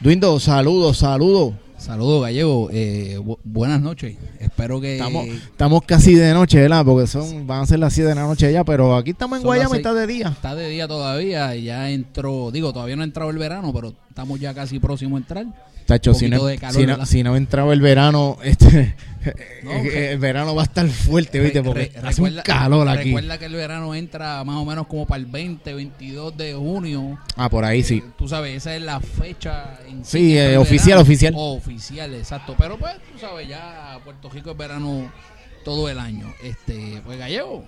Duindo, 0.00 0.38
saludos, 0.40 0.98
saludos, 0.98 1.54
Saludos, 1.76 2.22
Gallego. 2.22 2.68
Eh, 2.72 3.18
bu- 3.18 3.38
buenas 3.42 3.80
noches. 3.80 4.16
Espero 4.38 4.80
que. 4.80 4.92
Estamos, 4.98 5.26
estamos 5.26 5.82
casi 5.84 6.14
de 6.14 6.32
noche, 6.32 6.60
¿verdad? 6.60 6.84
Porque 6.84 7.08
son 7.08 7.44
van 7.44 7.62
a 7.62 7.66
ser 7.66 7.80
las 7.80 7.92
7 7.92 8.08
de 8.10 8.14
la 8.14 8.22
noche 8.22 8.52
ya, 8.52 8.62
pero 8.62 8.94
aquí 8.94 9.10
estamos 9.10 9.38
en 9.38 9.44
Guayama 9.44 9.74
y 9.74 9.78
está 9.78 9.92
de 9.92 10.06
día. 10.06 10.28
Está 10.28 10.54
de 10.54 10.68
día 10.68 10.86
todavía 10.86 11.56
ya 11.56 11.90
entró. 11.90 12.52
Digo, 12.52 12.72
todavía 12.72 12.94
no 12.94 13.02
ha 13.02 13.04
entrado 13.04 13.30
el 13.30 13.38
verano, 13.38 13.72
pero 13.74 13.94
estamos 14.12 14.38
ya 14.38 14.54
casi 14.54 14.78
próximo 14.78 15.16
a 15.16 15.18
entrar. 15.20 15.46
Tacho, 15.86 16.12
Un 16.12 16.16
si 16.16 16.28
no, 16.28 16.38
si, 16.38 16.80
no, 16.82 16.86
¿verdad? 16.86 17.04
si 17.06 17.22
no 17.24 17.34
entraba 17.34 17.72
el 17.72 17.80
verano, 17.80 18.36
este, 18.44 18.94
No, 19.64 19.72
el 19.72 20.18
verano 20.18 20.54
va 20.54 20.62
a 20.62 20.64
estar 20.66 20.86
fuerte, 20.88 21.40
¿viste? 21.40 21.60
Porque 21.62 21.90
re- 21.94 22.06
hace 22.08 22.20
un 22.22 22.28
recuerda- 22.28 22.42
calor 22.44 22.88
aquí. 22.88 23.06
Recuerda 23.08 23.38
que 23.38 23.46
el 23.46 23.54
verano 23.54 23.94
entra 23.94 24.44
más 24.44 24.56
o 24.56 24.64
menos 24.64 24.86
como 24.86 25.06
para 25.06 25.18
el 25.18 25.26
20, 25.26 25.74
22 25.74 26.36
de 26.36 26.54
junio. 26.54 27.18
Ah, 27.36 27.48
por 27.50 27.64
ahí 27.64 27.82
sí. 27.82 28.00
Tú 28.16 28.28
sabes, 28.28 28.56
esa 28.58 28.76
es 28.76 28.82
la 28.82 29.00
fecha. 29.00 29.80
En 29.88 30.04
Sí, 30.04 30.38
eh, 30.38 30.56
oficial, 30.56 30.98
verano. 30.98 31.02
oficial. 31.02 31.34
Oficial, 31.36 32.14
exacto. 32.14 32.54
Pero 32.56 32.78
pues, 32.78 32.92
tú 33.12 33.18
sabes, 33.18 33.48
ya 33.48 33.98
Puerto 34.04 34.30
Rico 34.30 34.52
es 34.52 34.56
verano 34.56 35.10
todo 35.64 35.88
el 35.88 35.98
año. 35.98 36.32
Este, 36.44 37.00
pues 37.04 37.18
Gallego. 37.18 37.64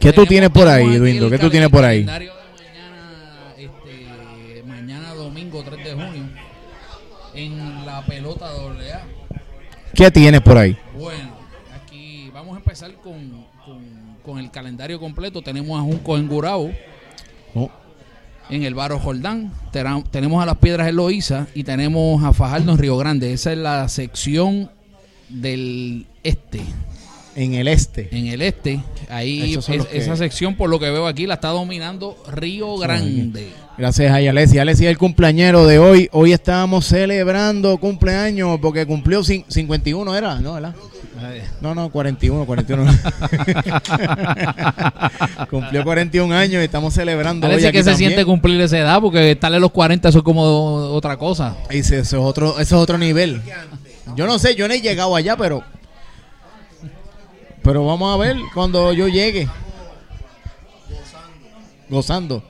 ¿Qué 0.00 0.12
tú 0.12 0.26
tienes 0.26 0.50
por 0.50 0.66
ahí, 0.66 0.96
Duindo? 0.96 1.30
¿Qué 1.30 1.38
tú 1.38 1.50
tienes 1.50 1.68
por 1.68 1.84
ahí? 1.84 2.04
calendario 2.04 2.32
de 2.34 2.64
mañana, 2.64 3.54
este, 3.56 4.62
mañana 4.64 5.14
domingo 5.48 5.62
3 5.62 5.84
de 5.84 5.94
junio 5.94 6.28
en 7.34 7.86
la 7.86 8.04
pelota 8.04 8.50
AA. 8.50 9.02
¿Qué 9.94 10.10
tienes 10.10 10.40
por 10.40 10.58
ahí? 10.58 10.76
Bueno, 10.98 11.30
aquí 11.74 12.30
vamos 12.32 12.54
a 12.54 12.58
empezar 12.58 12.92
con, 12.96 13.46
con, 13.64 14.16
con 14.24 14.38
el 14.38 14.50
calendario 14.50 15.00
completo. 15.00 15.42
Tenemos 15.42 15.78
a 15.78 15.82
Junco 15.82 16.16
en 16.16 16.28
Gurabo, 16.28 16.70
Oh, 17.54 17.70
en 18.50 18.62
el 18.62 18.74
Barro 18.74 18.98
Jordán. 18.98 19.52
Tenemos 20.10 20.42
a 20.42 20.46
las 20.46 20.58
Piedras 20.58 20.88
en 20.88 20.96
Loíza 20.96 21.46
y 21.54 21.64
tenemos 21.64 22.22
a 22.22 22.32
Fajardo 22.32 22.72
en 22.72 22.78
Río 22.78 22.96
Grande. 22.98 23.32
Esa 23.32 23.52
es 23.52 23.58
la 23.58 23.88
sección 23.88 24.70
del 25.28 26.06
este. 26.22 26.60
En 27.42 27.54
el 27.54 27.68
este. 27.68 28.08
En 28.10 28.26
el 28.26 28.42
este, 28.42 28.80
ahí 29.08 29.54
es- 29.54 29.66
que- 29.66 29.80
esa 29.92 30.16
sección, 30.16 30.56
por 30.56 30.68
lo 30.68 30.78
que 30.78 30.90
veo 30.90 31.06
aquí, 31.06 31.26
la 31.26 31.34
está 31.34 31.48
dominando 31.48 32.16
Río 32.30 32.76
Grande. 32.78 33.50
Gracias 33.78 34.10
a 34.12 34.16
Alessi. 34.16 34.58
Alessi 34.58 34.84
es 34.86 34.90
el 34.90 34.98
cumpleañero 34.98 35.66
de 35.66 35.78
hoy. 35.78 36.08
Hoy 36.12 36.32
estábamos 36.32 36.86
celebrando 36.86 37.78
cumpleaños 37.78 38.58
porque 38.60 38.84
cumplió 38.86 39.20
cin- 39.22 39.44
51, 39.48 40.16
¿era? 40.16 40.40
¿No, 40.40 40.54
verdad? 40.54 40.74
No, 41.60 41.74
no, 41.74 41.90
41, 41.90 42.44
41. 42.44 42.92
cumplió 45.50 45.84
41 45.84 46.34
años 46.34 46.62
y 46.62 46.64
estamos 46.64 46.94
celebrando 46.94 47.46
hoy 47.46 47.52
Parece 47.52 47.68
aquí 47.68 47.78
que 47.78 47.84
se 47.84 47.90
también. 47.90 48.10
siente 48.10 48.24
cumplir 48.24 48.60
esa 48.60 48.78
edad, 48.78 49.00
porque 49.00 49.32
estarle 49.32 49.56
a 49.56 49.60
los 49.60 49.70
40 49.72 50.08
eso 50.08 50.18
es 50.18 50.24
como 50.24 50.42
otra 50.42 51.16
cosa. 51.16 51.56
Y 51.70 51.78
Eso 51.78 51.94
es 51.96 52.12
otro, 52.14 52.52
eso 52.60 52.76
es 52.76 52.82
otro 52.82 52.98
nivel. 52.98 53.40
Yo 54.16 54.26
no 54.26 54.38
sé, 54.38 54.54
yo 54.54 54.68
no 54.68 54.74
he 54.74 54.80
llegado 54.80 55.14
allá, 55.16 55.36
pero 55.36 55.62
pero 57.68 57.84
vamos 57.84 58.14
a 58.14 58.16
ver 58.16 58.38
cuando 58.54 58.94
yo 58.94 59.08
llegue. 59.08 59.46
Gozando. 61.90 62.42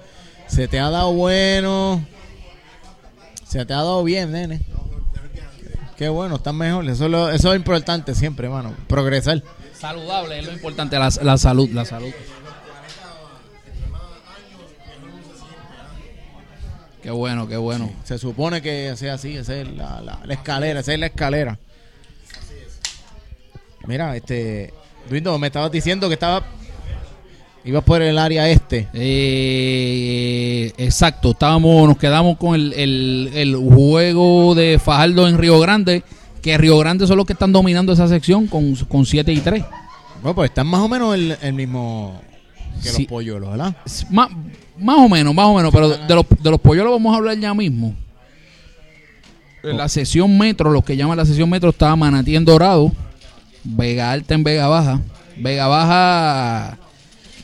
Se 0.47 0.69
te 0.69 0.79
ha 0.79 0.91
dado 0.91 1.13
bueno. 1.13 2.07
Se 3.45 3.67
te 3.67 3.73
ha 3.73 3.79
dado 3.79 4.05
bien, 4.05 4.31
nene. 4.31 4.61
Qué 5.97 6.09
bueno, 6.09 6.37
estás 6.37 6.55
mejor. 6.55 6.89
Eso 6.89 7.07
es, 7.07 7.11
lo, 7.11 7.31
eso 7.31 7.53
es 7.53 7.57
importante 7.59 8.15
siempre, 8.15 8.47
hermano. 8.47 8.77
Progresar. 8.87 9.43
Saludable 9.77 10.39
es 10.39 10.47
lo 10.47 10.53
importante, 10.53 10.97
la, 10.97 11.11
la 11.23 11.37
salud, 11.37 11.69
la 11.71 11.85
salud. 11.85 12.13
Qué 17.03 17.11
bueno, 17.11 17.49
qué 17.49 17.57
bueno. 17.57 17.91
Se 18.05 18.19
supone 18.19 18.63
que 18.63 18.95
sea 18.97 19.15
así, 19.15 19.37
esa 19.37 19.57
es 19.57 19.67
la, 19.77 20.01
la- 20.01 20.21
la 20.25 20.35
escalera, 20.35 20.79
esa 20.79 20.93
es 20.95 21.01
la 21.01 21.07
escalera. 21.07 21.59
Mira, 23.85 24.15
este, 24.17 24.73
Duindo, 25.09 25.39
me 25.39 25.47
estabas 25.49 25.71
diciendo 25.73 26.09
que 26.09 26.15
estaba, 26.15 26.43
ibas 27.65 27.83
por 27.85 28.03
el 28.03 28.19
área 28.19 28.49
este. 28.49 28.89
Eh, 28.93 30.73
exacto, 30.79 31.31
estábamos, 31.31 31.89
nos 31.89 31.97
quedamos 31.99 32.37
con 32.37 32.55
el, 32.55 32.73
el- 32.75 33.31
el 33.35 33.57
juego 33.57 34.55
de 34.55 34.79
Fajardo 34.79 35.27
en 35.29 35.39
Río 35.39 35.59
Grande, 35.61 36.03
que 36.43 36.57
Río 36.59 36.79
Grande 36.79 37.07
son 37.07 37.17
los 37.17 37.27
que 37.27 37.33
están 37.33 37.53
dominando 37.53 37.93
esa 37.93 38.07
sección 38.09 38.47
con, 38.47 38.75
con 38.87 39.07
7 39.07 39.33
y 39.33 39.41
3. 39.41 39.65
Bueno, 40.23 40.35
pues 40.35 40.51
están 40.51 40.67
más 40.67 40.81
o 40.81 40.89
menos 40.89 41.15
el, 41.15 41.37
el 41.41 41.53
mismo 41.53 42.21
que 42.83 42.89
Sí. 42.91 43.03
los 43.03 43.09
polluelos, 43.11 43.51
¿verdad? 43.51 43.77
Más, 44.11 44.29
más 44.79 44.97
o 44.99 45.09
menos, 45.09 45.35
más 45.35 45.47
o 45.47 45.55
menos, 45.55 45.73
pero 45.73 45.89
de 45.89 46.15
los, 46.15 46.25
de 46.41 46.51
los 46.51 46.61
polluelos 46.61 46.93
vamos 46.93 47.13
a 47.15 47.17
hablar 47.17 47.39
ya 47.39 47.55
mismo. 47.55 47.95
En 49.63 49.77
la 49.77 49.89
sesión 49.89 50.37
metro, 50.39 50.71
los 50.71 50.85
que 50.85 50.97
llaman 50.97 51.17
la 51.17 51.25
sesión 51.25 51.51
metro, 51.51 51.71
estaba 51.71 51.97
Manatí 51.97 52.37
en 52.37 52.45
Dorado, 52.45 52.93
Vega 53.77 54.11
Alta 54.13 54.35
en 54.35 54.45
Vega 54.45 54.67
Baja. 54.69 55.01
Vega 55.39 55.67
Baja 55.69 56.79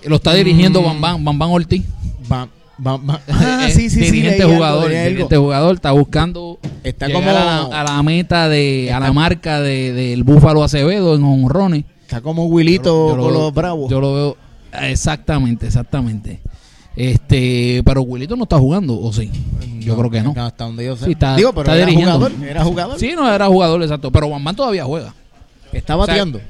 lo 0.05 0.17
está 0.17 0.35
dirigiendo 0.35 0.81
Mm. 0.83 0.85
Bambán, 0.85 1.25
Bambán 1.25 1.51
Ortiz. 1.51 1.83
Va, 2.31 2.49
va, 2.85 2.97
va. 2.97 3.21
Ah, 3.29 3.67
sí, 3.71 3.89
sí, 3.89 3.91
sí, 3.91 4.11
dirigente 4.11 4.43
algo, 4.43 4.55
jugador, 4.57 4.91
dirigente 4.91 5.37
jugador, 5.37 5.75
está 5.77 5.93
buscando 5.93 6.59
Está 6.83 7.11
como- 7.13 7.31
a, 7.31 7.33
la, 7.33 7.63
a 7.81 7.85
la 7.85 8.03
meta 8.03 8.49
de, 8.49 8.93
a 8.93 9.01
la 9.01 9.13
marca 9.13 9.61
de, 9.61 9.93
del 9.93 10.25
Búfalo 10.25 10.63
Acevedo 10.65 11.15
en 11.15 11.23
honrones. 11.25 11.85
Está 12.03 12.21
como 12.21 12.47
Wilito 12.47 13.11
Yo 13.17 13.23
con 13.23 13.33
los 13.33 13.55
bravos. 13.55 13.91
Yo 13.91 14.01
lo 14.01 14.15
veo 14.15 14.37
exactamente, 14.83 15.67
exactamente. 15.67 16.41
Este, 16.97 17.83
pero 17.85 18.03
Wilito 18.03 18.37
no 18.37 18.45
está 18.45 18.59
jugando, 18.59 19.01
¿o 19.01 19.13
sí? 19.13 19.31
Yo 19.81 19.97
creo 19.97 20.11
que 20.11 20.23
no. 20.23 20.35
Hasta 20.37 20.65
donde 20.65 20.85
yo 20.85 20.97
sé. 20.97 21.07
Sí, 21.07 21.13
está- 21.13 21.35
Digo, 21.37 21.51
pero 21.53 21.63
está 21.63 21.77
era 21.77 21.87
dirigiendo. 21.87 22.15
jugador. 22.19 22.45
Era 22.47 22.65
jugador. 22.65 22.99
Sí, 23.01 23.13
no 23.17 23.33
era 23.33 23.47
jugador, 23.47 23.83
exacto. 23.83 24.11
Pero 24.11 24.29
Bambán 24.31 24.55
todavía 24.55 24.85
juega. 24.85 25.15
Está 25.75 25.97
O 25.97 26.05
sea, 26.05 26.13
bateando. 26.15 26.41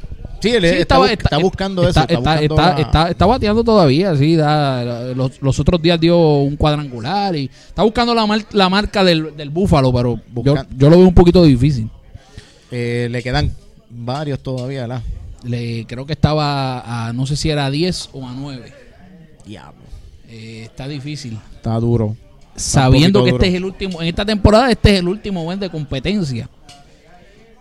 sí, 0.41 0.51
él 0.51 0.63
Sí, 0.63 0.67
está, 0.77 1.07
está 1.13 1.39
buscando 1.39 1.89
está, 1.89 2.05
eso. 2.05 2.19
Está, 2.19 2.35
Está, 2.35 2.41
buscando 2.45 2.81
está- 2.83 3.05
la- 3.05 3.11
está- 3.11 3.27
bateando 3.27 3.65
todavía, 3.65 4.17
sí. 4.17 4.37
Da, 4.37 5.13
los, 5.15 5.41
los 5.43 5.59
otros 5.61 5.81
días 5.83 5.99
dio 6.01 6.19
un 6.39 6.57
cuadrangular 6.57 7.35
y 7.37 7.51
está 7.69 7.83
buscando 7.83 8.15
la, 8.15 8.27
mar- 8.27 8.45
la 8.53 8.69
marca 8.69 9.03
del, 9.05 9.37
del 9.37 9.51
Búfalo, 9.51 9.93
pero 9.93 10.21
yo, 10.45 10.55
lo 10.79 10.91
veo 10.91 11.09
un 11.09 11.15
poquito 11.15 11.43
difícil. 11.45 11.89
eh, 12.71 13.09
le 13.11 13.23
quedan 13.23 13.53
varios 13.91 14.41
todavía. 14.41 15.03
Le, 15.45 15.85
creo 15.87 16.07
que 16.07 16.13
estaba 16.15 17.07
a, 17.09 17.13
no 17.13 17.27
sé 17.27 17.37
si 17.37 17.51
era 17.51 17.67
a 17.67 17.71
10 17.71 18.11
o 18.13 18.27
a 18.27 18.33
9. 18.33 18.73
Diablo. 19.47 19.83
Eh, 20.29 20.63
está 20.65 20.89
difícil. 20.89 21.39
Está 21.55 21.79
duro. 21.79 22.17
Sabiendo 22.57 23.23
que 23.25 23.31
duro. 23.33 23.43
este 23.43 23.49
es 23.51 23.55
el 23.57 23.65
último, 23.65 24.01
en 24.01 24.09
esta 24.09 24.25
temporada 24.25 24.71
este 24.71 24.95
es 24.95 25.01
el 25.01 25.09
último 25.09 25.47
mes 25.49 25.61
de 25.61 25.69
competencia. 25.71 26.49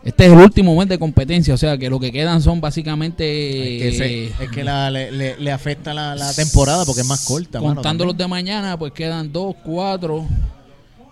Este 0.03 0.25
es 0.25 0.33
el 0.33 0.37
último 0.39 0.75
mes 0.75 0.89
de 0.89 0.99
competencia, 0.99 1.53
o 1.53 1.57
sea 1.57 1.77
que 1.77 1.89
lo 1.89 1.97
que 1.99 2.11
quedan 2.11 2.41
son 2.41 2.59
básicamente... 2.59 3.87
Es 3.87 3.97
que, 3.97 4.33
es 4.43 4.49
que 4.51 4.63
la- 4.63 4.91
le, 4.91 5.51
afecta 5.51 5.93
la, 5.93 6.13
la 6.15 6.33
temporada 6.33 6.83
porque 6.85 7.01
es 7.01 7.07
más 7.07 7.23
corta. 7.25 7.61
mano, 7.61 7.75
Contando 7.75 8.03
los 8.05 8.17
de 8.17 8.27
mañana, 8.27 8.77
pues 8.77 8.91
quedan 8.91 9.31
dos, 9.31 9.55
cuatro, 9.63 10.25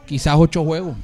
quizás 0.05 0.35
ocho 0.37 0.63
juegos. 0.65 0.95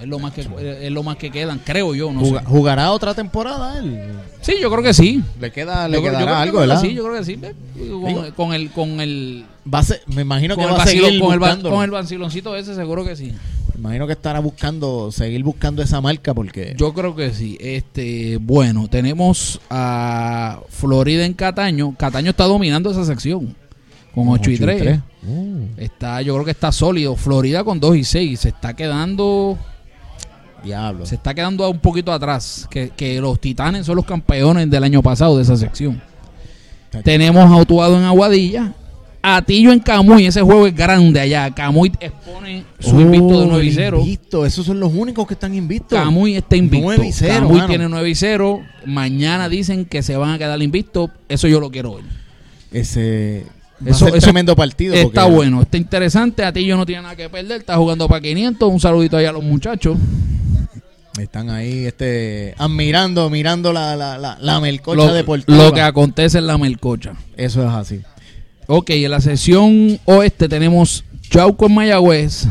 Es 0.00 0.06
lo 0.06 0.18
más 0.18 0.32
que 0.32 0.42
es 0.42 0.90
lo 0.92 1.02
más 1.02 1.16
que 1.16 1.30
quedan, 1.30 1.58
creo 1.64 1.94
yo, 1.94 2.12
no 2.12 2.20
Juga- 2.20 2.40
sé. 2.40 2.46
¿Jugará 2.46 2.92
otra 2.92 3.12
temporada 3.12 3.78
él? 3.78 4.00
Sí, 4.40 4.54
yo 4.60 4.70
creo 4.70 4.82
que 4.82 4.94
sí. 4.94 5.22
Le 5.40 5.50
queda, 5.50 5.88
le 5.88 5.96
Yo 5.98 6.02
quedará 6.02 6.24
creo- 6.24 6.36
algo, 6.36 6.60
que 6.60 6.66
¿verdad? 6.66 6.80
Sí, 6.80 6.94
yo 6.94 7.04
creo 7.04 7.16
que 7.18 7.24
sí. 7.24 7.36
Con, 7.36 8.04
Digo- 8.06 8.34
con 8.36 8.54
el 8.54 8.70
con 8.70 9.00
el 9.00 9.44
Va 9.72 9.80
a 9.80 9.82
ser- 9.82 10.00
me 10.06 10.22
imagino 10.22 10.56
que 10.56 10.62
el, 10.62 10.70
va 10.70 10.82
a 10.82 10.86
seguir 10.86 11.02
vacilón- 11.02 11.20
con, 11.20 11.32
el 11.58 11.62
con 11.62 11.84
el 11.84 11.90
vaciloncito 11.90 12.56
ese 12.56 12.74
seguro 12.74 13.04
que 13.04 13.16
sí. 13.16 13.32
Imagino 13.80 14.06
que 14.06 14.12
estará 14.12 14.40
buscando, 14.40 15.10
seguir 15.10 15.42
buscando 15.42 15.80
esa 15.80 16.02
marca 16.02 16.34
porque... 16.34 16.74
Yo 16.76 16.92
creo 16.92 17.16
que 17.16 17.32
sí. 17.32 17.56
Este, 17.58 18.36
bueno, 18.36 18.88
tenemos 18.88 19.58
a 19.70 20.60
Florida 20.68 21.24
en 21.24 21.32
Cataño. 21.32 21.94
Cataño 21.96 22.32
está 22.32 22.44
dominando 22.44 22.90
esa 22.90 23.06
sección 23.06 23.56
con 24.14 24.28
8 24.28 24.50
y 24.50 24.58
3. 24.58 25.00
Uh, 25.26 25.66
Está, 25.78 26.20
yo 26.20 26.34
creo 26.34 26.44
que 26.44 26.50
está 26.50 26.72
sólido. 26.72 27.16
Florida 27.16 27.64
con 27.64 27.80
2 27.80 27.96
y 27.96 28.04
6. 28.04 28.40
Se 28.40 28.48
está 28.50 28.76
quedando 28.76 29.56
diablo. 30.62 31.06
se 31.06 31.14
está 31.14 31.32
quedando 31.32 31.70
un 31.70 31.78
poquito 31.78 32.12
atrás. 32.12 32.68
Que, 32.70 32.90
que 32.90 33.18
los 33.18 33.40
Titanes 33.40 33.86
son 33.86 33.96
los 33.96 34.04
campeones 34.04 34.68
del 34.68 34.84
año 34.84 35.02
pasado 35.02 35.38
de 35.38 35.42
esa 35.44 35.56
sección. 35.56 36.02
Tenemos 37.02 37.50
a 37.50 37.56
Utuado 37.56 37.96
en 37.96 38.04
Aguadilla. 38.04 38.74
Atillo 39.22 39.72
en 39.72 39.80
Camuy. 39.80 40.26
Ese 40.26 40.40
juego 40.42 40.66
es 40.66 40.74
grande 40.74 41.20
allá. 41.20 41.50
Camuy 41.50 41.92
expone 42.00 42.64
su 42.78 42.98
invicto 43.00 43.40
de 43.42 43.46
9 43.46 43.64
y 43.66 43.72
0. 43.72 43.96
Oh, 43.98 44.00
Invicto, 44.00 44.46
esos 44.46 44.64
son 44.66 44.80
los 44.80 44.92
únicos 44.94 45.26
que 45.26 45.34
están 45.34 45.54
invictos. 45.54 45.98
Camuy 45.98 46.36
está 46.36 46.56
invicto. 46.56 46.86
9 46.86 47.06
y 47.06 47.12
0, 47.12 47.34
Camuy 47.40 47.56
mano. 47.56 47.68
tiene 47.68 47.88
9 47.88 48.08
y 48.10 48.14
0. 48.14 48.60
Mañana 48.86 49.48
dicen 49.48 49.84
que 49.84 50.02
se 50.02 50.16
van 50.16 50.30
a 50.32 50.38
quedar 50.38 50.60
invictos. 50.62 51.10
Eso 51.28 51.48
yo 51.48 51.60
lo 51.60 51.70
quiero 51.70 51.96
ver. 51.96 52.04
Ese 52.72 53.44
Eso- 53.84 54.06
a 54.06 54.08
eso 54.10 54.18
tremendo 54.20 54.54
partido. 54.56 54.94
Está 54.94 55.22
porque 55.24 55.36
bueno, 55.36 55.62
está 55.62 55.76
interesante. 55.76 56.44
Atillo 56.44 56.76
no 56.76 56.86
tiene 56.86 57.02
nada 57.02 57.16
que 57.16 57.28
perder. 57.28 57.60
Está 57.60 57.76
jugando 57.76 58.08
para 58.08 58.20
500. 58.20 58.70
Un 58.70 58.80
saludito 58.80 59.16
ahí 59.16 59.26
a 59.26 59.32
los 59.32 59.42
muchachos. 59.44 59.96
Están 61.18 61.50
ahí 61.50 61.84
este, 61.86 62.54
admirando, 62.56 63.28
mirando 63.28 63.72
la, 63.72 63.96
la, 63.96 64.16
la, 64.16 64.38
la 64.40 64.60
melcocha 64.60 64.96
Lo, 64.96 65.12
deportiva. 65.12 65.58
lo 65.64 65.72
que 65.72 65.80
acontece 65.82 66.38
en 66.38 66.46
la 66.46 66.56
Melcocha. 66.56 67.14
Eso 67.36 67.62
es 67.62 67.68
así. 67.74 68.00
Ok, 68.72 68.90
en 68.90 69.10
la 69.10 69.20
sesión 69.20 69.98
oeste 70.04 70.48
tenemos 70.48 71.04
Chauco 71.22 71.66
en 71.66 71.74
Mayagüez. 71.74 72.46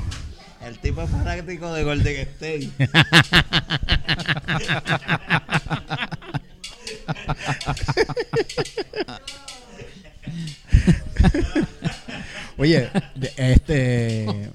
El 0.67 0.78
tipo 0.80 1.01
es 1.01 1.09
fanático 1.09 1.72
de 1.72 1.86
Golden 1.86 2.17
State. 2.17 2.70
Oye, 12.57 12.89
este. 13.38 14.49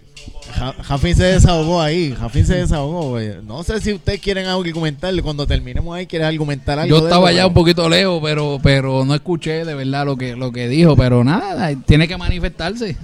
Ja- 0.55 0.75
Jafín 0.83 1.15
se 1.15 1.25
desahogó 1.25 1.81
ahí. 1.81 2.15
Jafín 2.19 2.47
se 2.47 2.55
desahogó. 2.57 3.11
güey. 3.11 3.31
No 3.47 3.63
sé 3.63 3.81
si 3.81 3.93
ustedes 3.93 4.21
quieren 4.21 4.47
argumentarle. 4.47 5.23
Cuando 5.23 5.47
terminemos 5.47 5.97
ahí, 5.97 6.07
¿quieres 6.07 6.29
argumentar 6.29 6.79
algo? 6.79 6.97
Yo 6.99 7.05
estaba 7.05 7.33
ya 7.33 7.47
un 7.47 7.55
poquito 7.55 7.89
lejos, 7.89 8.21
pero 8.23 8.59
pero 8.63 9.05
no 9.05 9.15
escuché 9.15 9.65
de 9.65 9.75
verdad 9.75 10.05
lo 10.07 10.17
que 10.17 10.37
lo 10.37 10.53
que 10.53 10.69
dijo, 10.69 10.97
pero 10.97 11.25
nada, 11.25 11.75
tiene 11.87 12.07
que 12.09 12.17
manifestarse. 12.17 12.97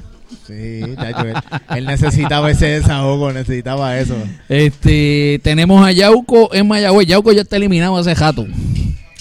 Sí, 0.47 0.81
chacho, 0.97 1.27
él, 1.29 1.35
él 1.77 1.87
necesitaba 1.87 2.51
ese 2.51 2.67
desahogo, 2.67 3.33
necesitaba 3.33 3.99
eso. 3.99 4.15
Este, 4.49 5.41
tenemos 5.43 5.85
a 5.85 5.91
Yauco 5.93 6.53
en 6.55 6.69
Mayagüez. 6.69 7.07
Yauco 7.09 7.33
ya 7.33 7.43
está 7.43 7.57
eliminado 7.57 7.97
hace 7.97 8.15
jato. 8.15 8.47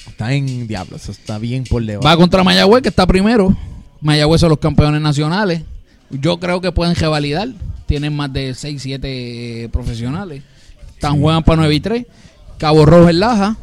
Está 0.08 0.34
en 0.34 0.68
diablo, 0.68 0.98
eso 0.98 1.12
está 1.12 1.38
bien 1.40 1.64
por 1.64 1.84
debajo. 1.84 2.06
Va 2.08 2.18
contra 2.18 2.44
Mayagüez, 2.44 2.82
que 2.84 2.90
está 2.90 3.08
primero. 3.08 3.56
Mayagüez 4.02 4.42
son 4.42 4.50
los 4.50 4.60
campeones 4.60 5.02
nacionales. 5.02 5.62
Yo 6.12 6.40
creo 6.40 6.62
que 6.62 6.72
pueden 6.72 6.96
revalidar. 6.96 7.50
Tienen 7.86 8.16
más 8.16 8.32
de 8.32 8.54
6, 8.54 8.82
7 8.82 9.70
profesionales. 9.72 10.44
Están 10.94 11.20
juegan 11.20 11.44
para 11.44 11.58
9 11.58 11.76
y 11.76 11.80
3. 11.80 12.06
Cabo 12.58 12.86
Rojo 12.86 13.10
en 13.10 13.20
Laja. 13.20 13.58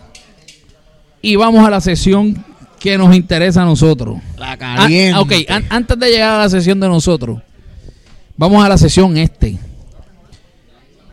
Y 1.22 1.36
vamos 1.36 1.66
a 1.66 1.70
la 1.70 1.80
sesión 1.80 2.44
que 2.78 2.98
nos 2.98 3.14
interesa 3.14 3.62
a 3.62 3.64
nosotros. 3.64 4.18
La 4.38 4.52
Ah, 4.52 4.56
caliente. 4.58 5.18
ok, 5.18 5.32
an- 5.50 5.64
antes 5.70 5.98
de 5.98 6.10
llegar 6.10 6.32
a 6.34 6.38
la 6.44 6.48
sesión 6.48 6.78
de 6.80 6.88
nosotros, 6.88 7.40
vamos 8.36 8.64
a 8.64 8.68
la 8.68 8.78
sesión 8.78 9.16
este. 9.16 9.58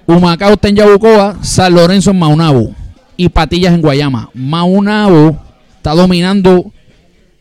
Humacao 0.06 0.54
está 0.54 0.68
en 0.68 0.76
Yabucoa, 0.76 1.38
San 1.44 1.74
Lorenzo 1.74 2.12
en 2.12 2.20
Maunabo 2.20 2.76
y 3.16 3.30
Patillas 3.30 3.74
en 3.74 3.82
Guayama. 3.82 4.30
Maunabo 4.34 5.40
está 5.78 5.92
dominando, 5.96 6.72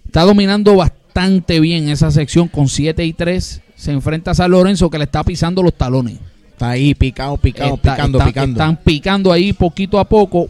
está 0.06 0.22
dominando 0.22 0.76
bastante 0.76 1.58
bien 1.60 1.88
esa 1.88 2.10
sección 2.10 2.46
con 2.48 2.68
7 2.68 3.04
y 3.04 3.12
3. 3.12 3.61
Se 3.82 3.90
enfrenta 3.90 4.30
a 4.30 4.34
San 4.34 4.48
Lorenzo 4.52 4.88
que 4.88 4.96
le 4.96 5.04
está 5.04 5.24
pisando 5.24 5.60
los 5.60 5.74
talones. 5.74 6.16
Está 6.52 6.70
ahí 6.70 6.94
picado, 6.94 7.36
picado, 7.36 7.74
Está- 7.74 7.96
picando, 7.96 8.18
está- 8.18 8.26
picando. 8.30 8.52
Están 8.52 8.76
picando 8.76 9.32
ahí 9.32 9.52
poquito 9.52 9.98
a 9.98 10.04
poco. 10.08 10.48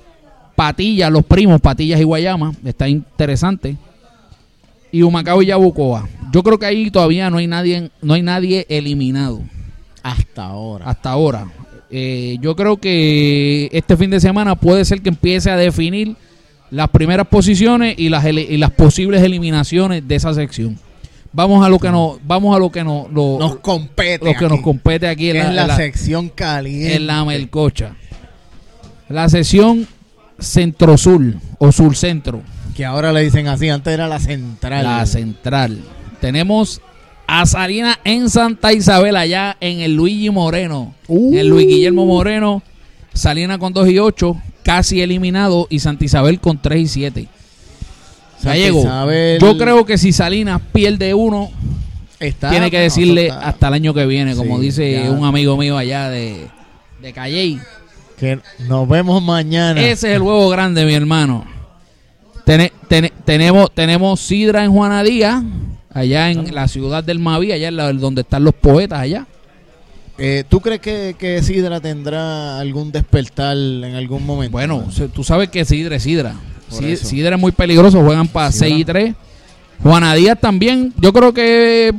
Patillas, 0.55 1.11
los 1.11 1.25
primos, 1.25 1.59
Patillas 1.59 1.99
y 1.99 2.05
Guayama. 2.05 2.53
Está 2.63 2.87
interesante. 2.91 3.79
Y 4.91 5.01
Humacao 5.01 5.41
y 5.43 5.47
Yabucoa. 5.47 6.07
Yo 6.31 6.43
creo 6.43 6.59
que 6.59 6.67
ahí 6.67 6.91
todavía 6.91 7.31
no 7.31 7.39
hay 7.39 7.47
nadie, 7.47 7.91
no 8.03 8.13
hay 8.13 8.21
nadie 8.21 8.67
eliminado 8.69 9.41
Hasta 10.03 10.45
ahora. 10.45 10.85
hasta 10.85 11.09
ahora. 11.11 11.47
Eh, 11.91 12.37
yo 12.43 12.55
creo 12.55 12.77
que 12.77 13.71
este 13.73 13.97
fin 13.97 14.11
de 14.11 14.21
semana 14.21 14.57
puede 14.57 14.85
ser 14.85 15.01
que 15.01 15.09
empiece 15.09 15.51
a 15.51 15.57
definir 15.57 16.17
las 16.71 16.89
primeras 16.91 17.29
posiciones 17.29 17.95
y 17.99 18.11
las, 18.11 18.27
y 18.27 18.59
las 18.59 18.71
posibles 18.73 19.23
eliminaciones 19.23 20.07
de 20.07 20.15
esa 20.17 20.35
sección. 20.35 20.79
Vamos 21.33 21.65
a 21.65 21.69
lo 21.69 21.79
que 21.79 21.91
nos, 21.91 22.19
vamos 22.27 22.55
a 22.55 22.59
lo 22.59 22.71
que 22.71 22.85
nos, 22.85 23.11
lo, 23.11 23.39
nos 23.39 23.57
compete. 23.57 24.25
lo 24.25 24.35
que 24.35 24.45
nos 24.45 24.53
aquí, 24.55 24.63
compete 24.63 25.09
aquí 25.09 25.31
en 25.31 25.39
la, 25.39 25.49
es 25.49 25.55
la, 25.55 25.63
en 25.63 25.69
la- 25.69 25.77
sección 25.77 26.29
caliente. 26.29 26.95
en 26.97 27.07
la 27.07 27.25
Melcocha. 27.25 27.97
La 29.09 29.29
sesión 29.29 29.87
centro-sur 30.39 31.35
o 31.59 31.73
sur-centro. 31.73 32.43
Que 32.77 32.85
ahora 32.85 33.13
le 33.13 33.23
dicen 33.23 33.49
así, 33.49 33.69
antes 33.69 33.93
era 33.93 34.09
la 34.09 34.19
central. 34.19 34.85
La 34.85 35.07
central. 35.07 35.81
Tenemos 36.21 36.81
a 37.27 37.47
Salina 37.47 37.99
en 38.05 38.29
Santa 38.31 38.73
Isabel, 38.73 39.17
allá 39.17 39.57
en 39.61 39.81
el 39.81 39.95
Luigi 39.95 40.31
Moreno. 40.31 40.95
Uh. 41.09 41.35
El 41.37 41.49
Luis 41.49 41.67
Guillermo 41.67 42.07
Moreno. 42.07 42.63
Salina 43.15 43.59
con 43.59 43.73
2 43.75 43.89
y 43.91 43.99
8, 43.99 44.37
casi 44.63 45.03
eliminado. 45.03 45.67
Y 45.71 45.81
Santa 45.81 46.05
Isabel 46.05 46.41
con 46.41 46.61
3 46.61 46.81
y 46.81 46.89
7. 46.89 47.29
Gallego, 48.51 48.81
Isabel 48.81 49.39
yo 49.41 49.59
creo 49.59 49.85
que 49.87 49.99
si 49.99 50.13
Salinas 50.13 50.61
pierde 50.73 51.15
uno, 51.15 51.51
está- 52.21 52.51
tiene 52.51 52.71
que 52.71 52.79
decirle 52.79 53.31
hasta 53.31 53.69
el 53.69 53.75
año 53.75 53.95
que 53.95 54.07
viene, 54.07 54.35
como 54.37 54.59
dice 54.61 54.93
ya. 55.05 55.11
un 55.11 55.25
amigo 55.25 55.57
mío 55.57 55.77
allá 55.77 56.09
de, 56.11 56.49
de 57.01 57.13
Calley. 57.13 57.61
Que 58.19 58.39
nos 58.69 58.89
vemos 58.89 59.23
mañana. 59.23 59.81
Ese 59.81 60.11
es 60.11 60.17
el 60.17 60.23
huevo 60.23 60.49
grande, 60.49 60.85
mi 60.85 60.95
hermano. 60.95 61.45
Tene- 62.45 62.73
tenemos, 63.25 63.73
tenemos 63.73 64.21
Sidra 64.21 64.65
en 64.65 64.73
Juana 64.73 65.03
Díaz, 65.03 65.43
allá 65.93 66.31
en 66.31 66.55
la 66.55 66.69
ciudad 66.69 67.03
del 67.05 67.19
Maví, 67.19 67.53
allá 67.53 67.69
en 67.69 67.77
la- 67.77 67.93
donde 67.93 68.23
están 68.23 68.45
los 68.45 68.55
poetas 68.55 69.01
allá. 69.01 69.27
Eh, 70.19 70.45
¿Tú 70.49 70.61
crees 70.61 70.81
que, 70.81 71.17
que 71.19 71.43
Sidra 71.43 71.81
tendrá 71.81 72.59
algún 72.59 72.93
despertar 72.93 73.57
en 73.57 73.95
algún 73.95 74.25
momento? 74.25 74.53
Bueno, 74.53 74.85
tú 75.15 75.25
sabes 75.25 75.49
que 75.49 75.65
Sidra 75.65 75.97
es 75.97 76.03
Sidra. 76.03 76.35
Sidra 76.69 77.37
es 77.37 77.41
muy 77.41 77.53
peligroso, 77.53 78.03
juegan 78.03 78.29
para 78.29 78.53
Sidra. 78.53 78.69
6 78.69 78.81
y 78.81 78.85
3. 78.85 79.15
Juana 79.83 80.15
Díaz 80.15 80.39
también, 80.41 80.95
yo 80.99 81.13
creo 81.13 81.35
que 81.35 81.93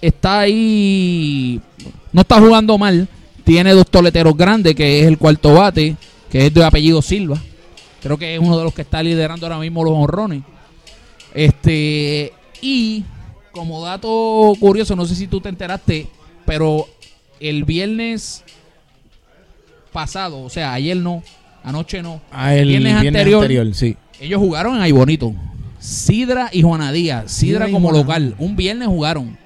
está 0.00 0.40
ahí, 0.40 1.60
no 2.12 2.22
está 2.22 2.40
jugando 2.40 2.76
mal. 2.78 3.08
Tiene 3.44 3.72
dos 3.72 3.86
toleteros 3.86 4.36
grandes, 4.36 4.74
que 4.74 5.00
es 5.00 5.06
el 5.06 5.16
cuarto 5.16 5.54
bate, 5.54 5.96
que 6.30 6.46
es 6.46 6.52
de 6.52 6.64
apellido 6.64 7.00
Silva. 7.00 7.40
Creo 8.02 8.18
que 8.18 8.34
es 8.34 8.40
uno 8.40 8.58
de 8.58 8.64
los 8.64 8.74
que 8.74 8.82
está 8.82 9.02
liderando 9.02 9.46
ahora 9.46 9.58
mismo 9.58 9.84
los 9.84 9.94
honrones. 9.94 10.42
Este, 11.32 12.32
y 12.60 13.04
como 13.52 13.84
dato 13.84 14.52
curioso, 14.58 14.96
no 14.96 15.06
sé 15.06 15.14
si 15.14 15.28
tú 15.28 15.40
te 15.40 15.48
enteraste, 15.48 16.08
pero 16.44 16.86
el 17.40 17.64
viernes 17.64 18.44
pasado, 19.92 20.42
o 20.42 20.50
sea, 20.50 20.72
ayer 20.72 20.96
no, 20.96 21.22
anoche 21.64 22.02
no, 22.02 22.20
Ah, 22.30 22.54
el 22.54 22.68
viernes 22.68 23.00
viernes, 23.00 23.20
anterior, 23.20 23.42
anterior. 23.42 23.74
sí. 23.74 23.96
ellos 24.20 24.38
jugaron 24.40 24.76
en 24.76 24.82
Aybonito. 24.82 25.34
Sidra 25.80 26.50
y 26.52 26.62
Juana 26.62 26.90
Díaz. 26.92 27.30
Sidra 27.30 27.66
Sidra 27.66 27.72
como 27.72 27.88
Juana. 27.90 28.02
local. 28.02 28.34
Un 28.38 28.56
viernes 28.56 28.88
jugaron. 28.88 29.38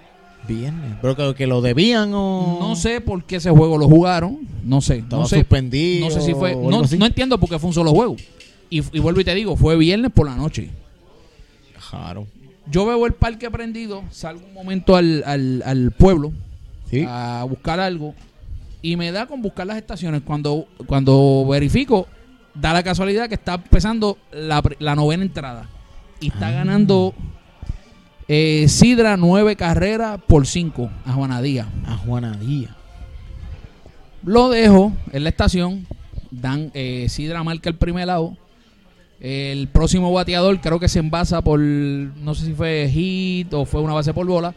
Viernes. 0.49 0.97
Pero 1.03 1.15
que, 1.15 1.35
que 1.35 1.47
lo 1.47 1.61
debían 1.61 2.11
o. 2.15 2.57
No 2.59 2.75
sé 2.75 3.03
por 3.03 3.25
qué 3.25 3.37
ese 3.37 3.51
juego 3.51 3.77
lo 3.77 3.87
jugaron. 3.87 4.39
No 4.65 4.81
sé. 4.81 4.97
Estaba 4.97 5.23
No 5.23 5.29
sé. 5.29 5.37
suspendido. 5.41 6.07
No 6.07 6.11
sé 6.11 6.23
si 6.23 6.33
fue. 6.33 6.57
No, 6.57 6.83
no 6.83 7.07
entiendo 7.07 7.39
por 7.39 7.51
qué 7.51 7.59
fue 7.59 7.69
un 7.69 7.75
solo 7.75 7.91
juego. 7.93 8.17
Y, 8.71 8.79
y 8.97 8.99
vuelvo 9.01 9.21
y 9.21 9.25
te 9.25 9.35
digo, 9.35 9.57
fue 9.57 9.77
viernes 9.77 10.11
por 10.11 10.27
la 10.27 10.35
noche. 10.35 10.71
Claro. 11.91 12.27
Yo 12.71 12.87
veo 12.87 13.05
el 13.07 13.13
parque 13.13 13.51
prendido, 13.51 14.03
salgo 14.11 14.41
un 14.47 14.55
momento 14.55 14.97
al, 14.97 15.23
al, 15.27 15.63
al 15.67 15.91
pueblo 15.91 16.33
Sí. 16.93 17.05
a 17.09 17.45
buscar 17.49 17.81
algo 17.81 18.15
y 18.83 18.97
me 18.97 19.11
da 19.13 19.27
con 19.27 19.41
buscar 19.41 19.67
las 19.67 19.79
estaciones. 19.79 20.21
Cuando, 20.23 20.67
cuando 20.87 21.47
verifico, 21.49 22.07
da 22.55 22.73
la 22.73 22.83
casualidad 22.83 23.29
que 23.29 23.35
está 23.35 23.55
empezando 23.55 24.19
la, 24.31 24.63
novena 24.95 25.23
entrada 25.23 25.69
y 26.21 26.29
está 26.29 26.49
Ah. 26.49 26.53
ganando 26.53 27.15
eh, 28.29 28.67
Sidra 28.69 29.17
nueve 29.17 29.57
carreras 29.57 30.21
por 30.27 30.47
cinco 30.47 30.91
a 31.07 31.13
Juana 31.13 31.41
Díaz. 31.43 31.67
A 31.87 31.97
Juana 31.97 32.37
Díaz. 32.37 32.73
Lo 34.25 34.51
dejo 34.51 34.93
en 35.13 35.25
la 35.25 35.31
estación. 35.31 35.87
Dan, 36.31 36.71
eh, 36.75 37.07
Sidra 37.09 37.43
marca 37.43 37.69
el 37.69 37.77
primer 37.77 38.07
lado. 38.07 38.37
El 39.21 39.69
próximo 39.69 40.13
bateador 40.13 40.61
creo 40.61 40.81
que 40.81 40.89
se 40.89 40.99
envasa 40.99 41.43
por, 41.43 41.61
no 41.61 42.35
sé 42.35 42.47
si 42.47 42.53
fue 42.55 42.91
hit 42.93 43.53
o 43.55 43.65
fue 43.65 43.81
una 43.81 43.95
base 43.95 44.13
por 44.13 44.27
bola. 44.27 44.55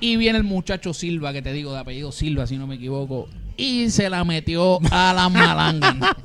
Y 0.00 0.16
viene 0.16 0.38
el 0.38 0.44
muchacho 0.44 0.94
Silva, 0.94 1.32
que 1.32 1.42
te 1.42 1.52
digo, 1.52 1.72
de 1.72 1.80
apellido 1.80 2.12
Silva, 2.12 2.46
si 2.46 2.56
no 2.56 2.66
me 2.66 2.76
equivoco. 2.76 3.28
Y 3.56 3.90
se 3.90 4.08
la 4.08 4.24
metió 4.24 4.78
a 4.92 5.12
la 5.12 5.28
malanga. 5.28 6.16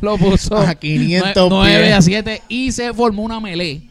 Lo 0.00 0.16
puso 0.16 0.56
A 0.56 0.74
500 0.74 1.48
9 1.50 1.82
pies. 1.84 1.94
a 1.94 2.02
7 2.02 2.42
y 2.48 2.72
se 2.72 2.94
formó 2.94 3.22
una 3.24 3.40
melee. 3.40 3.82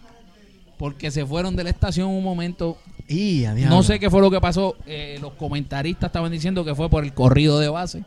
Porque 0.77 1.11
se 1.11 1.25
fueron 1.25 1.55
de 1.55 1.63
la 1.63 1.71
estación 1.71 2.07
un 2.07 2.23
momento 2.23 2.77
Y 3.07 3.43
no 3.67 3.81
sé 3.83 3.99
qué 3.99 4.09
fue 4.09 4.21
lo 4.21 4.29
que 4.31 4.39
pasó. 4.39 4.75
eh, 4.85 5.17
los 5.21 5.33
comentaristas 5.33 6.07
estaban 6.09 6.31
diciendo 6.31 6.63
que 6.63 6.75
fue 6.75 6.89
por 6.89 7.03
el 7.03 7.13
corrido 7.13 7.59
de 7.59 7.67
base 7.69 8.03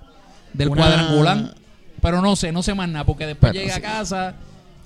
del 0.54 0.68
Una- 0.70 0.82
cuadrangular. 0.82 1.54
Pero 2.00 2.22
no 2.22 2.34
sé, 2.36 2.50
no 2.52 2.62
sé 2.62 2.72
más 2.74 2.88
nada, 2.88 3.04
porque 3.04 3.26
después 3.26 3.52
Pero 3.52 3.62
llegué 3.64 3.74
a 3.74 3.80
casa. 3.82 4.34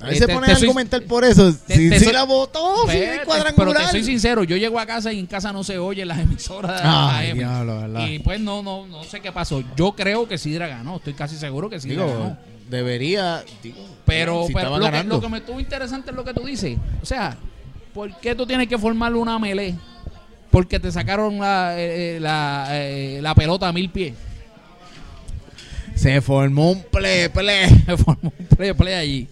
Ahí 0.00 0.16
eh, 0.16 0.18
se 0.18 0.26
te- 0.26 0.34
ponen 0.34 0.50
a 0.50 0.54
soy- 0.56 0.64
argumentar 0.68 1.02
por 1.04 1.24
eso. 1.24 1.52
te- 1.66 1.76
si 1.76 1.88
te 1.90 1.98
si 1.98 2.04
soy- 2.06 2.12
la 2.14 2.24
votó, 2.24 2.88
si 2.90 2.96
es 2.98 3.10
pero 3.10 3.24
cuadrangular. 3.24 3.84
te 3.86 3.90
soy 3.90 4.04
sincero, 4.04 4.44
yo 4.44 4.56
llego 4.56 4.78
a 4.78 4.84
casa 4.86 5.12
y 5.12 5.18
en 5.18 5.26
casa 5.26 5.52
no 5.52 5.64
se 5.64 5.78
oye 5.78 6.04
las 6.04 6.18
emisoras 6.20 6.80
Ay, 6.84 7.30
AM. 7.30 7.38
diablo. 7.38 8.06
Y 8.06 8.18
pues 8.18 8.40
no, 8.40 8.62
no, 8.62 8.86
no 8.86 9.04
sé 9.04 9.20
qué 9.20 9.32
pasó. 9.32 9.62
Yo 9.76 9.92
creo 9.92 10.26
que 10.28 10.36
Sidra 10.36 10.66
ganó, 10.68 10.96
estoy 10.96 11.14
casi 11.14 11.36
seguro 11.36 11.70
que 11.70 11.80
Sidra 11.80 12.04
Digo, 12.04 12.18
ganó. 12.18 12.38
debería. 12.68 13.44
digo, 13.62 13.78
Pero, 14.04 14.46
si 14.48 14.52
pero 14.52 14.78
lo, 14.78 14.90
que, 14.90 15.04
lo 15.04 15.20
que 15.20 15.28
me 15.28 15.38
estuvo 15.38 15.60
interesante 15.60 16.10
es 16.10 16.16
lo 16.16 16.24
que 16.24 16.34
tú 16.34 16.44
dices. 16.44 16.76
O 17.00 17.06
sea, 17.06 17.36
¿por 17.94 18.14
qué 18.18 18.34
tú 18.34 18.46
tienes 18.46 18.68
que 18.68 18.76
formar 18.76 19.14
una 19.14 19.38
melee? 19.38 19.74
Porque 20.50 20.78
te 20.78 20.92
sacaron 20.92 21.38
la, 21.38 21.74
eh, 21.78 22.18
la, 22.20 22.66
eh, 22.70 23.20
la 23.22 23.34
pelota 23.34 23.68
a 23.68 23.72
mil 23.72 23.90
pies. 23.90 24.14
Se 25.94 26.20
formó 26.20 26.72
un 26.72 26.82
ple, 26.82 27.30
ple. 27.30 27.68
Se 27.86 27.96
formó 27.96 28.32
un 28.38 28.46
play, 28.46 28.72
play 28.72 28.94
allí. 28.94 29.28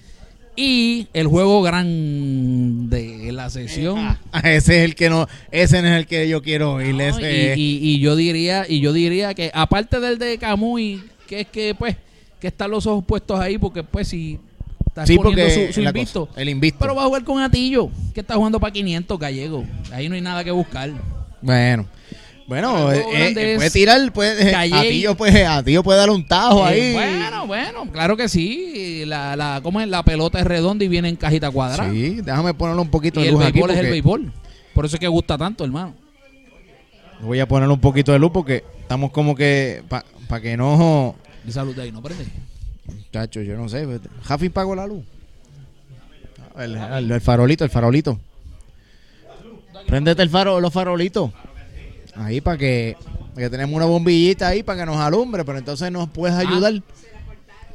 Y 0.54 1.06
el 1.14 1.26
juego 1.28 1.62
grande 1.62 3.30
la 3.32 3.48
sesión. 3.50 3.98
Ah, 3.98 4.40
ese 4.44 4.78
es 4.78 4.84
el 4.84 4.94
que 4.94 5.08
no, 5.08 5.26
ese 5.50 5.80
no 5.82 5.88
es 5.88 5.94
el 5.96 6.06
que 6.06 6.28
yo 6.28 6.42
quiero 6.42 6.74
oír. 6.74 6.94
No, 6.94 7.20
y, 7.20 7.24
y- 7.24 7.78
y 7.82 8.00
yo 8.00 8.16
diría, 8.16 8.66
y 8.68 8.80
yo 8.80 8.92
diría 8.92 9.32
que 9.34 9.50
aparte 9.54 9.98
del 10.00 10.18
de 10.18 10.36
Camuy, 10.38 11.02
que 11.26 11.40
es 11.40 11.46
que 11.48 11.74
pues, 11.74 11.96
que 12.40 12.48
están 12.48 12.70
los 12.70 12.86
ojos 12.86 13.04
puestos 13.06 13.38
ahí, 13.40 13.56
porque 13.56 13.82
pues 13.82 14.08
si 14.08 14.38
está 14.86 15.06
sí, 15.06 15.16
poniendo 15.16 15.42
porque 15.42 15.54
su, 15.68 15.72
su 15.72 15.80
cosa, 15.80 16.40
el 16.40 16.48
invicto. 16.50 16.78
Pero 16.80 16.94
va 16.94 17.02
a 17.02 17.06
jugar 17.06 17.24
con 17.24 17.40
Atillo, 17.42 17.88
que 18.12 18.20
está 18.20 18.34
jugando 18.34 18.60
para 18.60 18.72
500 18.72 19.18
gallegos. 19.18 19.64
Ahí 19.92 20.08
no 20.08 20.14
hay 20.14 20.20
nada 20.20 20.44
que 20.44 20.50
buscar. 20.50 20.90
Bueno. 21.40 21.86
Bueno, 22.46 22.90
El 22.90 22.98
eh, 22.98 23.52
eh, 23.52 23.54
puede 23.56 23.70
tirar, 23.70 24.12
puede, 24.12 24.50
Calle- 24.52 24.74
a 24.74 24.82
Tío 24.82 25.16
puede, 25.16 25.46
a 25.46 25.62
Tío 25.62 25.82
puede 25.82 25.98
dar 26.00 26.10
un 26.10 26.26
tajo 26.26 26.68
Eh, 26.68 26.70
ahí. 26.70 26.92
bueno, 26.92 27.46
bueno, 27.46 27.92
claro 27.92 28.16
que 28.16 28.28
sí. 28.28 29.04
La, 29.06 29.36
la, 29.36 29.60
¿cómo 29.62 29.80
es? 29.80 29.88
la 29.88 30.02
pelota 30.02 30.38
es 30.40 30.44
redonda 30.46 30.84
y 30.84 30.88
viene 30.88 31.08
en 31.08 31.16
cajita 31.16 31.50
cuadrada. 31.50 31.90
Sí, 31.90 32.20
déjame 32.22 32.52
ponerle 32.54 32.82
un 32.82 32.90
poquito 32.90 33.20
y 33.20 33.24
de 33.24 33.28
el 33.28 33.34
luz 33.34 33.44
aquí. 33.44 33.52
béisbol 33.52 33.70
es 33.70 33.78
el 33.78 33.86
béisbol. 33.90 34.32
Por 34.74 34.84
eso 34.86 34.96
es 34.96 35.00
que 35.00 35.08
gusta 35.08 35.38
tanto, 35.38 35.64
hermano. 35.64 35.94
Voy 37.20 37.38
a 37.38 37.46
ponerle 37.46 37.72
un 37.74 37.80
poquito 37.80 38.10
de 38.12 38.18
luz 38.18 38.32
porque 38.32 38.64
estamos 38.80 39.12
como 39.12 39.34
que, 39.36 39.82
para 39.88 40.40
que 40.42 40.56
no... 40.56 41.14
Y 41.46 41.52
salud 41.52 41.74
de 41.76 41.82
ahí, 41.82 41.92
¿no 41.92 42.02
prende? 42.02 42.24
Chacho, 43.12 43.40
yo 43.42 43.56
no 43.56 43.68
sé. 43.68 43.86
Jafi 44.24 44.48
pagó 44.48 44.74
la 44.74 44.86
luz. 44.86 45.04
El, 46.58 46.76
el- 46.76 47.10
el 47.12 47.20
farolito, 47.20 47.64
el 47.64 47.70
farolito. 47.70 48.18
Préndete 49.86 50.22
el 50.22 50.30
faro, 50.30 50.60
los 50.60 50.72
farolitos. 50.72 51.30
Ahí 52.14 52.40
para 52.40 52.58
que, 52.58 52.96
para 53.34 53.46
que 53.46 53.50
tenemos 53.50 53.74
una 53.74 53.86
bombillita 53.86 54.48
ahí 54.48 54.62
para 54.62 54.80
que 54.80 54.86
nos 54.86 54.96
alumbre, 54.98 55.44
pero 55.44 55.58
entonces 55.58 55.90
nos 55.90 56.08
puedes 56.10 56.36
ayudar. 56.36 56.74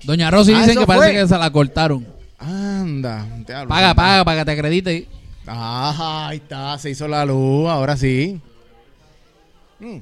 Doña 0.04 0.30
Rosy 0.30 0.54
Ah, 0.54 0.58
dicen 0.60 0.72
eso 0.72 0.80
que 0.82 0.88
parece 0.88 1.06
fue. 1.14 1.22
que 1.22 1.28
se 1.28 1.38
la 1.38 1.50
cortaron. 1.50 2.06
Anda. 2.40 3.26
diablo. 3.48 3.68
Paga, 3.70 3.94
paga 3.96 4.24
para 4.26 4.40
que 4.40 4.46
te 4.46 4.52
acredite. 4.52 5.08
Ajá, 5.48 6.28
ahí 6.28 6.38
está, 6.38 6.78
se 6.78 6.92
hizo 6.92 7.08
la 7.08 7.26
luz, 7.26 7.68
ahora 7.70 7.98
sí. 7.98 8.40
Mm. 9.80 9.98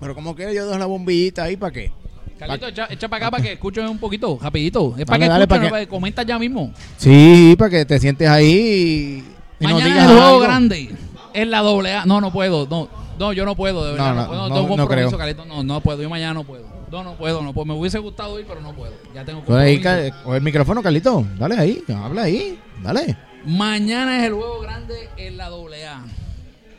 Pero 0.00 0.14
como 0.14 0.34
que 0.34 0.54
yo 0.54 0.66
dejo 0.66 0.78
la 0.78 0.86
bombillita 0.86 1.44
ahí 1.44 1.56
para 1.56 1.72
qué. 1.72 1.92
Carlito, 2.38 2.68
echa, 2.68 2.86
echa 2.88 3.08
para 3.08 3.26
acá 3.26 3.30
para 3.32 3.42
que 3.42 3.52
escuchen 3.52 3.86
un 3.86 3.98
poquito, 3.98 4.38
rapidito. 4.40 4.94
Es 4.96 5.04
para 5.04 5.18
Dale, 5.18 5.24
que 5.24 5.28
dale, 5.28 5.42
escuchen, 5.44 5.48
pa' 5.60 5.64
que- 5.66 5.70
para 5.70 5.82
que 5.82 5.88
comenta 5.88 6.22
ya 6.22 6.38
mismo. 6.38 6.72
Sí, 6.96 7.54
para 7.58 7.70
que 7.70 7.84
te 7.84 7.98
sientes 7.98 8.28
ahí 8.28 9.24
y, 9.60 9.64
y 9.64 9.64
nos 9.66 9.72
Mañana 9.74 9.84
digas 9.84 10.04
es 10.04 10.10
el 10.10 10.16
juego 10.16 10.26
algo. 10.28 10.40
grande. 10.40 10.90
Es 11.34 11.46
la 11.46 11.58
doble 11.60 11.92
A. 11.94 12.06
No, 12.06 12.20
no 12.20 12.32
puedo. 12.32 12.66
No, 12.66 12.88
no 13.20 13.32
yo 13.32 13.44
no 13.44 13.54
puedo, 13.54 13.84
de 13.84 13.92
verdad. 13.92 14.14
No, 14.14 14.14
No, 14.14 14.22
no, 14.22 14.28
puedo, 14.28 14.40
no, 14.48 14.54
tengo 14.54 14.76
no 14.76 14.86
compromiso. 14.86 15.18
Carlito. 15.18 15.44
No, 15.44 15.62
no 15.62 15.80
puedo. 15.80 16.02
Yo 16.02 16.10
mañana 16.10 16.34
no 16.34 16.44
puedo. 16.44 16.64
No, 16.90 17.04
no 17.04 17.14
puedo, 17.14 17.42
no 17.42 17.52
puedo. 17.52 17.66
Me 17.66 17.74
hubiese 17.74 17.98
gustado 17.98 18.40
ir, 18.40 18.46
pero 18.48 18.60
no 18.60 18.72
puedo. 18.72 18.92
Ya 19.14 19.24
tengo 19.24 19.40
ahí, 19.56 19.76
compromiso. 19.80 20.22
Coge 20.24 20.36
el 20.38 20.42
micrófono, 20.42 20.82
Carlito. 20.82 21.24
Dale 21.38 21.56
ahí, 21.56 21.84
habla 22.02 22.22
ahí. 22.22 22.58
Dale. 22.82 23.16
Mañana 23.44 24.18
es 24.18 24.24
el 24.26 24.32
juego 24.34 24.60
grande 24.60 25.08
en 25.16 25.36
la 25.36 25.48
doble 25.48 25.86
A. 25.86 26.02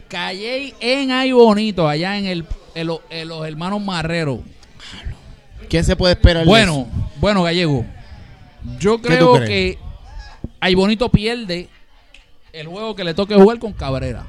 Calley 0.10 0.74
en 0.82 1.12
Ay 1.12 1.32
Bonito, 1.32 1.88
allá 1.88 2.18
en, 2.18 2.26
el, 2.26 2.46
en, 2.76 2.88
lo- 2.88 3.02
en 3.10 3.28
los 3.30 3.48
hermanos 3.48 3.82
Marrero. 3.82 4.42
¿Quién 5.70 5.86
se 5.86 5.96
puede 5.96 6.14
esperar? 6.14 6.46
Bueno, 6.46 6.88
bueno, 7.22 7.44
Gallego. 7.44 7.86
Yo 8.80 9.02
¿Qué 9.02 9.08
creo 9.08 9.34
que 9.36 9.78
Ay 10.60 10.76
Bonito 10.76 11.08
pierde 11.10 11.70
el 12.52 12.68
juego 12.68 12.94
que 12.96 13.04
le 13.06 13.14
toque 13.14 13.36
jugar 13.36 13.58
con 13.60 13.72
Cabrera. 13.72 14.28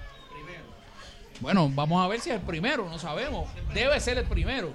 Bueno, 1.42 1.68
vamos 1.74 2.02
a 2.02 2.08
ver 2.08 2.20
si 2.20 2.30
es 2.30 2.36
el 2.36 2.42
primero, 2.42 2.88
no 2.88 2.98
sabemos. 2.98 3.48
Debe 3.74 3.98
ser 4.00 4.16
el 4.16 4.24
primero. 4.24 4.70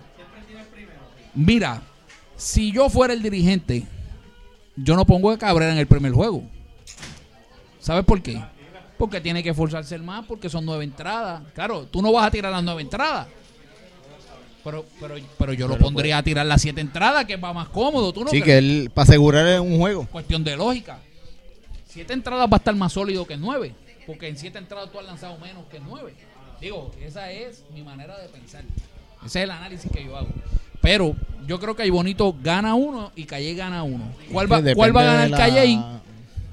Mira, 1.33 1.81
si 2.35 2.71
yo 2.71 2.89
fuera 2.89 3.13
el 3.13 3.21
dirigente, 3.23 3.87
yo 4.75 4.95
no 4.95 5.05
pongo 5.05 5.31
a 5.31 5.37
Cabrera 5.37 5.71
en 5.71 5.77
el 5.77 5.87
primer 5.87 6.11
juego. 6.11 6.43
¿Sabes 7.79 8.03
por 8.03 8.21
qué? 8.21 8.41
Porque 8.97 9.21
tiene 9.21 9.41
que 9.41 9.49
esforzarse 9.51 9.97
más, 9.99 10.25
porque 10.25 10.49
son 10.49 10.65
nueve 10.65 10.83
entradas. 10.83 11.41
Claro, 11.53 11.85
tú 11.85 12.01
no 12.01 12.11
vas 12.11 12.27
a 12.27 12.31
tirar 12.31 12.51
las 12.51 12.63
nueve 12.63 12.81
entradas. 12.81 13.27
Pero, 14.63 14.83
pero, 14.99 15.15
pero 15.37 15.53
yo 15.53 15.67
lo 15.69 15.77
pondría 15.77 16.17
a 16.17 16.23
tirar 16.23 16.45
las 16.45 16.61
siete 16.61 16.81
entradas, 16.81 17.23
que 17.25 17.37
va 17.37 17.53
más 17.53 17.69
cómodo. 17.69 18.11
¿Tú 18.11 18.25
no 18.25 18.29
Sí, 18.29 18.41
crees? 18.41 18.45
que 18.45 18.57
él, 18.57 18.91
para 18.93 19.03
asegurar 19.03 19.61
un 19.61 19.77
juego. 19.77 20.05
Cuestión 20.11 20.43
de 20.43 20.57
lógica. 20.57 20.99
Siete 21.87 22.11
entradas 22.11 22.49
va 22.51 22.55
a 22.55 22.57
estar 22.57 22.75
más 22.75 22.91
sólido 22.91 23.25
que 23.25 23.37
nueve. 23.37 23.73
Porque 24.05 24.27
en 24.27 24.37
siete 24.37 24.57
entradas 24.57 24.91
tú 24.91 24.99
has 24.99 25.05
lanzado 25.05 25.37
menos 25.37 25.63
que 25.71 25.79
nueve. 25.79 26.13
Digo, 26.61 26.91
esa 27.05 27.31
es 27.31 27.63
mi 27.73 27.81
manera 27.83 28.17
de 28.17 28.27
pensar. 28.29 28.63
Ese 29.25 29.39
es 29.39 29.43
el 29.43 29.51
análisis 29.51 29.91
que 29.91 30.03
yo 30.03 30.15
hago. 30.17 30.27
Pero 30.81 31.15
yo 31.47 31.59
creo 31.59 31.75
que 31.75 31.83
hay 31.83 31.89
bonito 31.89 32.35
gana 32.43 32.75
uno 32.75 33.11
y 33.15 33.25
Calle 33.25 33.53
gana 33.55 33.83
uno. 33.83 34.05
¿Cuál 34.31 34.51
va, 34.51 34.61
cuál 34.75 34.95
va 34.95 35.01
a 35.01 35.05
ganar 35.05 35.29
la- 35.29 35.37
Calle? 35.37 35.79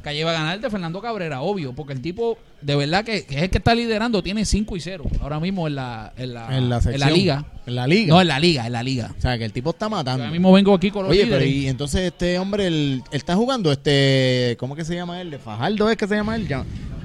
Calle 0.03 0.23
va 0.23 0.33
a 0.33 0.35
ganar 0.35 0.57
el 0.57 0.61
de 0.61 0.69
Fernando 0.69 1.01
Cabrera, 1.01 1.41
obvio. 1.41 1.73
Porque 1.73 1.95
el 1.95 2.03
tipo, 2.03 2.37
de 2.61 2.77
verdad 2.77 3.05
que, 3.07 3.25
que 3.25 3.37
es 3.37 3.43
el 3.45 3.49
que 3.51 3.57
está 3.57 3.75
liderando, 3.75 4.23
tiene 4.23 4.45
5 4.45 4.77
y 4.77 4.81
0 4.81 5.05
ahora 5.23 5.41
mismo 5.41 5.67
en 5.67 5.77
la, 5.77 6.13
en 6.19 6.35
la, 6.35 6.55
En 6.59 6.69
la, 6.69 6.77
en 6.77 6.83
sección. 6.83 7.09
la 7.09 7.17
liga. 7.17 7.45
En 7.67 7.75
la 7.75 7.87
liga. 7.87 8.15
No, 8.15 8.21
en 8.21 8.29
la 8.29 8.39
liga, 8.39 8.67
en 8.67 8.73
la 8.75 8.83
liga. 8.83 9.15
O 9.17 9.21
sea, 9.23 9.39
que 9.39 9.47
el 9.47 9.53
tipo 9.55 9.71
está 9.71 9.89
matando. 9.89 10.25
Ahora 10.25 10.31
mismo 10.33 10.53
vengo 10.53 10.75
aquí 10.75 10.91
con 10.91 11.05
los 11.05 11.11
Oye, 11.11 11.25
líderes. 11.25 11.39
pero 11.49 11.51
y 11.51 11.69
entonces 11.69 12.03
este 12.03 12.39
hombre, 12.39 12.67
él, 12.67 13.03
él 13.13 13.17
está 13.17 13.35
jugando 13.35 13.73
este, 13.73 14.57
¿cómo 14.61 14.77
que 14.77 14.85
se 14.85 14.95
llama 14.95 15.23
él? 15.23 15.31
¿De 15.31 15.39
Fajardo 15.39 15.89
es 15.89 15.97
que 15.97 16.07
se 16.07 16.15
llama 16.17 16.37
él? 16.37 16.47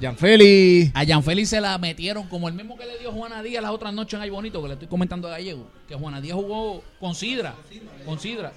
Jan, 0.02 0.16
Gianfeli. 0.16 0.92
A 0.94 1.04
Gianfeli 1.04 1.46
se 1.46 1.62
la 1.62 1.78
metieron 1.78 2.28
como 2.28 2.48
el 2.48 2.54
mismo 2.54 2.78
que 2.78 2.86
le 2.86 2.98
dio 3.00 3.12
Juana 3.12 3.42
Díaz 3.44 3.62
las 3.64 3.72
otras 3.72 3.94
noches 3.94 4.14
en 4.16 4.22
Ay 4.22 4.30
Bonito, 4.30 4.62
que 4.62 4.68
le 4.68 4.74
estoy 4.74 4.88
comentando 4.88 5.28
a 5.28 5.32
Gallego. 5.32 5.68
Que 5.88 5.96
Juana 5.96 6.22
Díaz 6.22 6.36
jugó 6.36 6.84
con 7.00 7.16
Sidra. 7.16 7.54
Con 8.06 8.20
Sidra. 8.20 8.52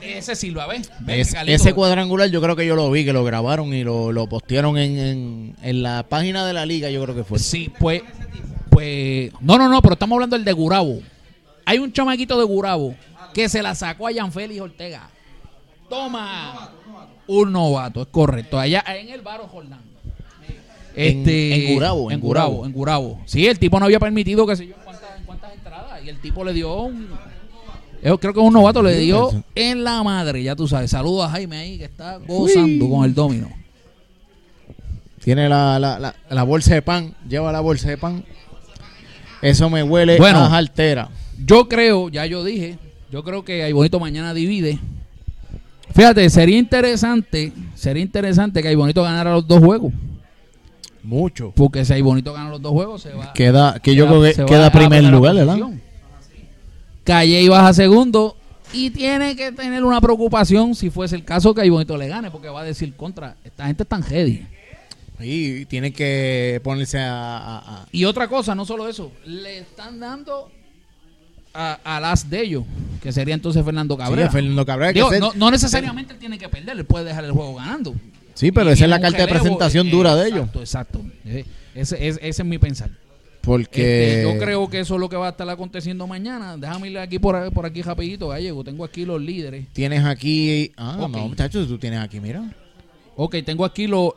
Ese 0.00 0.34
Silva, 0.34 0.66
¿ves? 0.66 0.90
¿Ves, 1.00 1.32
Es- 1.34 1.48
ese 1.48 1.72
cuadrangular 1.74 2.28
yo 2.28 2.40
creo 2.42 2.56
que 2.56 2.66
yo 2.66 2.74
lo 2.74 2.90
vi, 2.90 3.04
que 3.04 3.12
lo 3.12 3.22
grabaron 3.24 3.72
y 3.72 3.84
lo, 3.84 4.10
lo 4.10 4.28
postearon 4.28 4.76
en, 4.76 4.98
en, 4.98 5.56
en 5.62 5.82
la 5.82 6.02
página 6.08 6.44
de 6.44 6.52
la 6.52 6.66
liga, 6.66 6.90
yo 6.90 7.02
creo 7.04 7.14
que 7.14 7.22
fue. 7.24 7.38
Sí, 7.38 7.70
pues, 7.78 8.02
pues. 8.68 9.30
No, 9.40 9.58
no, 9.58 9.68
no, 9.68 9.80
pero 9.80 9.92
estamos 9.92 10.16
hablando 10.16 10.34
del 10.36 10.44
de 10.44 10.52
Gurabo. 10.52 11.00
Hay 11.64 11.78
un 11.78 11.92
chamaquito 11.92 12.36
de 12.36 12.44
Gurabo 12.44 12.96
que 13.32 13.48
se 13.48 13.62
la 13.62 13.76
sacó 13.76 14.08
a 14.08 14.10
Gianfeli 14.10 14.58
Ortega. 14.58 15.08
Toma. 15.88 16.72
Un 17.28 17.52
novato, 17.52 18.02
es 18.02 18.08
correcto. 18.08 18.58
Allá 18.58 18.82
en 18.88 19.08
el 19.08 19.20
Baro 19.20 19.46
Jordán. 19.46 19.80
En- 20.94 21.18
Este, 21.18 21.68
en 21.68 21.74
Gurabo, 21.74 22.10
en 22.10 22.14
en 22.14 22.20
Gurabo, 22.20 22.50
Gurabo. 22.50 22.66
en 22.66 22.72
Gurabo. 22.72 23.20
Sí, 23.26 23.46
el 23.46 23.58
tipo 23.58 23.78
no 23.78 23.86
había 23.86 23.98
permitido 24.00 24.46
que 24.46 24.56
sé 24.56 24.66
yo 24.66 24.74
cuántas, 24.84 25.08
cuántas 25.26 25.52
entradas. 25.54 26.04
Y 26.04 26.08
el 26.08 26.18
tipo 26.20 26.44
le 26.44 26.52
dio 26.52 26.82
un. 26.82 27.08
Yo 28.04 28.18
creo 28.18 28.34
que 28.34 28.40
un 28.40 28.52
novato 28.52 28.82
le 28.82 28.98
dio 28.98 29.30
en 29.54 29.84
la 29.84 30.02
madre, 30.02 30.42
ya 30.42 30.56
tú 30.56 30.66
sabes. 30.66 30.90
Saludos 30.90 31.26
a 31.26 31.30
Jaime 31.30 31.56
ahí 31.56 31.78
que 31.78 31.84
está 31.84 32.18
gozando 32.18 32.88
con 32.90 33.04
el 33.04 33.14
domino. 33.14 33.48
Tiene 35.22 35.48
la, 35.48 35.78
la, 35.78 35.98
la, 36.00 36.14
la 36.28 36.42
bolsa 36.42 36.74
de 36.74 36.82
pan, 36.82 37.14
lleva 37.28 37.52
la 37.52 37.60
bolsa 37.60 37.88
de 37.88 37.96
pan. 37.96 38.24
Eso 39.40 39.70
me 39.70 39.82
huele 39.84 40.18
Bueno. 40.18 40.40
a 40.40 40.56
altera. 40.56 41.08
Yo 41.44 41.68
creo, 41.68 42.08
ya 42.08 42.26
yo 42.26 42.42
dije, 42.44 42.76
yo 43.10 43.22
creo 43.22 43.44
que 43.44 43.62
hay 43.62 43.72
bonito 43.72 44.00
mañana 44.00 44.34
divide. 44.34 44.78
Fíjate, 45.94 46.28
sería 46.30 46.58
interesante, 46.58 47.52
sería 47.76 48.02
interesante 48.02 48.62
que 48.62 48.68
hay 48.68 48.74
bonito 48.74 49.02
ganara 49.02 49.32
los 49.32 49.46
dos 49.46 49.60
juegos. 49.62 49.92
Mucho. 51.02 51.52
Porque 51.56 51.84
si 51.84 51.92
hay 51.94 52.02
bonito 52.02 52.32
gana 52.32 52.50
los 52.50 52.62
dos 52.62 52.72
juegos, 52.72 53.02
se 53.02 53.12
va. 53.12 53.32
Queda, 53.32 53.78
que 53.80 53.94
yo 53.94 54.06
creo 54.06 54.22
que 54.22 54.44
queda 54.46 54.70
primer 54.70 55.02
lugar, 55.04 55.34
¿verdad? 55.34 55.58
Calle 57.04 57.42
y 57.42 57.48
baja 57.48 57.72
segundo. 57.74 58.36
Y 58.72 58.90
tiene 58.90 59.36
que 59.36 59.52
tener 59.52 59.84
una 59.84 60.00
preocupación 60.00 60.74
si 60.74 60.88
fuese 60.88 61.14
el 61.16 61.24
caso 61.24 61.52
que 61.54 61.60
hay 61.60 61.68
bonito 61.68 61.96
le 61.96 62.08
gane, 62.08 62.30
porque 62.30 62.48
va 62.48 62.60
a 62.62 62.64
decir 62.64 62.94
contra. 62.94 63.36
Esta 63.44 63.66
gente 63.66 63.82
está 63.82 63.96
en 63.96 64.04
heady. 64.04 64.46
Y 65.20 65.66
tiene 65.66 65.92
que 65.92 66.60
ponerse 66.64 66.98
a, 66.98 67.36
a- 67.38 67.58
a- 67.58 67.86
Y 67.92 68.04
otra 68.06 68.28
cosa, 68.28 68.54
no 68.54 68.64
solo 68.64 68.88
eso, 68.88 69.12
le 69.26 69.58
están 69.58 70.00
dando 70.00 70.50
a, 71.54 71.78
a 71.84 72.00
las 72.00 72.28
de 72.30 72.40
ellos, 72.42 72.64
que 73.02 73.12
sería 73.12 73.34
entonces 73.34 73.64
Fernando 73.64 73.96
Cabrera. 73.96 74.30
Fernando 74.30 74.64
Cabrera. 74.64 74.92
que 74.92 75.00
no, 75.20 75.32
no 75.34 75.50
necesariamente 75.50 76.14
él 76.14 76.18
tiene 76.18 76.38
que 76.38 76.48
perder, 76.48 76.76
él 76.78 76.84
puede 76.86 77.04
dejar 77.04 77.24
el 77.24 77.32
juego 77.32 77.54
ganando. 77.56 77.94
Sí, 78.34 78.52
pero 78.52 78.70
esa 78.70 78.84
es 78.84 78.90
la 78.90 79.00
carta 79.00 79.18
de 79.18 79.28
presentación 79.28 79.88
eh, 79.88 79.90
dura 79.90 80.14
de 80.16 80.28
ellos. 80.28 80.48
Exacto, 80.54 80.60
exacto. 80.60 81.00
Eh, 81.24 81.44
Ese, 81.74 82.06
es- 82.08 82.18
ese 82.22 82.42
es 82.42 82.44
mi 82.44 82.58
pensar. 82.58 82.90
Porque 83.42 84.20
Este, 84.20 84.32
yo 84.32 84.38
creo 84.38 84.70
que 84.70 84.80
eso 84.80 84.94
es 84.94 85.00
lo 85.00 85.08
que 85.08 85.16
va 85.16 85.26
a 85.26 85.30
estar 85.30 85.48
aconteciendo 85.50 86.06
mañana. 86.06 86.56
Déjame 86.56 86.90
ir 86.90 86.98
aquí 86.98 87.18
por, 87.18 87.52
por 87.52 87.66
aquí 87.66 87.82
rapidito, 87.82 88.28
Gallego. 88.28 88.62
Tengo 88.62 88.84
aquí 88.84 89.04
los 89.04 89.20
líderes. 89.20 89.66
tienes 89.72 90.04
aquí. 90.04 90.72
Ah, 90.76 90.96
no, 90.98 91.08
muchachos, 91.08 91.66
tú 91.66 91.76
tienes 91.78 91.98
aquí, 92.00 92.20
mira. 92.20 92.44
Ok, 93.16 93.36
tengo 93.44 93.64
aquí 93.64 93.86
lo 93.88 94.14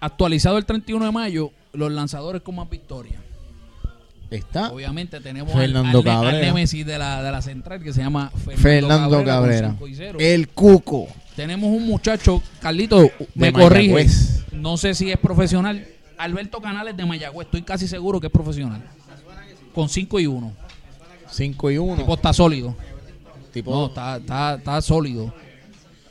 actualizado 0.00 0.58
el 0.58 0.64
31 0.66 1.06
de 1.06 1.12
mayo, 1.12 1.52
los 1.72 1.92
lanzadores 1.92 2.42
con 2.42 2.56
más 2.56 2.68
victorias. 2.68 3.20
Está 4.30 4.70
Obviamente 4.72 5.20
tenemos 5.20 5.54
Fernando 5.54 6.00
al, 6.00 6.26
al, 6.26 6.40
de 6.42 6.98
la, 6.98 7.22
de 7.22 7.32
la 7.32 7.40
central 7.40 7.82
que 7.82 7.94
se 7.94 8.02
llama 8.02 8.30
Fernando, 8.56 9.24
Cabrera. 9.24 9.74
El 10.18 10.48
Cuco. 10.48 11.08
Tenemos 11.38 11.70
un 11.70 11.86
muchacho, 11.86 12.42
Carlito, 12.60 13.12
me 13.36 13.52
corrige. 13.52 14.08
No 14.50 14.76
sé 14.76 14.92
si 14.96 15.12
es 15.12 15.18
profesional. 15.18 15.86
Alberto 16.16 16.60
Canales 16.60 16.96
de 16.96 17.06
Mayagüez, 17.06 17.46
estoy 17.46 17.62
casi 17.62 17.86
seguro 17.86 18.20
que 18.20 18.26
es 18.26 18.32
profesional. 18.32 18.82
Con 19.72 19.88
5 19.88 20.18
y 20.18 20.26
1. 20.26 20.52
5 21.30 21.70
y 21.70 21.78
1. 21.78 21.96
Tipo 21.98 22.14
está 22.14 22.32
sólido. 22.32 22.74
Tipo, 23.52 23.70
No, 23.70 23.86
está, 23.86 24.16
está, 24.16 24.54
está 24.56 24.82
sólido. 24.82 25.32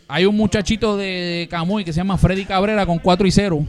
Hay 0.07 0.25
un 0.25 0.37
muchachito 0.37 0.95
de, 0.95 1.49
Camuy 1.51 1.83
que 1.83 1.91
se 1.91 1.97
llama 1.97 2.17
Freddy 2.17 2.45
Cabrera 2.45 2.85
con 2.85 2.97
4 2.97 3.27
y 3.27 3.31
0. 3.31 3.65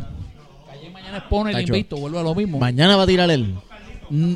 Ayer 0.71 0.93
mañana 0.93 1.19
expone 1.19 1.51
el 1.51 1.63
invicto, 1.63 1.97
vuelve 1.97 2.21
a 2.21 2.23
lo 2.23 2.37
mismo. 2.37 2.61
Mañana 2.61 2.97
va 2.97 3.03
a 3.03 3.07
tirar 3.09 3.29
él. 3.33 3.57
Mm, 4.11 4.35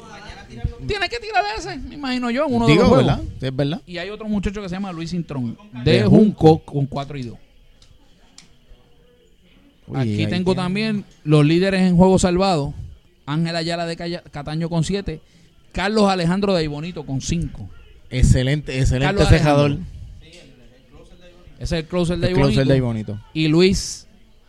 Tiene 0.87 1.09
que 1.09 1.19
tirar 1.19 1.45
ese, 1.59 1.77
me 1.77 1.95
imagino 1.95 2.31
yo, 2.31 2.47
uno 2.47 2.67
de 2.67 2.73
Digo, 2.73 2.83
los 2.85 2.91
juegos. 2.93 3.07
¿verdad? 3.07 3.25
Es 3.41 3.57
verdad. 3.57 3.83
Y 3.87 3.99
hay 3.99 4.11
otro 4.11 4.27
muchacho 4.29 4.61
que 4.63 4.69
se 4.69 4.75
llama 4.75 4.93
Luis 4.93 5.13
Intrón, 5.13 5.57
de, 5.85 5.93
De 5.93 6.05
Junco, 6.05 6.59
con 6.61 6.87
4 6.87 7.19
y 7.19 7.23
2. 7.25 7.39
Uy, 9.89 9.99
Aquí 9.99 10.27
tengo 10.27 10.53
tiene- 10.53 10.63
también 10.63 11.05
los 11.25 11.45
líderes 11.45 11.83
en 11.83 11.97
juego 11.97 12.19
salvado. 12.19 12.75
Ángel 13.27 13.55
Ayala 13.57 13.87
de 13.87 13.97
Cataño 14.31 14.69
con 14.69 14.85
7. 14.85 15.21
Carlos 15.73 16.09
Alejandro 16.11 16.55
de 16.55 16.65
Ibonito 16.65 17.05
con 17.05 17.21
5. 17.21 17.69
Excelente, 18.11 18.79
excelente 18.79 19.07
Carlos 19.07 19.29
cejador. 19.29 19.67
Alejandro. 19.73 19.93
Ese 21.59 21.77
es 21.79 21.83
el 21.85 21.87
closer 21.87 22.19
de 22.19 22.29
El 22.29 22.35
closer 22.35 22.67
de 22.67 22.77
Ibonito. 22.77 23.13
bonito. 23.13 23.27
Y 23.35 23.49
Luis 23.49 24.07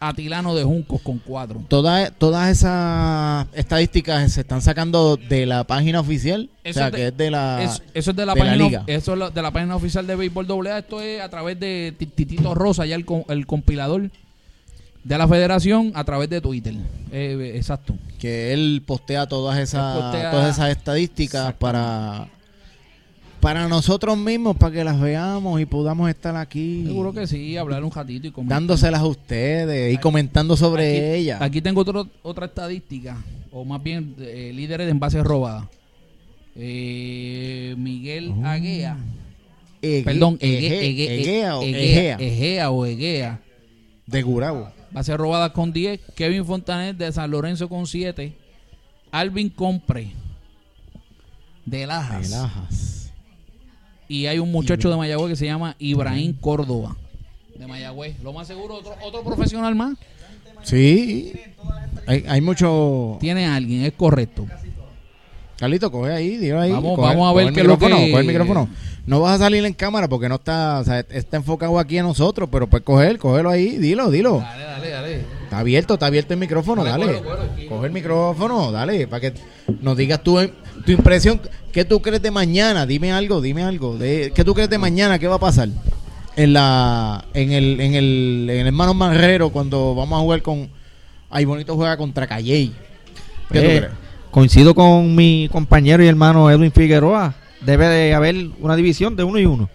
Atilano 0.07 0.53
de 0.55 0.63
Juncos 0.63 1.01
con 1.01 1.19
4. 1.19 1.65
Todas, 1.67 2.11
todas 2.17 2.49
esas 2.51 3.47
estadísticas 3.53 4.31
se 4.31 4.41
están 4.41 4.61
sacando 4.61 5.17
de 5.17 5.45
la 5.45 5.63
página 5.63 5.99
oficial. 5.99 6.49
Eso 6.63 6.79
o 6.79 6.81
sea, 6.81 6.91
de- 6.91 6.97
que 6.97 7.07
es 7.07 7.17
de 7.17 7.31
la. 7.31 7.63
Es- 7.63 7.81
eso 7.93 8.11
es 8.11 8.17
de 8.17 8.25
la 8.25 8.33
de 8.33 8.39
la 8.39 8.45
página 8.45 8.55
liga. 8.67 8.83
eso 8.87 9.13
es 9.13 9.19
la- 9.19 9.29
de 9.29 9.41
la 9.41 9.51
página 9.51 9.75
oficial 9.75 10.05
de 10.07 10.15
Béisbol 10.15 10.47
AA. 10.67 10.79
Esto 10.79 11.01
es 11.01 11.21
a 11.21 11.29
través 11.29 11.59
de 11.59 11.93
Ti- 11.97 12.05
Titito 12.07 12.53
Rosa, 12.55 12.85
ya 12.85 12.95
el, 12.95 13.05
el 13.29 13.45
compilador 13.45 14.09
de 15.03 15.17
la 15.17 15.27
federación 15.27 15.91
a 15.95 16.03
través 16.03 16.29
de 16.29 16.39
Twitter. 16.41 16.73
Eh, 17.11 17.53
exacto. 17.55 17.95
que 18.19 18.53
él 18.53 18.81
postea 18.85 19.27
todas 19.27 19.59
esas, 19.59 19.97
postea- 19.97 20.31
todas 20.31 20.55
esas 20.55 20.69
estadísticas 20.69 21.53
para 21.55 22.27
para 23.43 23.67
nosotros 23.67 24.17
mismos, 24.17 24.55
para 24.55 24.73
que 24.73 24.83
las 24.85 24.99
veamos 24.99 25.59
y 25.59 25.65
podamos 25.65 26.09
estar 26.09 26.33
aquí 26.37 26.83
Seguro 26.85 27.11
que 27.13 27.27
sí, 27.27 27.57
hablar 27.57 27.83
un 27.83 27.91
ratito 27.91 28.25
y 28.27 28.31
comentar. 28.31 28.55
dándoselas 28.57 29.01
a 29.01 29.05
ustedes 29.05 29.93
y 29.93 29.97
comentando 29.97 30.55
sobre 30.55 30.97
aquí, 31.11 31.21
ellas. 31.21 31.41
Aquí 31.41 31.61
tengo 31.61 31.81
otro- 31.81 32.07
otra 32.21 32.45
estadística, 32.45 33.17
o 33.51 33.65
más 33.65 33.83
bien 33.83 34.15
eh, 34.19 34.51
líderes 34.55 34.87
de 34.87 34.91
envases 34.91 35.23
robadas. 35.25 35.65
Eh, 36.55 37.75
Miguel 37.77 38.31
Oh. 38.37 38.45
Aguea, 38.45 38.97
perdón, 40.05 40.39
Ege- 40.39 40.69
Ege- 40.69 40.81
Ege- 40.95 41.19
Egea 41.19 41.57
o 41.57 41.63
Egea, 41.63 42.15
Egea, 42.19 42.71
o 42.71 42.85
Egea, 42.85 43.41
de 44.07 44.21
Gurabo. 44.21 44.69
bases 44.91 45.17
robadas 45.17 45.51
con 45.51 45.73
10. 45.73 45.99
Kevin 46.15 46.45
Fontanet 46.45 46.95
de 46.95 47.11
San 47.11 47.29
Lorenzo 47.29 47.67
con 47.67 47.87
7. 47.87 48.33
Alvin 49.11 49.49
Compre 49.49 50.11
de 51.65 51.85
Lajas. 51.87 52.29
De 52.29 52.35
Lajas. 52.37 53.02
Y 54.13 54.27
hay 54.27 54.37
un 54.37 54.51
muchacho 54.51 54.91
de 54.91 54.95
Mayagüez 54.95 55.31
que 55.31 55.35
se 55.35 55.45
llama 55.47 55.75
Ibrahim 55.79 56.33
Córdoba 56.39 56.95
de 57.57 57.65
Mayagüez. 57.65 58.15
Lo 58.21 58.31
más 58.31 58.45
seguro, 58.45 58.75
otro, 58.75 58.93
otro 59.03 59.23
profesional 59.23 59.73
más. 59.73 59.95
Sí. 60.61 61.33
Hay, 62.05 62.23
hay 62.27 62.39
mucho. 62.41 63.17
Tiene 63.19 63.47
alguien, 63.47 63.83
es 63.85 63.93
correcto. 63.93 64.45
Carlito, 65.57 65.91
coge 65.91 66.11
ahí, 66.11 66.37
dilo 66.37 66.59
ahí. 66.61 66.71
Vamos- 66.71 66.97
coge- 66.97 67.07
vamos 67.09 67.27
a 67.29 67.33
ver 67.33 67.47
coge 67.47 67.59
el 67.61 67.67
micrófono, 67.67 67.95
que- 67.97 68.11
coge 68.11 68.21
el 68.21 68.27
micrófono. 68.27 68.69
No 69.07 69.19
vas 69.19 69.35
a 69.35 69.45
salir 69.45 69.65
en 69.65 69.73
cámara 69.73 70.07
porque 70.07 70.29
no 70.29 70.35
está, 70.35 70.79
o 70.79 70.83
sea, 70.83 70.99
está 70.99 71.37
enfocado 71.37 71.79
aquí 71.79 71.97
a 71.97 72.03
nosotros, 72.03 72.47
pero 72.51 72.67
puedes 72.67 72.85
coger, 72.85 73.17
cógelo 73.17 73.49
ahí, 73.49 73.77
dilo, 73.77 74.11
dilo. 74.11 74.39
Dale, 74.39 74.63
dale, 74.63 74.89
dale. 74.89 75.19
Está 75.43 75.59
abierto, 75.59 75.93
está 75.95 76.05
abierto 76.05 76.33
el 76.33 76.39
micrófono, 76.39 76.83
Dale, 76.83 77.05
dale. 77.21 77.67
Coge 77.67 77.87
el 77.87 77.93
micrófono, 77.93 78.71
dale, 78.71 79.07
para 79.07 79.21
que 79.21 79.33
nos 79.81 79.97
digas 79.97 80.21
tu, 80.23 80.39
tu 80.85 80.91
impresión. 80.91 81.41
¿Qué 81.71 81.85
tú 81.85 82.01
crees 82.01 82.21
de 82.21 82.31
mañana? 82.31 82.85
Dime 82.85 83.11
algo, 83.11 83.41
dime 83.41 83.63
algo. 83.63 83.97
De, 83.97 84.31
¿Qué 84.35 84.43
tú 84.43 84.53
crees 84.53 84.69
de 84.69 84.77
mañana? 84.77 85.17
¿Qué 85.19 85.27
va 85.27 85.35
a 85.35 85.39
pasar? 85.39 85.69
En 86.35 86.53
la 86.53 87.25
en 87.33 87.51
el 87.51 87.79
en 87.79 87.93
el 87.95 88.47
en 88.49 88.59
el 88.61 88.67
hermano 88.67 88.93
Marrero 88.93 89.49
cuando 89.51 89.93
vamos 89.95 90.17
a 90.17 90.21
jugar 90.21 90.41
con 90.41 90.69
Ay 91.29 91.45
Bonito 91.45 91.75
juega 91.75 91.95
contra 91.97 92.27
Calley. 92.27 92.73
¿Qué 93.51 93.59
tú 93.59 93.65
Eh, 93.65 93.77
crees? 93.79 93.91
coincido 94.31 94.73
con 94.73 95.13
mi 95.15 95.47
compañero 95.51 96.03
y 96.03 96.07
hermano 96.07 96.49
Edwin 96.49 96.71
Figueroa. 96.71 97.35
Debe 97.61 97.87
de 97.87 98.13
haber 98.13 98.35
una 98.59 98.75
división 98.75 99.15
de 99.15 99.23
uno 99.23 99.39
y 99.39 99.45
uno. 99.45 99.69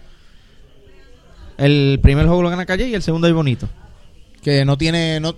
El 1.57 1.99
primer 2.01 2.25
juego 2.27 2.41
lo 2.43 2.49
gana 2.49 2.65
Calle 2.65 2.87
y 2.87 2.93
el 2.93 3.01
segundo 3.03 3.27
es 3.27 3.33
bonito. 3.33 3.67
Que 4.41 4.63
no 4.65 4.77
tiene 4.77 5.19
no 5.19 5.35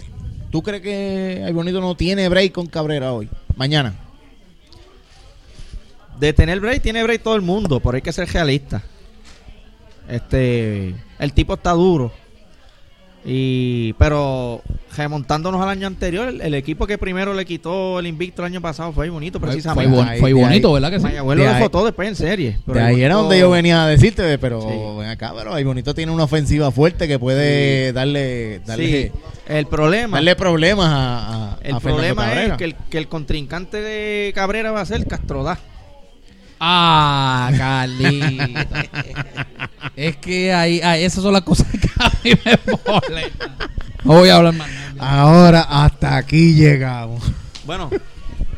¿Tú 0.52 0.62
crees 0.62 0.82
que 0.82 1.44
Ay 1.46 1.54
Bonito 1.54 1.80
no 1.80 1.96
tiene 1.96 2.28
break 2.30 2.52
con 2.52 2.68
Cabrera 2.68 3.14
hoy? 3.14 3.30
Mañana. 3.56 3.94
De 6.22 6.34
tener 6.34 6.60
break, 6.60 6.82
tiene 6.84 7.02
break 7.04 7.24
todo 7.24 7.36
el 7.36 7.42
mundo, 7.42 7.80
pero 7.80 7.96
hay 7.96 8.02
que 8.02 8.14
ser 8.14 8.30
realista. 8.32 8.82
Este, 10.08 10.94
el 11.20 11.34
tipo 11.34 11.56
está 11.56 11.72
duro. 11.72 12.12
Y, 13.24 13.94
pero 14.00 14.62
remontándonos 14.98 15.62
al 15.62 15.70
año 15.70 15.86
anterior, 15.86 16.28
el, 16.28 16.42
el 16.42 16.54
equipo 16.56 16.88
que 16.88 16.98
primero 16.98 17.34
le 17.36 17.46
quitó 17.46 18.00
el 18.00 18.08
invicto 18.08 18.42
el 18.42 18.48
año 18.48 18.62
pasado 18.62 18.92
fue 18.94 19.10
bonito, 19.10 19.40
precisamente. 19.40 19.96
fue 20.20 20.34
bonito, 20.34 20.68
ahí. 20.70 20.74
¿verdad 20.74 20.90
que 20.92 20.98
sí? 21.00 21.04
Mayagüez 21.04 21.38
De 21.40 21.60
lo 21.60 21.70
todo 21.70 21.86
después 21.86 22.08
en 22.08 22.16
serie. 22.16 22.58
pero 22.66 22.80
de 22.80 22.86
el 22.86 22.86
ahí 22.96 23.02
era 23.04 23.16
donde 23.16 23.38
yo 23.40 23.50
venía 23.52 23.84
a 23.84 23.88
decirte, 23.88 24.38
pero 24.40 24.62
Sí. 24.62 25.00
ven 25.00 25.10
acá, 25.10 25.34
pero 25.38 25.54
Ay 25.54 25.64
Bonito 25.64 25.94
tiene 25.94 26.12
una 26.12 26.24
ofensiva 26.24 26.72
fuerte 26.72 27.08
que 27.08 27.20
puede 27.20 27.94
darle 27.94 28.60
darle, 28.66 29.12
Sí, 29.12 29.12
el 29.48 29.68
problema, 29.68 30.18
darle 30.18 30.36
problemas 30.36 30.88
a, 30.90 31.54
a, 31.54 31.58
el 31.62 31.76
a 31.76 31.80
problema 31.80 32.26
Cabrera. 32.26 32.52
es 32.54 32.58
que 32.58 32.64
el, 32.66 32.76
que 32.90 32.98
el 32.98 33.08
contrincante 33.08 33.82
de 33.82 34.32
Cabrera 34.34 34.72
va 34.72 34.82
a 34.82 34.86
ser 34.86 35.06
Castrodá. 35.08 35.60
Ah, 36.64 37.52
Carlito. 37.58 38.60
es 39.96 40.16
que 40.18 40.54
ahí, 40.54 40.80
ah, 40.84 40.96
esas 40.98 41.24
son 41.24 41.34
las 41.34 41.42
cosas 41.42 41.66
que 41.72 41.90
a 41.98 42.10
mí 42.24 42.32
me 42.46 42.60
molestan. 42.86 43.56
No 44.04 44.14
voy 44.14 44.30
a 44.30 44.36
hablar 44.36 44.54
más. 44.54 44.70
Ahora 45.00 45.62
hasta 45.62 46.18
aquí 46.18 46.54
llegamos. 46.54 47.24
Bueno, 47.66 47.90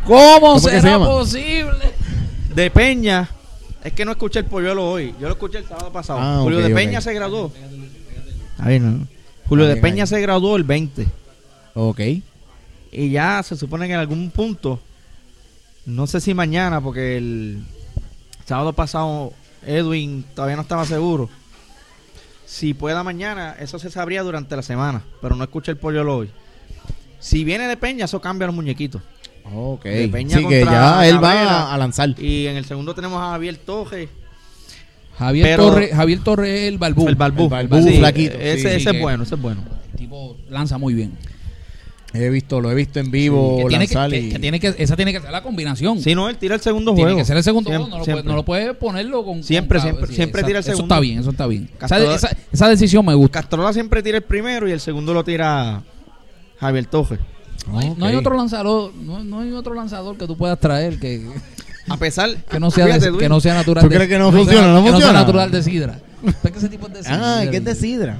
¿Cómo, 0.06 0.60
se 0.60 0.72
será 0.72 0.90
llama? 0.92 1.06
posible? 1.06 1.94
de 2.54 2.70
Peña, 2.70 3.30
es 3.86 3.94
que 3.94 4.04
no 4.06 4.12
escuché 4.12 4.40
el 4.40 4.46
polluelo 4.46 4.86
hoy, 4.92 5.16
yo 5.20 5.28
lo 5.28 5.34
escuché 5.34 5.60
el 5.60 5.66
sábado 5.68 5.92
pasado. 5.94 6.20
Ah, 6.22 6.40
Julio 6.42 6.60
de. 6.60 6.70
Peña 6.74 7.00
se 7.00 7.14
graduó. 7.14 7.52
Ahí 8.60 8.80
no. 8.82 9.08
Julio 9.48 9.66
de 9.66 9.78
Peña 9.78 10.04
ahí. 10.04 10.08
se 10.08 10.20
graduó 10.22 10.56
el 10.58 10.64
20 10.64 11.08
Ok. 11.76 12.00
y 12.92 13.10
ya 13.12 13.42
se 13.44 13.56
supone 13.56 13.88
que 13.88 13.94
en 13.94 14.00
algún 14.00 14.30
punto, 14.30 14.80
no 15.86 16.06
sé 16.06 16.20
si 16.22 16.34
mañana, 16.34 16.80
porque 16.82 17.18
el 17.18 17.64
sábado 18.46 18.74
pasado 18.74 19.34
Edwin 19.66 20.24
todavía 20.36 20.56
no 20.56 20.62
estaba 20.64 20.86
seguro. 20.86 21.30
Si 22.46 22.74
pueda 22.74 23.04
mañana, 23.04 23.56
eso 23.60 23.80
se 23.80 23.90
sabría 23.90 24.22
durante 24.22 24.56
la 24.56 24.62
semana, 24.62 25.04
pero 25.22 25.36
no 25.36 25.44
escuché 25.44 25.72
el 25.72 25.78
polluelo 25.78 26.18
hoy. 26.18 26.30
Si 27.20 27.44
viene 27.44 27.68
de 27.68 27.78
Peña, 27.78 28.06
eso 28.06 28.20
cambia 28.22 28.48
los 28.48 28.56
muñequitos. 28.56 29.02
Ok. 29.54 29.86
De 29.86 30.08
Peña 30.10 30.38
Sí, 30.38 30.46
que 30.48 30.64
ya 30.66 31.06
él 31.08 31.20
Cabrera. 31.20 31.20
va 31.20 31.74
a, 31.74 31.78
lanzar. 31.78 32.10
Y 32.20 32.48
en 32.48 32.58
el 32.58 32.66
segundo 32.66 32.94
tenemos 32.94 33.20
a 33.22 33.32
Javier 33.32 33.58
Torres. 33.58 34.10
Javier, 35.18 35.46
Pero- 35.46 35.70
Torres, 35.70 35.96
Javier 35.96 36.20
Torres 36.20 36.50
es 36.62 36.68
el 36.68 36.78
balbú. 36.78 37.08
El 37.08 37.16
Balbú. 37.16 37.44
El 37.44 37.68
Balbú 37.68 37.88
Sí, 37.88 37.98
flaquito, 37.98 38.38
Ese, 38.38 38.58
sí, 38.70 38.76
ese 38.76 38.90
es 38.92 39.02
bueno, 39.02 39.24
ese 39.24 39.36
es 39.36 39.42
bueno. 39.42 39.62
El 39.92 39.98
tipo 39.98 40.38
lanza 40.50 40.78
muy 40.78 40.94
bien. 40.94 41.18
He 42.16 42.30
visto, 42.30 42.62
lo 42.62 42.70
he 42.72 42.76
visto 42.76 43.00
en 43.00 43.10
vivo 43.10 43.58
que 43.58 43.66
tiene 43.70 43.88
que, 43.88 43.96
lanzar 43.96 44.12
que- 44.12 44.20
y- 44.20 44.30
que 44.30 44.38
tiene 44.40 44.60
que, 44.60 44.76
esa 44.78 44.96
tiene 44.96 45.12
que 45.14 45.20
ser 45.20 45.32
la 45.32 45.42
combinación. 45.42 46.00
Si 46.00 46.14
no, 46.14 46.30
él 46.30 46.38
tira 46.38 46.54
el 46.54 46.62
segundo 46.62 46.94
tiene 46.94 47.10
juego. 47.12 47.18
que 47.18 47.26
ser 47.26 47.38
el 47.38 47.44
segundo 47.44 47.70
Siempre, 47.72 47.92
juego. 47.92 47.98
No 47.98 48.06
lo, 48.06 48.06
puede, 48.06 48.24
no 48.24 48.36
lo 48.36 48.46
puede 48.46 48.74
ponerlo 48.76 49.26
con. 49.26 49.44
Siempre, 49.44 49.80
con- 49.80 49.88
siempre- 49.90 50.14
siempre 50.16 50.44
tira 50.44 50.60
el 50.60 50.64
Eso 50.64 50.72
segundo. 50.74 50.94
está 50.94 51.00
bien, 51.02 51.20
eso 51.20 51.32
está 51.32 51.48
bien. 51.48 51.70
Esa, 51.76 51.78
Castro- 51.88 52.14
esa- 52.14 52.38
esa 52.52 52.70
decisión 52.70 53.04
me 53.06 53.16
gusta. 53.16 53.40
Castrola 53.42 53.74
siempre 53.74 54.04
tira 54.04 54.18
el 54.18 54.24
primero 54.24 54.68
y 54.68 54.72
el 54.72 54.80
segundo 54.80 55.12
lo 55.14 55.24
tira 55.24 55.82
Javier 56.60 56.86
Torres. 56.86 57.20
No 57.68 57.80
hay, 57.80 57.94
no 57.98 58.06
hay 58.06 58.14
Ok. 58.16 58.20
otro 58.22 58.38
lanzador, 58.38 58.94
no, 58.94 59.24
no 59.24 59.40
hay 59.40 59.52
otro 59.54 59.74
lanzador 59.74 60.16
que 60.18 60.28
tú 60.28 60.38
puedas 60.38 60.60
traer 60.60 61.00
que, 61.00 61.26
A 61.90 61.98
pesar 61.98 62.30
que 62.50 62.60
no 62.60 62.70
sea 62.72 62.86
de- 62.86 62.92
Fíjate, 62.94 63.10
que 63.12 63.18
Edwin, 63.18 63.30
no 63.30 63.40
sea 63.42 63.56
natural. 63.56 63.84
¿Tú 63.84 63.90
de- 63.90 63.96
crees 63.96 64.10
que 64.10 64.20
no 64.20 64.32
funciona? 64.32 64.68
¿No 64.68 64.84
que 64.84 64.92
no 64.92 64.98
sea 64.98 65.08
funciona? 65.08 65.20
natural 65.20 65.52
de 65.52 65.64
sidra. 65.64 66.00
Es 66.44 66.52
que 66.52 66.58
ese 66.58 66.70
tipo 66.70 66.88
es 66.88 66.94
de 66.94 67.04
sidra. 67.04 67.40
Ah, 67.40 67.44
que 67.50 67.58
es 67.58 67.66
de 67.66 67.76
sidra. 67.76 68.18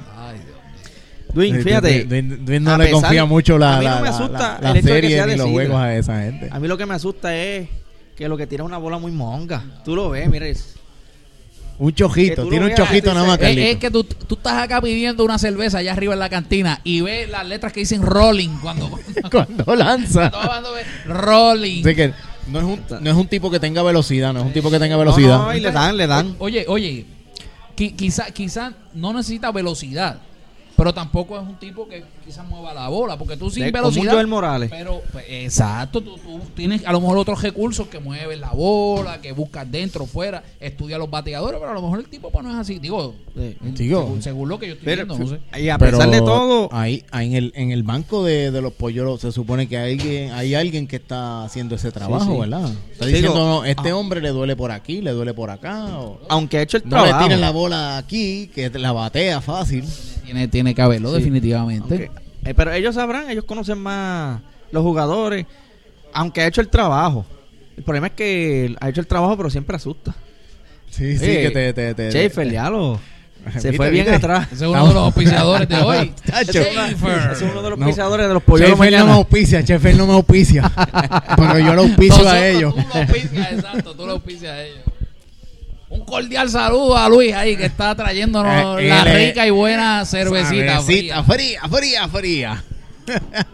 Dwayne, 1.34 1.62
fíjate, 1.62 2.06
Dwayne- 2.08 2.36
Dwayne 2.44 2.60
no 2.64 2.78
le 2.78 2.84
pesar- 2.86 3.00
confía 3.02 3.24
mucho 3.24 3.58
la, 3.58 3.76
a 3.76 3.78
mí 3.80 3.84
no 3.84 3.90
la, 3.90 3.96
me 4.00 4.08
la- 4.08 4.14
asusta 4.16 4.38
la- 4.38 4.72
la 4.72 4.78
hecho 4.78 4.88
de 4.94 5.00
que 5.00 5.08
serie 5.08 5.26
ni 5.26 5.36
los 5.36 5.50
juegos 5.50 5.76
a 5.76 5.96
esa 5.96 6.22
gente. 6.22 6.48
a 6.50 6.58
mí 6.60 6.68
lo 6.68 6.76
que 6.78 6.86
me 6.86 6.94
asusta 6.94 7.36
es 7.36 7.68
que 8.16 8.28
lo 8.28 8.36
que 8.36 8.46
tira 8.46 8.62
es 8.62 8.66
una 8.68 8.78
bola 8.78 8.98
muy 8.98 9.10
monga. 9.12 9.62
Tú 9.84 9.94
lo 9.96 10.10
ves, 10.10 10.28
mira. 10.30 10.46
es- 10.46 10.74
Un 11.76 11.92
chojito, 11.92 12.46
tiene 12.48 12.66
un 12.66 12.74
chojito 12.74 13.12
nada 13.12 13.26
más, 13.26 13.36
dices, 13.38 13.50
Es, 13.50 13.56
Carlito. 13.56 13.72
es 13.72 13.78
que 13.78 13.90
tú, 13.90 14.04
tú 14.04 14.34
estás 14.36 14.62
acá 14.62 14.80
pidiendo 14.80 15.24
una 15.24 15.38
cerveza 15.38 15.78
allá 15.78 15.92
arriba 15.92 16.12
en 16.14 16.20
la 16.20 16.28
cantina 16.30 16.80
y 16.84 17.00
ves 17.00 17.28
las 17.28 17.44
letras 17.48 17.72
que 17.72 17.80
dicen 17.80 18.00
rolling 18.02 18.50
cuando, 18.62 18.88
Cuando 19.32 19.74
lanza. 19.74 20.30
cuando 20.30 20.70
rolling. 21.06 21.84
Así 21.84 21.94
que 21.96 22.12
no 22.46 22.58
es, 22.60 22.64
un, 22.64 22.80
no 23.02 23.10
es 23.10 23.16
un 23.16 23.26
tipo 23.26 23.50
que 23.50 23.58
tenga 23.58 23.82
velocidad, 23.82 24.32
no 24.32 24.40
es 24.40 24.46
un 24.46 24.52
tipo 24.52 24.70
que 24.70 24.78
tenga 24.78 24.96
velocidad. 24.96 25.38
No, 25.38 25.44
no, 25.46 25.54
y 25.56 25.58
le 25.60 25.72
dan, 25.72 25.96
le 25.96 26.06
dan. 26.06 26.36
Oye, 26.38 26.64
oye, 26.68 27.06
qui- 27.76 27.96
quizá, 27.96 28.26
quizá 28.30 28.72
no 28.94 29.12
necesita 29.12 29.50
velocidad, 29.50 30.18
pero 30.76 30.92
tampoco 30.92 31.36
es 31.38 31.46
un 31.46 31.56
tipo 31.56 31.88
que 31.88 32.04
quizás 32.24 32.46
mueva 32.48 32.74
la 32.74 32.88
bola, 32.88 33.16
porque 33.16 33.36
tú 33.36 33.50
sin 33.50 33.64
De- 33.64 33.70
velocidad. 33.70 34.12
Joel 34.12 34.26
Morales. 34.26 34.70
Pero, 34.70 35.02
pues, 35.12 35.24
exacto, 35.28 36.00
tú, 36.00 36.16
tú 36.16 36.40
tienes 36.54 36.84
a 36.86 36.92
lo 36.92 37.00
mejor 37.00 37.18
otros 37.18 37.40
recursos 37.42 37.86
que 37.88 37.98
mueven 38.00 38.40
la 38.40 38.50
bola, 38.52 39.20
que 39.20 39.32
buscas 39.32 39.70
dentro, 39.70 40.06
fuera, 40.06 40.42
estudia 40.60 40.98
los 40.98 41.08
bateadores, 41.10 41.58
pero 41.60 41.70
a 41.70 41.74
lo 41.74 41.82
mejor 41.82 42.00
el 42.00 42.06
tipo 42.08 42.30
pues 42.30 42.44
no 42.44 42.50
es 42.50 42.56
así. 42.56 42.78
Digo, 42.78 43.14
Sí. 43.34 43.56
Digo. 43.60 44.02
según, 44.02 44.22
según 44.22 44.48
lo 44.48 44.58
que 44.58 44.66
yo 44.68 44.72
estoy 44.74 44.84
Pero- 44.84 45.06
viendo, 45.06 45.24
no 45.24 45.38
sé. 45.52 45.60
y 45.60 45.68
a 45.68 45.78
pesar 45.78 46.10
de 46.10 46.18
todo, 46.20 46.68
ahí, 46.72 47.04
ahí 47.10 47.28
en 47.28 47.34
el 47.36 47.52
en 47.56 47.70
el 47.72 47.82
banco 47.82 48.24
de, 48.24 48.50
de 48.50 48.60
los 48.62 48.72
pollos 48.72 49.20
se 49.20 49.32
supone 49.32 49.68
que 49.68 49.76
hay 49.78 49.92
alguien, 49.92 50.32
hay 50.32 50.54
alguien 50.54 50.86
que 50.86 50.96
está 50.96 51.44
haciendo 51.44 51.74
ese 51.76 51.92
trabajo, 51.92 52.32
sí. 52.34 52.40
¿verdad? 52.40 52.70
Está 52.92 53.06
diciendo, 53.06 53.32
digo, 53.32 53.44
no, 53.44 53.64
este 53.64 53.90
ah. 53.90 53.96
hombre 53.96 54.20
le 54.20 54.30
duele 54.30 54.56
por 54.56 54.70
aquí, 54.72 55.00
le 55.00 55.12
duele 55.12 55.34
por 55.34 55.50
acá. 55.50 55.98
o- 55.98 56.20
aunque 56.28 56.58
ha 56.58 56.62
hecho 56.62 56.76
el 56.78 56.84
no 56.88 56.96
le 56.96 57.02
trabajo. 57.04 57.24
tiren 57.24 57.40
la 57.40 57.50
bola 57.50 57.96
aquí, 57.98 58.50
que 58.54 58.70
la 58.70 58.92
batea 58.92 59.40
fácil. 59.40 59.84
Tiene, 60.34 60.48
tiene 60.48 60.74
que 60.74 60.82
haberlo, 60.82 61.10
Sí. 61.10 61.16
definitivamente. 61.18 62.10
aunque- 62.10 62.10
eh, 62.44 62.54
pero 62.54 62.72
ellos 62.72 62.94
sabrán, 62.96 63.30
ellos 63.30 63.44
conocen 63.44 63.78
más 63.78 64.40
los 64.72 64.82
jugadores, 64.82 65.46
aunque 66.12 66.42
ha 66.42 66.46
hecho 66.48 66.60
el 66.60 66.68
trabajo. 66.68 67.24
El 67.76 67.84
problema 67.84 68.08
es 68.08 68.12
que 68.14 68.74
ha 68.80 68.88
hecho 68.88 69.00
el 69.00 69.06
trabajo, 69.06 69.36
pero 69.36 69.48
siempre 69.50 69.76
asusta. 69.76 70.14
Sí, 70.90 71.16
sí, 71.18 71.24
Oye, 71.24 71.42
que 71.42 71.50
te... 71.50 71.72
te, 71.72 71.94
te- 71.94 72.10
Schaefer, 72.10 72.48
te- 72.48 72.54
ya 72.54 72.68
lo- 72.70 72.98
Se 73.44 73.70
¿Viste, 73.70 73.72
fue 73.76 73.90
bien 73.90 74.04
viste? 74.06 74.16
atrás. 74.16 74.46
Ese 74.52 74.64
es 74.64 74.70
uno 74.70 74.88
de 74.88 74.94
los 74.94 75.02
auspiciadores 75.04 75.68
de 75.68 75.76
hoy. 75.76 76.12
Schaefer. 76.44 77.32
Ese 77.32 77.44
es 77.44 77.50
uno 77.52 77.62
de 77.62 77.70
los 77.70 77.78
No. 77.78 77.86
pisadores 77.86 78.26
de 78.28 78.34
los 78.34 78.42
pollos 78.42 78.68
Schaefer 78.70 78.98
no 78.98 79.06
me 79.06 79.12
auspicia, 79.12 79.60
Schaefer 79.62 79.96
no 79.96 80.06
me 80.06 80.12
auspicia. 80.14 80.72
pero 81.36 81.58
yo 81.58 81.74
lo 81.74 81.82
auspicio 81.82 82.26
a 82.28 82.46
ellos. 82.46 82.74
Tú 82.74 82.80
lo 82.92 83.00
auspicias, 83.00 83.52
exacto, 83.52 83.94
tú 83.94 84.06
lo 84.06 84.12
auspicias 84.12 84.50
a 84.52 84.62
ellos. 84.64 84.78
Un 85.94 86.04
cordial 86.04 86.50
saludo 86.50 86.96
a 86.96 87.08
Luis 87.08 87.32
ahí 87.34 87.56
que 87.56 87.66
está 87.66 87.94
trayéndonos 87.94 88.80
Eh, 88.80 88.88
la 88.88 89.02
es- 89.02 89.28
rica 89.28 89.46
y 89.46 89.50
buena 89.50 90.04
cervecita. 90.04 90.48
Cervecita 90.82 90.82
fría. 90.82 91.22
fría, 91.24 91.60
fría, 91.68 92.08
fría. 92.08 92.64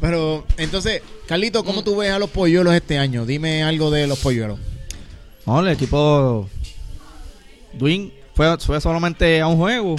Pero, 0.00 0.46
entonces, 0.56 1.02
Carlito, 1.26 1.64
¿cómo 1.64 1.82
tú 1.82 1.96
ves 1.96 2.10
a 2.10 2.18
los 2.18 2.30
polluelos 2.30 2.74
este 2.74 2.98
año? 2.98 3.24
Dime 3.26 3.62
algo 3.62 3.90
de 3.90 4.06
los 4.06 4.18
polluelos. 4.18 4.58
No, 5.46 5.60
el 5.60 5.68
equipo 5.68 6.48
Dwin 7.72 8.12
fue, 8.34 8.56
fue 8.58 8.80
solamente 8.80 9.40
a 9.40 9.46
un 9.46 9.56
juego. 9.56 9.96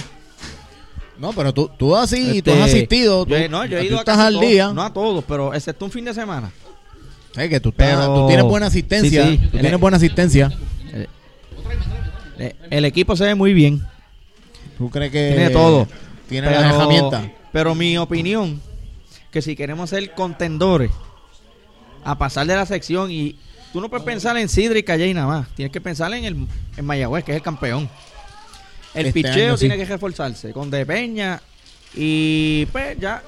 No, 1.18 1.32
pero 1.32 1.52
tú, 1.52 1.70
tú 1.78 1.94
así, 1.96 2.42
tú 2.42 2.50
Este, 2.50 2.62
has 2.62 2.68
asistido. 2.70 3.26
yo 3.26 3.44
tú, 3.44 3.50
no, 3.50 3.64
yo 3.64 3.76
he 3.78 3.80
tú 3.82 3.86
ido 3.86 3.96
a 3.96 4.00
estás 4.00 4.18
al 4.18 4.34
todos, 4.34 4.46
día. 4.48 4.72
No 4.72 4.82
a 4.82 4.92
todos, 4.92 5.24
pero 5.26 5.52
excepto 5.54 5.84
un 5.84 5.90
fin 5.90 6.04
de 6.04 6.14
semana. 6.14 6.50
Sabes 7.34 7.50
que 7.50 7.60
tú, 7.60 7.68
estás- 7.70 7.88
Pero- 7.98 8.14
tú 8.14 8.26
tienes 8.28 8.44
buena 8.46 8.66
asistencia. 8.66 9.24
Sí, 9.26 9.38
sí. 9.42 9.48
Tú 9.48 9.58
tienes 9.58 9.80
buena 9.80 9.96
asistencia. 9.96 10.50
Eh, 12.38 12.54
eh, 12.62 12.66
el 12.70 12.84
equipo 12.84 13.16
se 13.16 13.24
ve 13.24 13.34
muy 13.34 13.52
bien. 13.52 13.82
¿Tú 14.78 14.90
crees 14.90 15.12
que 15.12 15.32
Tiene 15.34 15.50
todo. 15.50 15.86
Tiene 16.28 16.50
las 16.50 16.74
herramientas. 16.74 17.26
Pero 17.52 17.74
mi 17.74 17.98
opinión, 17.98 18.60
que 19.30 19.42
si 19.42 19.54
queremos 19.54 19.90
ser 19.90 20.14
contendores, 20.14 20.90
a 22.04 22.18
pasar 22.18 22.46
de 22.46 22.56
la 22.56 22.66
sección 22.66 23.10
y 23.10 23.36
tú 23.72 23.80
no 23.80 23.88
puedes 23.88 24.04
pensar 24.04 24.36
en 24.36 24.48
Sidra 24.48 24.78
y 24.78 24.82
Calle 24.82 25.06
y 25.08 25.14
nada 25.14 25.26
más. 25.26 25.48
Tienes 25.54 25.72
que 25.72 25.80
pensar 25.80 26.12
en 26.14 26.24
el 26.24 26.46
en 26.76 26.84
Mayagüez, 26.84 27.22
que 27.24 27.32
es 27.32 27.36
el 27.36 27.42
campeón. 27.42 27.88
El 28.94 29.06
Este 29.06 29.22
picheo 29.22 29.48
año 29.48 29.56
sí. 29.56 29.60
tiene 29.68 29.76
que 29.76 29.84
reforzarse 29.84 30.52
con 30.52 30.70
De 30.70 30.84
Peña 30.84 31.40
y 31.94 32.66
pues 32.72 32.98
ya. 32.98 33.22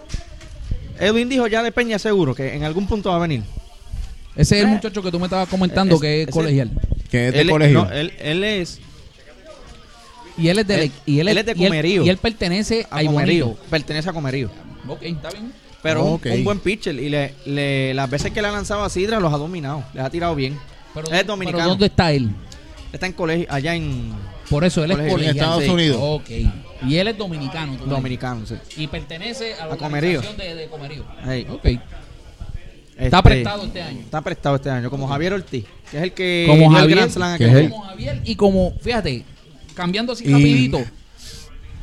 Edwin 0.98 1.28
dijo 1.28 1.46
ya 1.46 1.62
De 1.62 1.72
Peña 1.72 1.98
seguro 1.98 2.34
que 2.34 2.54
en 2.54 2.64
algún 2.64 2.86
punto 2.86 3.10
va 3.10 3.16
a 3.16 3.20
venir. 3.20 3.42
Ese 4.36 4.56
es 4.58 4.64
el 4.64 4.68
muchacho 4.70 5.02
que 5.02 5.10
tú 5.10 5.18
me 5.20 5.26
estabas 5.26 5.48
comentando 5.48 5.94
Es- 5.94 6.00
que 6.00 6.22
es 6.22 6.28
ese- 6.28 6.32
colegial. 6.32 6.70
Que 7.10 7.28
es 7.28 7.32
de 7.34 7.40
él, 7.42 7.50
colegio. 7.50 7.84
no, 7.84 7.90
él, 7.92 8.12
él 8.18 8.44
es 8.44 8.80
Y 10.36 10.48
él 10.48 10.58
es 10.58 10.66
de, 10.66 10.84
Él- 10.84 10.92
y 11.06 11.20
él, 11.20 11.28
él 11.28 11.38
es 11.38 11.46
de 11.46 11.52
y 11.56 11.62
él- 11.62 11.68
Comerío. 11.68 12.04
Y 12.04 12.08
él 12.10 12.16
pertenece 12.18 12.86
a 12.90 12.98
a 12.98 13.04
Comerío, 13.04 13.36
Ibonito. 13.46 13.62
pertenece 13.70 14.10
a 14.10 14.12
Comerío. 14.12 14.50
Ok, 14.88 15.02
está 15.02 15.30
bien. 15.30 15.52
Pero 15.82 16.04
un- 16.04 16.14
Ok. 16.14 16.26
un, 16.32 16.44
buen 16.44 16.58
pitcher 16.60 16.94
y 16.94 17.08
le, 17.08 17.34
le- 17.46 17.94
las 17.94 18.08
veces 18.10 18.32
que 18.32 18.40
le 18.42 18.48
ha 18.48 18.52
lanzado 18.52 18.82
a 18.84 18.90
Sidra 18.90 19.20
los 19.20 19.32
ha 19.32 19.36
dominado, 19.36 19.84
les 19.94 20.02
ha 20.02 20.10
tirado 20.10 20.34
bien. 20.34 20.58
Pero, 20.94 21.08
Él 21.08 21.14
es 21.14 21.26
dominicano. 21.26 21.58
pero 21.58 21.70
¿dónde 21.70 21.86
está 21.86 22.12
él? 22.12 22.30
Está 22.92 23.06
en 23.06 23.12
colegio, 23.12 23.46
allá 23.50 23.74
en 23.74 24.12
Por 24.48 24.64
eso 24.64 24.82
él 24.84 24.90
es 24.92 24.96
Colegio. 24.96 25.18
En 25.18 25.30
Estados 25.30 25.64
sí. 25.64 25.70
Unidos. 25.70 25.98
Ok. 26.00 26.30
Y 26.86 26.96
él 26.96 27.08
es 27.08 27.18
dominicano. 27.18 27.76
dominicano. 27.86 28.46
sí. 28.46 28.54
Y 28.76 28.86
pertenece 28.86 29.54
a 29.54 29.66
la 29.66 29.74
A 29.74 29.76
Comerío. 29.76 30.20
organización 30.20 30.36
de, 30.36 30.62
de 30.62 30.68
Comerío. 30.68 31.04
Ahí. 31.24 31.46
Ok. 31.50 31.66
Este, 32.94 33.04
Está 33.06 33.22
prestado 33.22 33.64
este 33.64 33.82
año. 33.82 34.00
Está 34.00 34.20
prestado 34.22 34.56
este 34.56 34.70
año, 34.70 34.88
como 34.90 35.06
Javier 35.08 35.32
Ortiz, 35.34 35.64
que 35.90 35.96
es 35.96 36.02
el 36.04 36.12
que 36.12 36.44
Como 36.48 36.70
el 36.70 36.76
Javier, 36.78 36.98
Grand 36.98 37.10
Slam 37.12 37.38
que 37.38 37.44
es 37.46 37.52
el-. 37.54 37.70
Como 37.70 37.82
Javier 37.82 38.20
y 38.24 38.36
como, 38.36 38.72
fíjate, 38.80 39.24
cambiando 39.74 40.12
así 40.12 40.24
Y- 40.26 40.32
rapidito. 40.32 40.80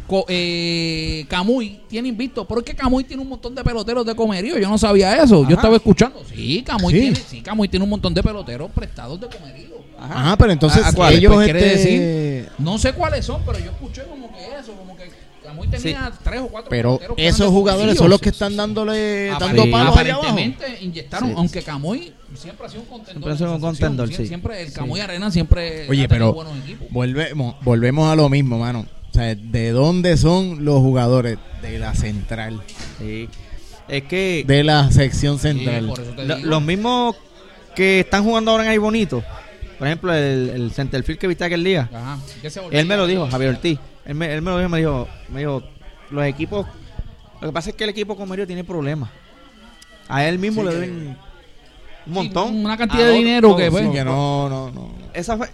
Co- 0.07 0.26
eh, 0.28 1.26
Camuy 1.30 1.80
tiene 1.88 2.09
invicto. 2.09 2.45
¿Por 2.45 2.62
qué 2.66 2.74
Camuy 2.76 3.03
tiene 3.05 3.22
un 3.24 3.30
montón 3.30 3.55
de 3.55 3.64
peloteros 3.64 4.05
de 4.05 4.14
comerío? 4.14 4.57
Yo 4.57 4.68
no 4.68 4.78
sabía 4.78 5.24
eso. 5.24 5.39
Ajá. 5.41 5.49
Yo 5.49 5.55
estaba 5.55 5.76
escuchando. 5.78 6.22
Sí, 6.34 6.64
Camuy 6.66 6.93
Sí. 6.93 6.99
tiene, 6.99 7.16
sí, 7.16 7.41
Camuy 7.41 7.70
tiene 7.70 7.84
un 7.86 7.89
montón 7.91 8.14
de 8.14 8.22
peloteros 8.22 8.70
prestados 8.72 9.22
de 9.22 9.28
comerío. 9.28 9.70
Ajá. 9.97 10.14
Ajá, 10.20 10.38
pero 10.38 10.51
entonces 10.51 10.84
¿A- 10.84 10.89
a 10.89 10.93
cuáles? 10.93 11.20
ellos 11.20 11.34
Pues 11.34 11.45
quiere 11.45 11.74
este, 11.76 12.49
No 12.57 12.78
sé 12.78 12.91
cuáles 12.91 13.24
son, 13.26 13.41
pero 13.45 13.59
yo 13.59 13.72
escuché 13.72 14.03
como 14.03 14.30
que 14.34 14.43
eso, 14.59 14.74
como 14.74 14.97
que 14.97 15.03
Camuy 15.52 15.68
tenía 15.68 16.12
tres 16.24 16.41
o 16.41 16.47
cuatro 16.47 16.70
Pero 16.70 16.99
esos 17.18 17.49
jugadores 17.49 17.97
son 17.97 18.10
los 18.10 18.20
que 18.22 18.30
están 18.30 18.56
dándole 18.56 19.28
dando 19.39 19.70
palos 19.70 19.97
allá 19.97 20.14
abajo. 20.14 20.30
Aparentemente 20.30 20.84
inyectaron, 20.84 21.30
Sí. 21.30 21.36
aunque 21.38 21.62
Camuy 21.62 22.14
siempre 22.36 22.66
ha 22.66 22.70
sido 22.70 22.82
un 22.84 22.88
contendor. 22.88 23.14
Siempre 23.14 23.34
ha 23.34 23.38
sido 23.38 23.49
en 23.49 23.56
un 23.56 23.62
contendor, 23.62 24.14
sí. 24.14 24.28
Siempre 24.28 24.62
el 24.62 24.68
Sí. 24.70 24.74
Camuy 24.76 24.99
Arena 25.02 25.30
siempre 25.32 25.88
Oye, 25.89 26.06
ha 26.06 26.08
pero 26.08 26.34
buenos 26.34 26.58
equipos. 26.64 26.88
volvemos, 26.89 27.56
volvemos 27.64 28.12
a 28.12 28.16
lo 28.16 28.30
mismo, 28.30 28.58
mano. 28.60 28.86
O 29.10 29.14
sea, 29.14 29.36
¿de 29.36 29.72
dónde 29.72 30.16
son 30.18 30.64
los 30.64 30.80
jugadores? 30.80 31.38
De 31.62 31.78
la 31.80 31.93
central. 31.93 32.62
Sí. 32.99 33.28
Es 33.89 34.04
que 34.04 34.45
De 34.47 34.64
la 34.64 34.89
sección 34.91 35.38
central. 35.38 35.93
lo- 36.26 36.38
los 36.39 36.62
mismos 36.62 37.16
que 37.76 37.99
están 38.02 38.24
jugando 38.24 38.52
ahora 38.52 38.64
en 38.64 38.70
Ay 38.70 38.78
Bonito, 38.78 39.22
por 39.78 39.88
ejemplo, 39.88 40.14
el, 40.14 40.49
el 40.54 40.72
centerfield 40.72 41.20
que 41.20 41.28
viste 41.28 41.43
aquel 41.43 41.64
día, 41.64 41.89
Ajá. 41.93 42.18
Él 42.72 42.86
me 42.86 42.95
lo 42.95 43.06
dijo, 43.08 43.28
Javier 43.30 43.52
Ortiz. 43.52 43.80
Él 44.06 44.16
me, 44.16 44.34
él 44.34 44.41
me 44.41 44.52
lo 44.52 44.58
dijo, 44.58 44.70
me 44.70 44.78
dijo, 44.80 45.08
me 45.30 45.39
dijo, 45.41 45.64
los 46.10 46.26
equipos, 46.26 46.66
lo 47.39 47.47
que 47.49 47.54
pasa 47.54 47.70
es 47.70 47.76
que 47.76 47.84
el 47.84 47.89
equipo 47.91 48.16
comerio 48.16 48.45
tiene 48.47 48.64
problemas. 48.64 49.10
A 50.08 50.26
él 50.26 50.39
mismo 50.39 50.62
Sí, 50.62 50.68
le 50.68 50.74
que- 50.74 50.80
deben 50.80 51.18
un 52.08 52.14
montón. 52.14 52.66
una 52.66 52.78
cantidad 52.78 53.06
de 53.06 53.12
dinero 53.14 53.56
que, 53.56 53.68
todos, 53.70 53.82
pues, 53.82 53.91
que 53.93 54.04
no, 54.04 54.49
no, 54.49 54.72
no. 54.72 54.93
Esa 55.14 55.38
fue 55.38 55.49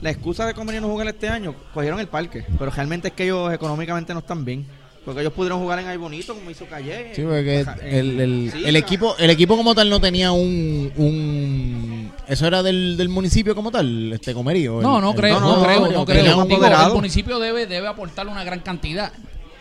la 0.00 0.10
excusa 0.10 0.46
de 0.46 0.54
Comerio 0.54 0.80
no 0.80 0.88
jugar 0.88 1.08
este 1.08 1.28
año. 1.28 1.54
Cogieron 1.74 1.98
el 1.98 2.06
parque, 2.08 2.44
pero 2.58 2.70
realmente 2.70 3.08
es 3.08 3.14
que 3.14 3.24
ellos 3.24 3.52
económicamente 3.52 4.12
no 4.14 4.20
están 4.20 4.44
bien. 4.44 4.66
Porque 5.08 5.22
ellos 5.22 5.32
pudieron 5.32 5.58
jugar 5.60 5.78
en 5.78 5.86
Ay 5.86 5.96
Bonito, 5.96 6.34
como 6.34 6.50
hizo 6.50 6.66
Calle. 6.66 7.12
Sí, 7.14 7.22
porque 7.22 7.60
en- 7.60 7.94
el, 7.94 8.20
el- 8.20 8.50
sí, 8.52 8.62
el 8.66 8.72
la- 8.74 8.78
equipo 8.78 9.16
el 9.18 9.30
equipo 9.30 9.56
como 9.56 9.74
tal 9.74 9.88
no 9.88 9.98
tenía 10.02 10.32
un, 10.32 10.92
un 10.96 12.12
eso 12.26 12.46
era 12.46 12.62
del, 12.62 12.96
del 12.98 13.08
municipio 13.08 13.54
como 13.54 13.70
tal, 13.70 14.12
este 14.12 14.34
comerío. 14.34 14.82
No, 14.82 14.96
el- 14.96 15.02
no 15.04 15.10
el- 15.12 15.16
creo, 15.16 15.40
no, 15.40 15.56
no, 15.56 15.62
creo, 15.64 15.80
no 15.90 16.04
tenía 16.04 16.22
creo. 16.24 16.38
un- 16.38 16.44
Digo, 16.48 16.56
apoderado. 16.56 16.88
el 16.88 16.94
municipio 16.96 17.38
debe, 17.38 17.66
debe 17.66 17.86
aportarle 17.88 18.30
una 18.32 18.44
gran 18.44 18.60
cantidad. 18.60 19.10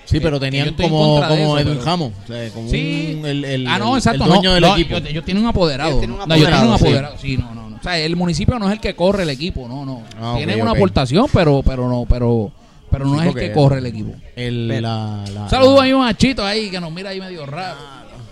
sí, 0.04 0.20
pero 0.20 0.36
yo 0.36 0.40
tenían 0.42 0.74
como, 0.74 1.22
como 1.26 1.58
eso, 1.58 1.60
Edwin 1.60 1.74
pero- 1.76 1.86
Ramos, 1.86 2.12
o 2.24 2.28
sea, 2.28 2.50
como 2.52 2.70
Sí. 2.70 3.16
un- 3.20 3.26
el, 3.26 3.46
el- 3.46 3.68
ah, 3.68 3.80
no, 3.80 3.96
exacto. 3.96 4.24
el 4.26 4.30
dueño 4.30 4.50
no, 4.50 4.54
del 4.56 4.62
no, 4.64 4.74
equipo. 4.74 4.98
Ellos, 4.98 5.10
ellos 5.10 5.24
tienen 5.26 5.44
un 5.44 5.50
apoderado. 5.50 5.90
Ellos 5.92 6.00
tienen 6.02 6.20
un 6.22 6.28
No, 6.28 6.36
ellos 6.36 6.48
tienen 6.50 6.68
un 6.68 6.74
apoderado. 6.74 7.18
Sí, 7.22 7.38
no, 7.38 7.56
no, 7.56 7.70
no. 7.70 7.76
O 7.78 7.84
sea, 7.84 7.98
el 8.00 8.16
municipio 8.18 8.60
no 8.60 8.68
es 8.68 8.74
el 8.74 8.80
que 8.82 8.96
corre 8.96 9.24
el 9.24 9.30
equipo, 9.30 9.66
no, 9.68 9.86
no. 9.86 10.04
Ah, 10.20 10.34
Tienen 10.36 10.62
una 10.62 10.72
aportación, 10.72 11.28
pero, 11.34 11.62
pero 11.64 11.88
no, 11.88 12.06
pero, 12.10 12.52
pero 12.92 13.06
no 13.06 13.16
Sí, 13.16 13.28
es 13.28 13.28
el 13.28 13.34
que 13.42 13.52
corre 13.54 13.80
el 13.80 13.86
equipo. 13.86 14.14
El, 14.36 14.68
la, 14.82 15.24
la- 15.34 15.50
Saludos 15.50 15.82
a 15.82 15.86
un 15.96 16.00
machito 16.02 16.46
ahí 16.46 16.70
que 16.70 16.80
nos 16.80 16.92
mira 16.92 17.10
ahí 17.12 17.20
medio 17.20 17.46
raro. 17.46 17.78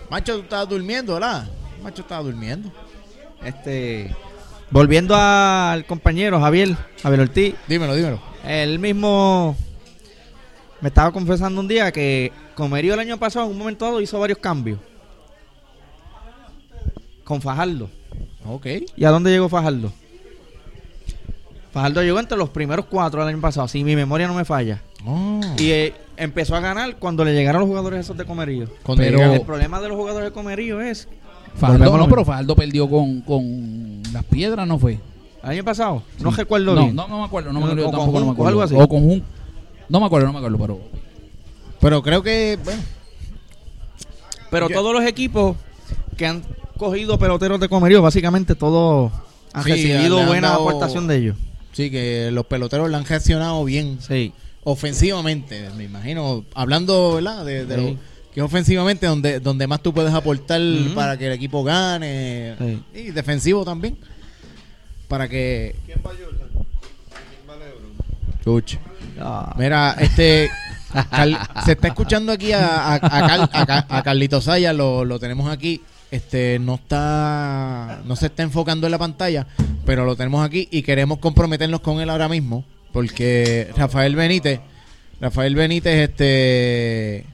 Macho, 0.10 0.38
tú 0.38 0.44
estabas 0.44 0.70
durmiendo, 0.70 1.14
¿verdad? 1.16 1.48
Macho 1.84 2.02
estaba 2.04 2.24
durmiendo. 2.24 2.72
Este, 3.44 4.16
volviendo 4.72 5.16
al 5.16 5.86
compañero 5.86 6.40
Javier, 6.40 6.76
Javier 7.04 7.22
Ortiz, 7.22 7.56
Dímelo, 7.68 7.96
dímelo. 7.96 8.20
él 8.48 8.80
mismo 8.80 9.56
me 10.82 10.88
estaba 10.90 11.12
confesando 11.12 11.60
un 11.62 11.68
día 11.68 11.92
que 11.92 12.32
Comerío 12.56 12.94
el 12.94 13.00
año 13.02 13.18
pasado 13.18 13.46
en 13.48 13.52
un 13.52 13.58
momento 13.58 13.84
dado 13.86 14.00
hizo 14.02 14.18
varios 14.20 14.38
cambios. 14.40 14.80
Con 17.24 17.42
Fajardo. 17.42 17.90
Ok. 18.48 18.68
¿Y 18.96 19.04
a 19.06 19.10
dónde 19.10 19.32
llegó 19.32 19.50
Fajardo? 19.50 19.92
Fajardo 21.76 22.02
llegó 22.04 22.20
entre 22.22 22.38
los 22.38 22.48
primeros 22.52 22.86
cuatro 22.86 23.20
del 23.20 23.34
año 23.34 23.42
pasado, 23.42 23.68
si 23.68 23.84
mi 23.84 23.98
memoria 23.98 24.28
no 24.28 24.34
me 24.34 24.46
falla. 24.46 24.82
Oh. 25.06 25.42
Y 25.58 25.72
eh, 25.72 25.94
empezó 26.16 26.56
a 26.56 26.62
ganar 26.62 26.96
cuando 26.96 27.26
le 27.26 27.34
llegaron 27.34 27.60
los 27.60 27.68
jugadores 27.68 28.00
esos 28.00 28.16
de 28.16 28.24
Comerío. 28.24 28.70
Cuando 28.82 29.04
pero- 29.04 29.22
El 29.34 29.42
problema 29.42 29.82
de 29.82 29.90
los 29.90 29.98
jugadores 29.98 30.30
de 30.30 30.34
Comerío 30.34 30.80
es, 30.80 31.10
Faldo, 31.58 31.98
no, 31.98 32.08
pero. 32.08 32.24
Faldo 32.24 32.56
perdió 32.56 32.90
con, 32.90 33.20
con 33.22 34.02
las 34.14 34.24
piedras, 34.24 34.66
¿no 34.66 34.80
fue? 34.80 35.00
el 35.44 35.50
año 35.50 35.64
pasado, 35.66 36.02
no 36.20 36.32
recuerdo 36.32 36.74
no, 36.76 36.82
bien. 36.84 36.96
no, 36.96 37.08
no 37.10 37.20
me 37.20 37.26
acuerdo, 37.26 37.52
no 37.52 37.60
me 37.60 37.66
O 37.66 37.70
acuerdo, 37.72 37.92
tampoco 37.92 38.20
no 38.22 38.26
me 38.28 38.32
acuerdo. 38.32 38.48
algo 38.50 38.62
así. 38.64 38.76
O 38.78 38.88
con 38.88 39.04
Jun- 39.04 39.24
No 39.90 40.00
me 40.00 40.06
acuerdo, 40.06 40.28
no 40.28 40.32
me 40.34 40.40
acuerdo, 40.40 40.58
pero 40.58 40.80
Pero 41.82 42.02
creo 42.02 42.24
que, 42.24 42.58
bueno, 42.64 42.82
Pero 44.50 44.70
Yo- 44.70 44.76
todos 44.76 44.94
los 44.94 45.04
equipos 45.04 45.58
que 46.18 46.26
han 46.26 46.42
cogido 46.78 47.20
peloteros 47.20 47.60
de 47.60 47.68
Comerío, 47.68 48.02
básicamente 48.02 48.56
todos 48.56 49.12
han 49.54 49.64
Sí, 49.66 49.72
recibido 49.72 50.26
buena 50.26 50.50
dado- 50.52 50.68
aportación 50.70 51.08
de 51.08 51.18
ellos. 51.18 51.38
Sí, 51.76 51.92
que 51.92 52.30
los 52.32 52.46
peloteros 52.48 52.90
la 52.90 52.98
han 52.98 53.06
gestionado 53.06 53.64
bien. 53.66 54.00
Sí. 54.02 54.32
ofensivamente, 54.64 55.70
me 55.78 55.84
imagino, 55.84 56.44
hablando, 56.56 57.14
¿verdad? 57.16 57.46
De, 57.46 57.66
de 57.68 57.76
Sí. 57.76 57.82
lo 57.82 57.98
que 58.34 58.40
es 58.40 58.44
ofensivamente 58.44 59.06
donde, 59.06 59.40
donde 59.40 59.68
más 59.68 59.82
tú 59.82 59.94
puedes 59.94 60.14
aportar 60.14 60.60
para 60.96 61.18
que 61.18 61.28
el 61.28 61.34
equipo 61.34 61.64
gane. 61.64 62.56
Sí. 62.60 62.84
Y 62.96 63.04
defensivo 63.12 63.64
también. 63.64 63.96
Para 65.08 65.30
que. 65.30 65.76
¿Quién 65.86 66.00
va 66.06 66.10
Jordan? 66.10 66.50
¿Quién 66.50 67.50
va 67.50 67.56
LeBron? 67.58 68.44
Chuch. 68.44 68.78
Ah, 69.20 69.56
Mira, 69.58 69.96
este. 70.00 70.50
Cal- 71.12 71.38
se 71.66 71.74
está 71.74 71.90
escuchando 71.90 72.32
aquí 72.32 72.52
a, 72.54 72.66
a, 72.66 72.96
a 72.96 73.00
Cal- 73.00 73.50
a 73.54 73.98
a 73.98 74.04
Carlito 74.04 74.42
Saya, 74.42 74.74
lo, 74.74 75.06
lo 75.06 75.20
tenemos 75.20 75.52
aquí. 75.52 75.82
Este 76.12 76.60
no 76.60 76.76
está. 76.76 78.02
No 78.06 78.16
se 78.16 78.28
está 78.28 78.44
enfocando 78.44 78.88
en 78.88 78.92
la 78.92 78.98
pantalla, 79.00 79.48
pero 79.86 80.06
lo 80.06 80.16
tenemos 80.16 80.46
aquí 80.46 80.68
y 80.72 80.82
queremos 80.84 81.20
comprometernos 81.20 81.82
con 81.82 82.00
él 82.00 82.10
ahora 82.10 82.30
mismo. 82.30 82.64
Porque 82.94 83.70
Rafael 83.76 84.16
Benítez. 84.16 84.60
Rafael 85.20 85.56
Benítez, 85.56 86.10
este. 86.10 87.26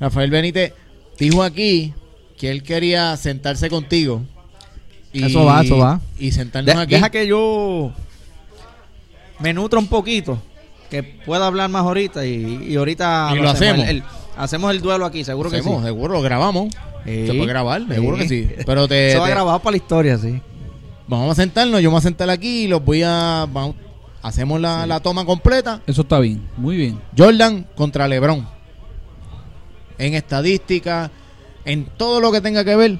Rafael 0.00 0.30
Benítez 0.30 0.72
dijo 1.18 1.42
aquí 1.42 1.94
que 2.36 2.50
él 2.50 2.62
quería 2.62 3.16
sentarse 3.16 3.68
contigo. 3.70 4.22
Eso 5.12 5.44
va, 5.44 5.62
eso 5.62 5.78
va. 5.78 6.00
Y 6.18 6.32
sentarnos 6.32 6.74
de- 6.76 6.82
aquí. 6.82 6.94
deja 6.94 7.10
que 7.10 7.26
yo 7.26 7.92
me 9.40 9.52
nutra 9.54 9.78
un 9.78 9.86
poquito, 9.86 10.40
que 10.90 11.02
pueda 11.02 11.46
hablar 11.46 11.70
más 11.70 11.82
ahorita 11.82 12.26
y, 12.26 12.66
y 12.68 12.76
ahorita 12.76 13.30
Y 13.34 13.38
lo 13.38 13.48
hacemos. 13.50 13.88
El, 13.88 13.96
el- 13.98 14.02
hacemos 14.38 14.70
el 14.70 14.80
duelo 14.80 15.04
aquí, 15.04 15.24
seguro 15.24 15.50
que 15.50 15.56
Hacemos, 15.58 15.80
sí. 15.80 15.86
seguro 15.86 16.14
lo 16.14 16.22
grabamos. 16.22 16.68
Sí. 17.04 17.26
Se 17.26 17.34
puede 17.34 17.46
grabar, 17.46 17.82
seguro 17.88 18.16
Sí. 18.16 18.22
que 18.22 18.28
sí. 18.28 18.50
Pero 18.66 18.88
te, 18.88 19.10
Eso 19.10 19.20
va 19.20 19.26
te- 19.26 19.30
grabado 19.32 19.58
para 19.60 19.72
la 19.72 19.76
historia, 19.76 20.16
sí. 20.18 20.40
vamos 21.06 21.30
a 21.32 21.42
sentarnos, 21.42 21.80
yo 21.80 21.88
me 21.90 21.92
voy 21.94 21.98
a 21.98 22.02
sentar 22.02 22.28
aquí 22.30 22.64
y 22.64 22.68
los 22.68 22.84
voy 22.84 23.02
a. 23.02 23.46
vamos- 23.50 23.76
hacemos 24.22 24.60
la, 24.60 24.86
la 24.86 25.00
toma 25.00 25.24
completa. 25.24 25.80
Eso 25.86 26.02
está 26.02 26.18
bien, 26.18 26.46
muy 26.56 26.76
bien. 26.76 27.00
Jordan 27.16 27.66
contra 27.76 28.08
LeBron. 28.08 28.46
En 29.98 30.14
estadística, 30.14 31.10
en 31.64 31.84
todo 31.96 32.20
lo 32.20 32.30
que 32.30 32.40
tenga 32.40 32.64
que 32.64 32.76
ver 32.76 32.98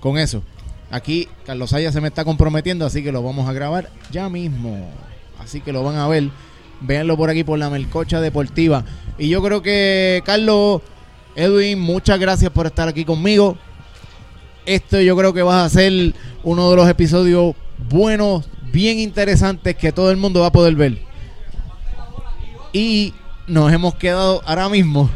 con 0.00 0.18
eso. 0.18 0.42
Aquí 0.90 1.28
Carlos 1.46 1.72
Aya 1.72 1.92
se 1.92 2.00
me 2.00 2.08
está 2.08 2.24
comprometiendo, 2.24 2.86
así 2.86 3.02
que 3.02 3.12
lo 3.12 3.22
vamos 3.22 3.48
a 3.48 3.52
grabar 3.52 3.90
ya 4.10 4.28
mismo. 4.28 4.90
Así 5.38 5.60
que 5.60 5.72
lo 5.72 5.82
van 5.82 5.96
a 5.96 6.06
ver. 6.08 6.30
Véanlo 6.86 7.16
por 7.16 7.30
aquí 7.30 7.44
por 7.44 7.58
la 7.58 7.70
Melcocha 7.70 8.20
Deportiva. 8.20 8.84
Y 9.18 9.28
yo 9.28 9.42
creo 9.42 9.62
que, 9.62 10.22
Carlos, 10.24 10.82
Edwin, 11.34 11.80
muchas 11.80 12.18
gracias 12.18 12.50
por 12.50 12.66
estar 12.66 12.88
aquí 12.88 13.04
conmigo. 13.04 13.56
Esto 14.66 15.00
yo 15.00 15.16
creo 15.16 15.32
que 15.32 15.42
va 15.42 15.64
a 15.64 15.68
ser 15.68 16.14
uno 16.42 16.70
de 16.70 16.76
los 16.76 16.88
episodios 16.88 17.54
buenos, 17.88 18.44
bien 18.72 18.98
interesantes 18.98 19.76
que 19.76 19.92
todo 19.92 20.10
el 20.10 20.16
mundo 20.16 20.40
va 20.40 20.46
a 20.48 20.52
poder 20.52 20.74
ver. 20.74 20.98
Y 22.72 23.14
nos 23.46 23.72
hemos 23.72 23.94
quedado 23.94 24.42
ahora 24.44 24.68
mismo 24.68 25.10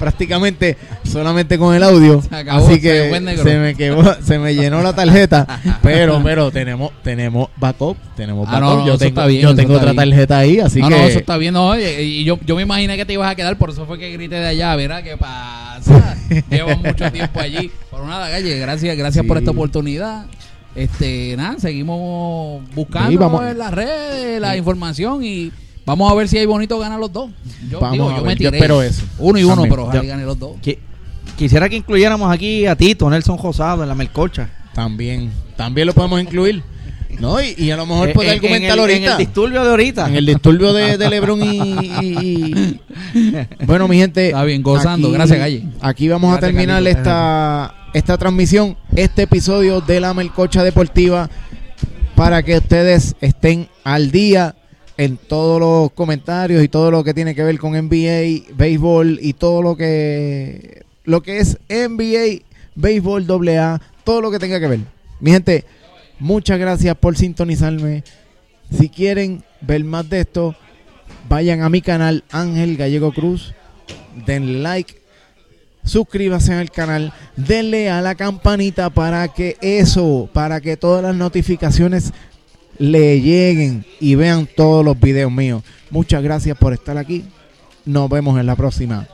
prácticamente 0.00 0.76
solamente 1.04 1.56
con 1.58 1.74
el 1.76 1.82
audio. 1.84 2.20
Se 2.28 2.34
acabó, 2.34 2.66
así 2.66 2.74
se 2.76 2.80
que 2.80 3.20
negro. 3.20 3.44
se 3.44 3.58
me 3.58 3.74
quedó, 3.76 4.16
se 4.24 4.38
me 4.40 4.54
llenó 4.54 4.82
la 4.82 4.92
tarjeta. 4.94 5.46
pero, 5.82 6.20
pero 6.24 6.50
tenemos, 6.50 6.90
tenemos 7.04 7.50
backup, 7.56 7.96
tenemos 8.16 8.48
Ah, 8.48 8.58
backup. 8.58 8.78
no, 8.80 8.86
yo 8.86 8.98
tengo, 8.98 9.26
bien, 9.26 9.42
yo 9.42 9.54
tengo 9.54 9.74
otra 9.74 9.92
bien. 9.92 9.96
tarjeta 10.10 10.38
ahí, 10.38 10.58
así 10.58 10.80
no, 10.80 10.88
que 10.88 10.94
no, 10.96 11.00
eso 11.06 11.18
está 11.20 11.36
bien. 11.36 11.54
No, 11.54 11.78
y 11.78 12.24
yo, 12.24 12.38
yo 12.44 12.56
me 12.56 12.62
imaginé 12.62 12.96
que 12.96 13.04
te 13.04 13.12
ibas 13.12 13.30
a 13.30 13.36
quedar, 13.36 13.56
por 13.58 13.70
eso 13.70 13.86
fue 13.86 13.98
que 13.98 14.10
grité 14.10 14.36
de 14.36 14.48
allá. 14.48 14.76
Mira, 14.76 15.02
¿qué 15.02 15.16
pasa? 15.16 16.16
Llevo 16.50 16.76
mucho 16.78 17.12
tiempo 17.12 17.38
allí. 17.38 17.70
Pero 17.90 18.06
nada, 18.06 18.28
Galle, 18.30 18.58
gracias, 18.58 18.96
gracias 18.96 19.24
por 19.26 19.36
esta 19.38 19.50
oportunidad. 19.52 20.24
Este, 20.74 21.34
nada, 21.36 21.58
seguimos 21.58 22.62
buscando 22.74 23.10
Sí, 23.10 23.16
vamos. 23.16 23.44
en 23.44 23.58
las 23.58 23.72
redes 23.74 24.40
la 24.40 24.56
información 24.56 25.22
y 25.24 25.52
vamos 25.86 26.10
a 26.10 26.14
ver 26.14 26.28
si 26.28 26.38
hay 26.38 26.46
bonito 26.46 26.78
ganar 26.78 26.98
los 27.00 27.12
dos. 27.12 27.30
Yo, 27.70 27.80
Vamos 27.80 27.92
digo, 27.92 28.16
yo 28.16 28.24
me 28.24 28.32
yo 28.32 28.36
tiré. 28.50 28.56
espero 28.58 28.82
eso. 28.82 29.02
Uno 29.18 29.38
y 29.38 29.44
uno, 29.44 29.54
También. 29.54 29.70
pero 29.70 29.82
ojalá 29.84 30.02
Yo- 30.02 30.08
gane 30.08 30.24
los 30.24 30.38
dos. 30.38 30.56
Qui- 30.62 30.78
Quisiera 31.36 31.68
que 31.68 31.76
incluyéramos 31.76 32.30
aquí 32.32 32.66
a 32.66 32.76
Tito, 32.76 33.08
Nelson 33.08 33.38
Rosado 33.38 33.82
en 33.82 33.88
la 33.88 33.94
melcocha. 33.94 34.50
también, 34.74 35.30
también 35.56 35.86
lo 35.86 35.92
podemos 35.94 36.20
incluir. 36.20 36.62
¿No? 37.18 37.42
Y, 37.42 37.54
y 37.58 37.70
a 37.70 37.76
lo 37.76 37.84
mejor 37.86 38.08
Eh, 38.08 38.12
puede 38.14 38.28
en- 38.30 38.34
argumentar 38.36 38.68
en 38.70 38.72
el, 38.74 38.80
ahorita. 38.80 39.04
En 39.06 39.12
el 39.12 39.18
disturbio 39.18 39.62
de 39.64 39.70
ahorita. 39.70 40.08
En 40.08 40.14
el 40.16 40.26
disturbio 40.26 40.72
de, 40.72 40.96
de 40.96 41.10
Lebron 41.10 41.42
y, 41.42 41.58
y- 42.02 42.80
y- 43.14 43.64
Bueno, 43.66 43.88
mi 43.88 43.98
gente. 43.98 44.28
Está 44.28 44.44
bien, 44.44 44.62
gozando. 44.62 45.10
Gracias, 45.10 45.38
Galle. 45.38 45.64
Aquí 45.82 46.08
vamos 46.08 46.34
a 46.34 46.40
terminar 46.40 46.86
esta, 46.86 47.74
esta 47.92 48.16
transmisión, 48.16 48.76
este 48.96 49.22
episodio 49.22 49.80
de 49.82 50.00
la 50.00 50.14
Melcocha 50.14 50.62
Deportiva, 50.62 51.28
para 52.14 52.42
que 52.42 52.56
ustedes 52.58 53.16
estén 53.20 53.68
al 53.84 54.10
día 54.12 54.54
en 55.00 55.16
todos 55.16 55.58
los 55.58 55.92
comentarios 55.92 56.62
y 56.62 56.68
todo 56.68 56.90
lo 56.90 57.02
que 57.02 57.14
tiene 57.14 57.34
que 57.34 57.42
ver 57.42 57.58
con 57.58 57.72
NBA, 57.72 58.52
béisbol 58.54 59.18
y 59.22 59.32
todo 59.32 59.62
lo 59.62 59.74
que 59.74 60.82
lo 61.04 61.22
que 61.22 61.38
es 61.38 61.56
NBA, 61.70 62.44
béisbol 62.74 63.26
AA, 63.48 63.80
todo 64.04 64.20
lo 64.20 64.30
que 64.30 64.38
tenga 64.38 64.60
que 64.60 64.68
ver. 64.68 64.80
Mi 65.18 65.30
gente, 65.30 65.64
muchas 66.18 66.58
gracias 66.58 66.94
por 66.96 67.16
sintonizarme. 67.16 68.04
Si 68.70 68.90
quieren 68.90 69.42
ver 69.62 69.84
más 69.84 70.06
de 70.10 70.20
esto, 70.20 70.54
vayan 71.30 71.62
a 71.62 71.70
mi 71.70 71.80
canal 71.80 72.22
Ángel 72.30 72.76
Gallego 72.76 73.10
Cruz, 73.10 73.54
denle 74.26 74.58
like, 74.58 75.00
suscríbanse 75.82 76.52
al 76.52 76.70
canal, 76.70 77.14
denle 77.36 77.88
a 77.88 78.02
la 78.02 78.16
campanita 78.16 78.90
para 78.90 79.28
que 79.28 79.56
eso, 79.62 80.28
para 80.34 80.60
que 80.60 80.76
todas 80.76 81.02
las 81.02 81.16
notificaciones 81.16 82.12
le 82.80 83.20
lleguen 83.20 83.84
y 84.00 84.14
vean 84.14 84.48
todos 84.56 84.82
los 84.82 84.98
videos 84.98 85.30
míos. 85.30 85.62
Muchas 85.90 86.22
gracias 86.22 86.56
por 86.56 86.72
estar 86.72 86.96
aquí. 86.96 87.24
Nos 87.84 88.08
vemos 88.08 88.40
en 88.40 88.46
la 88.46 88.56
próxima. 88.56 89.06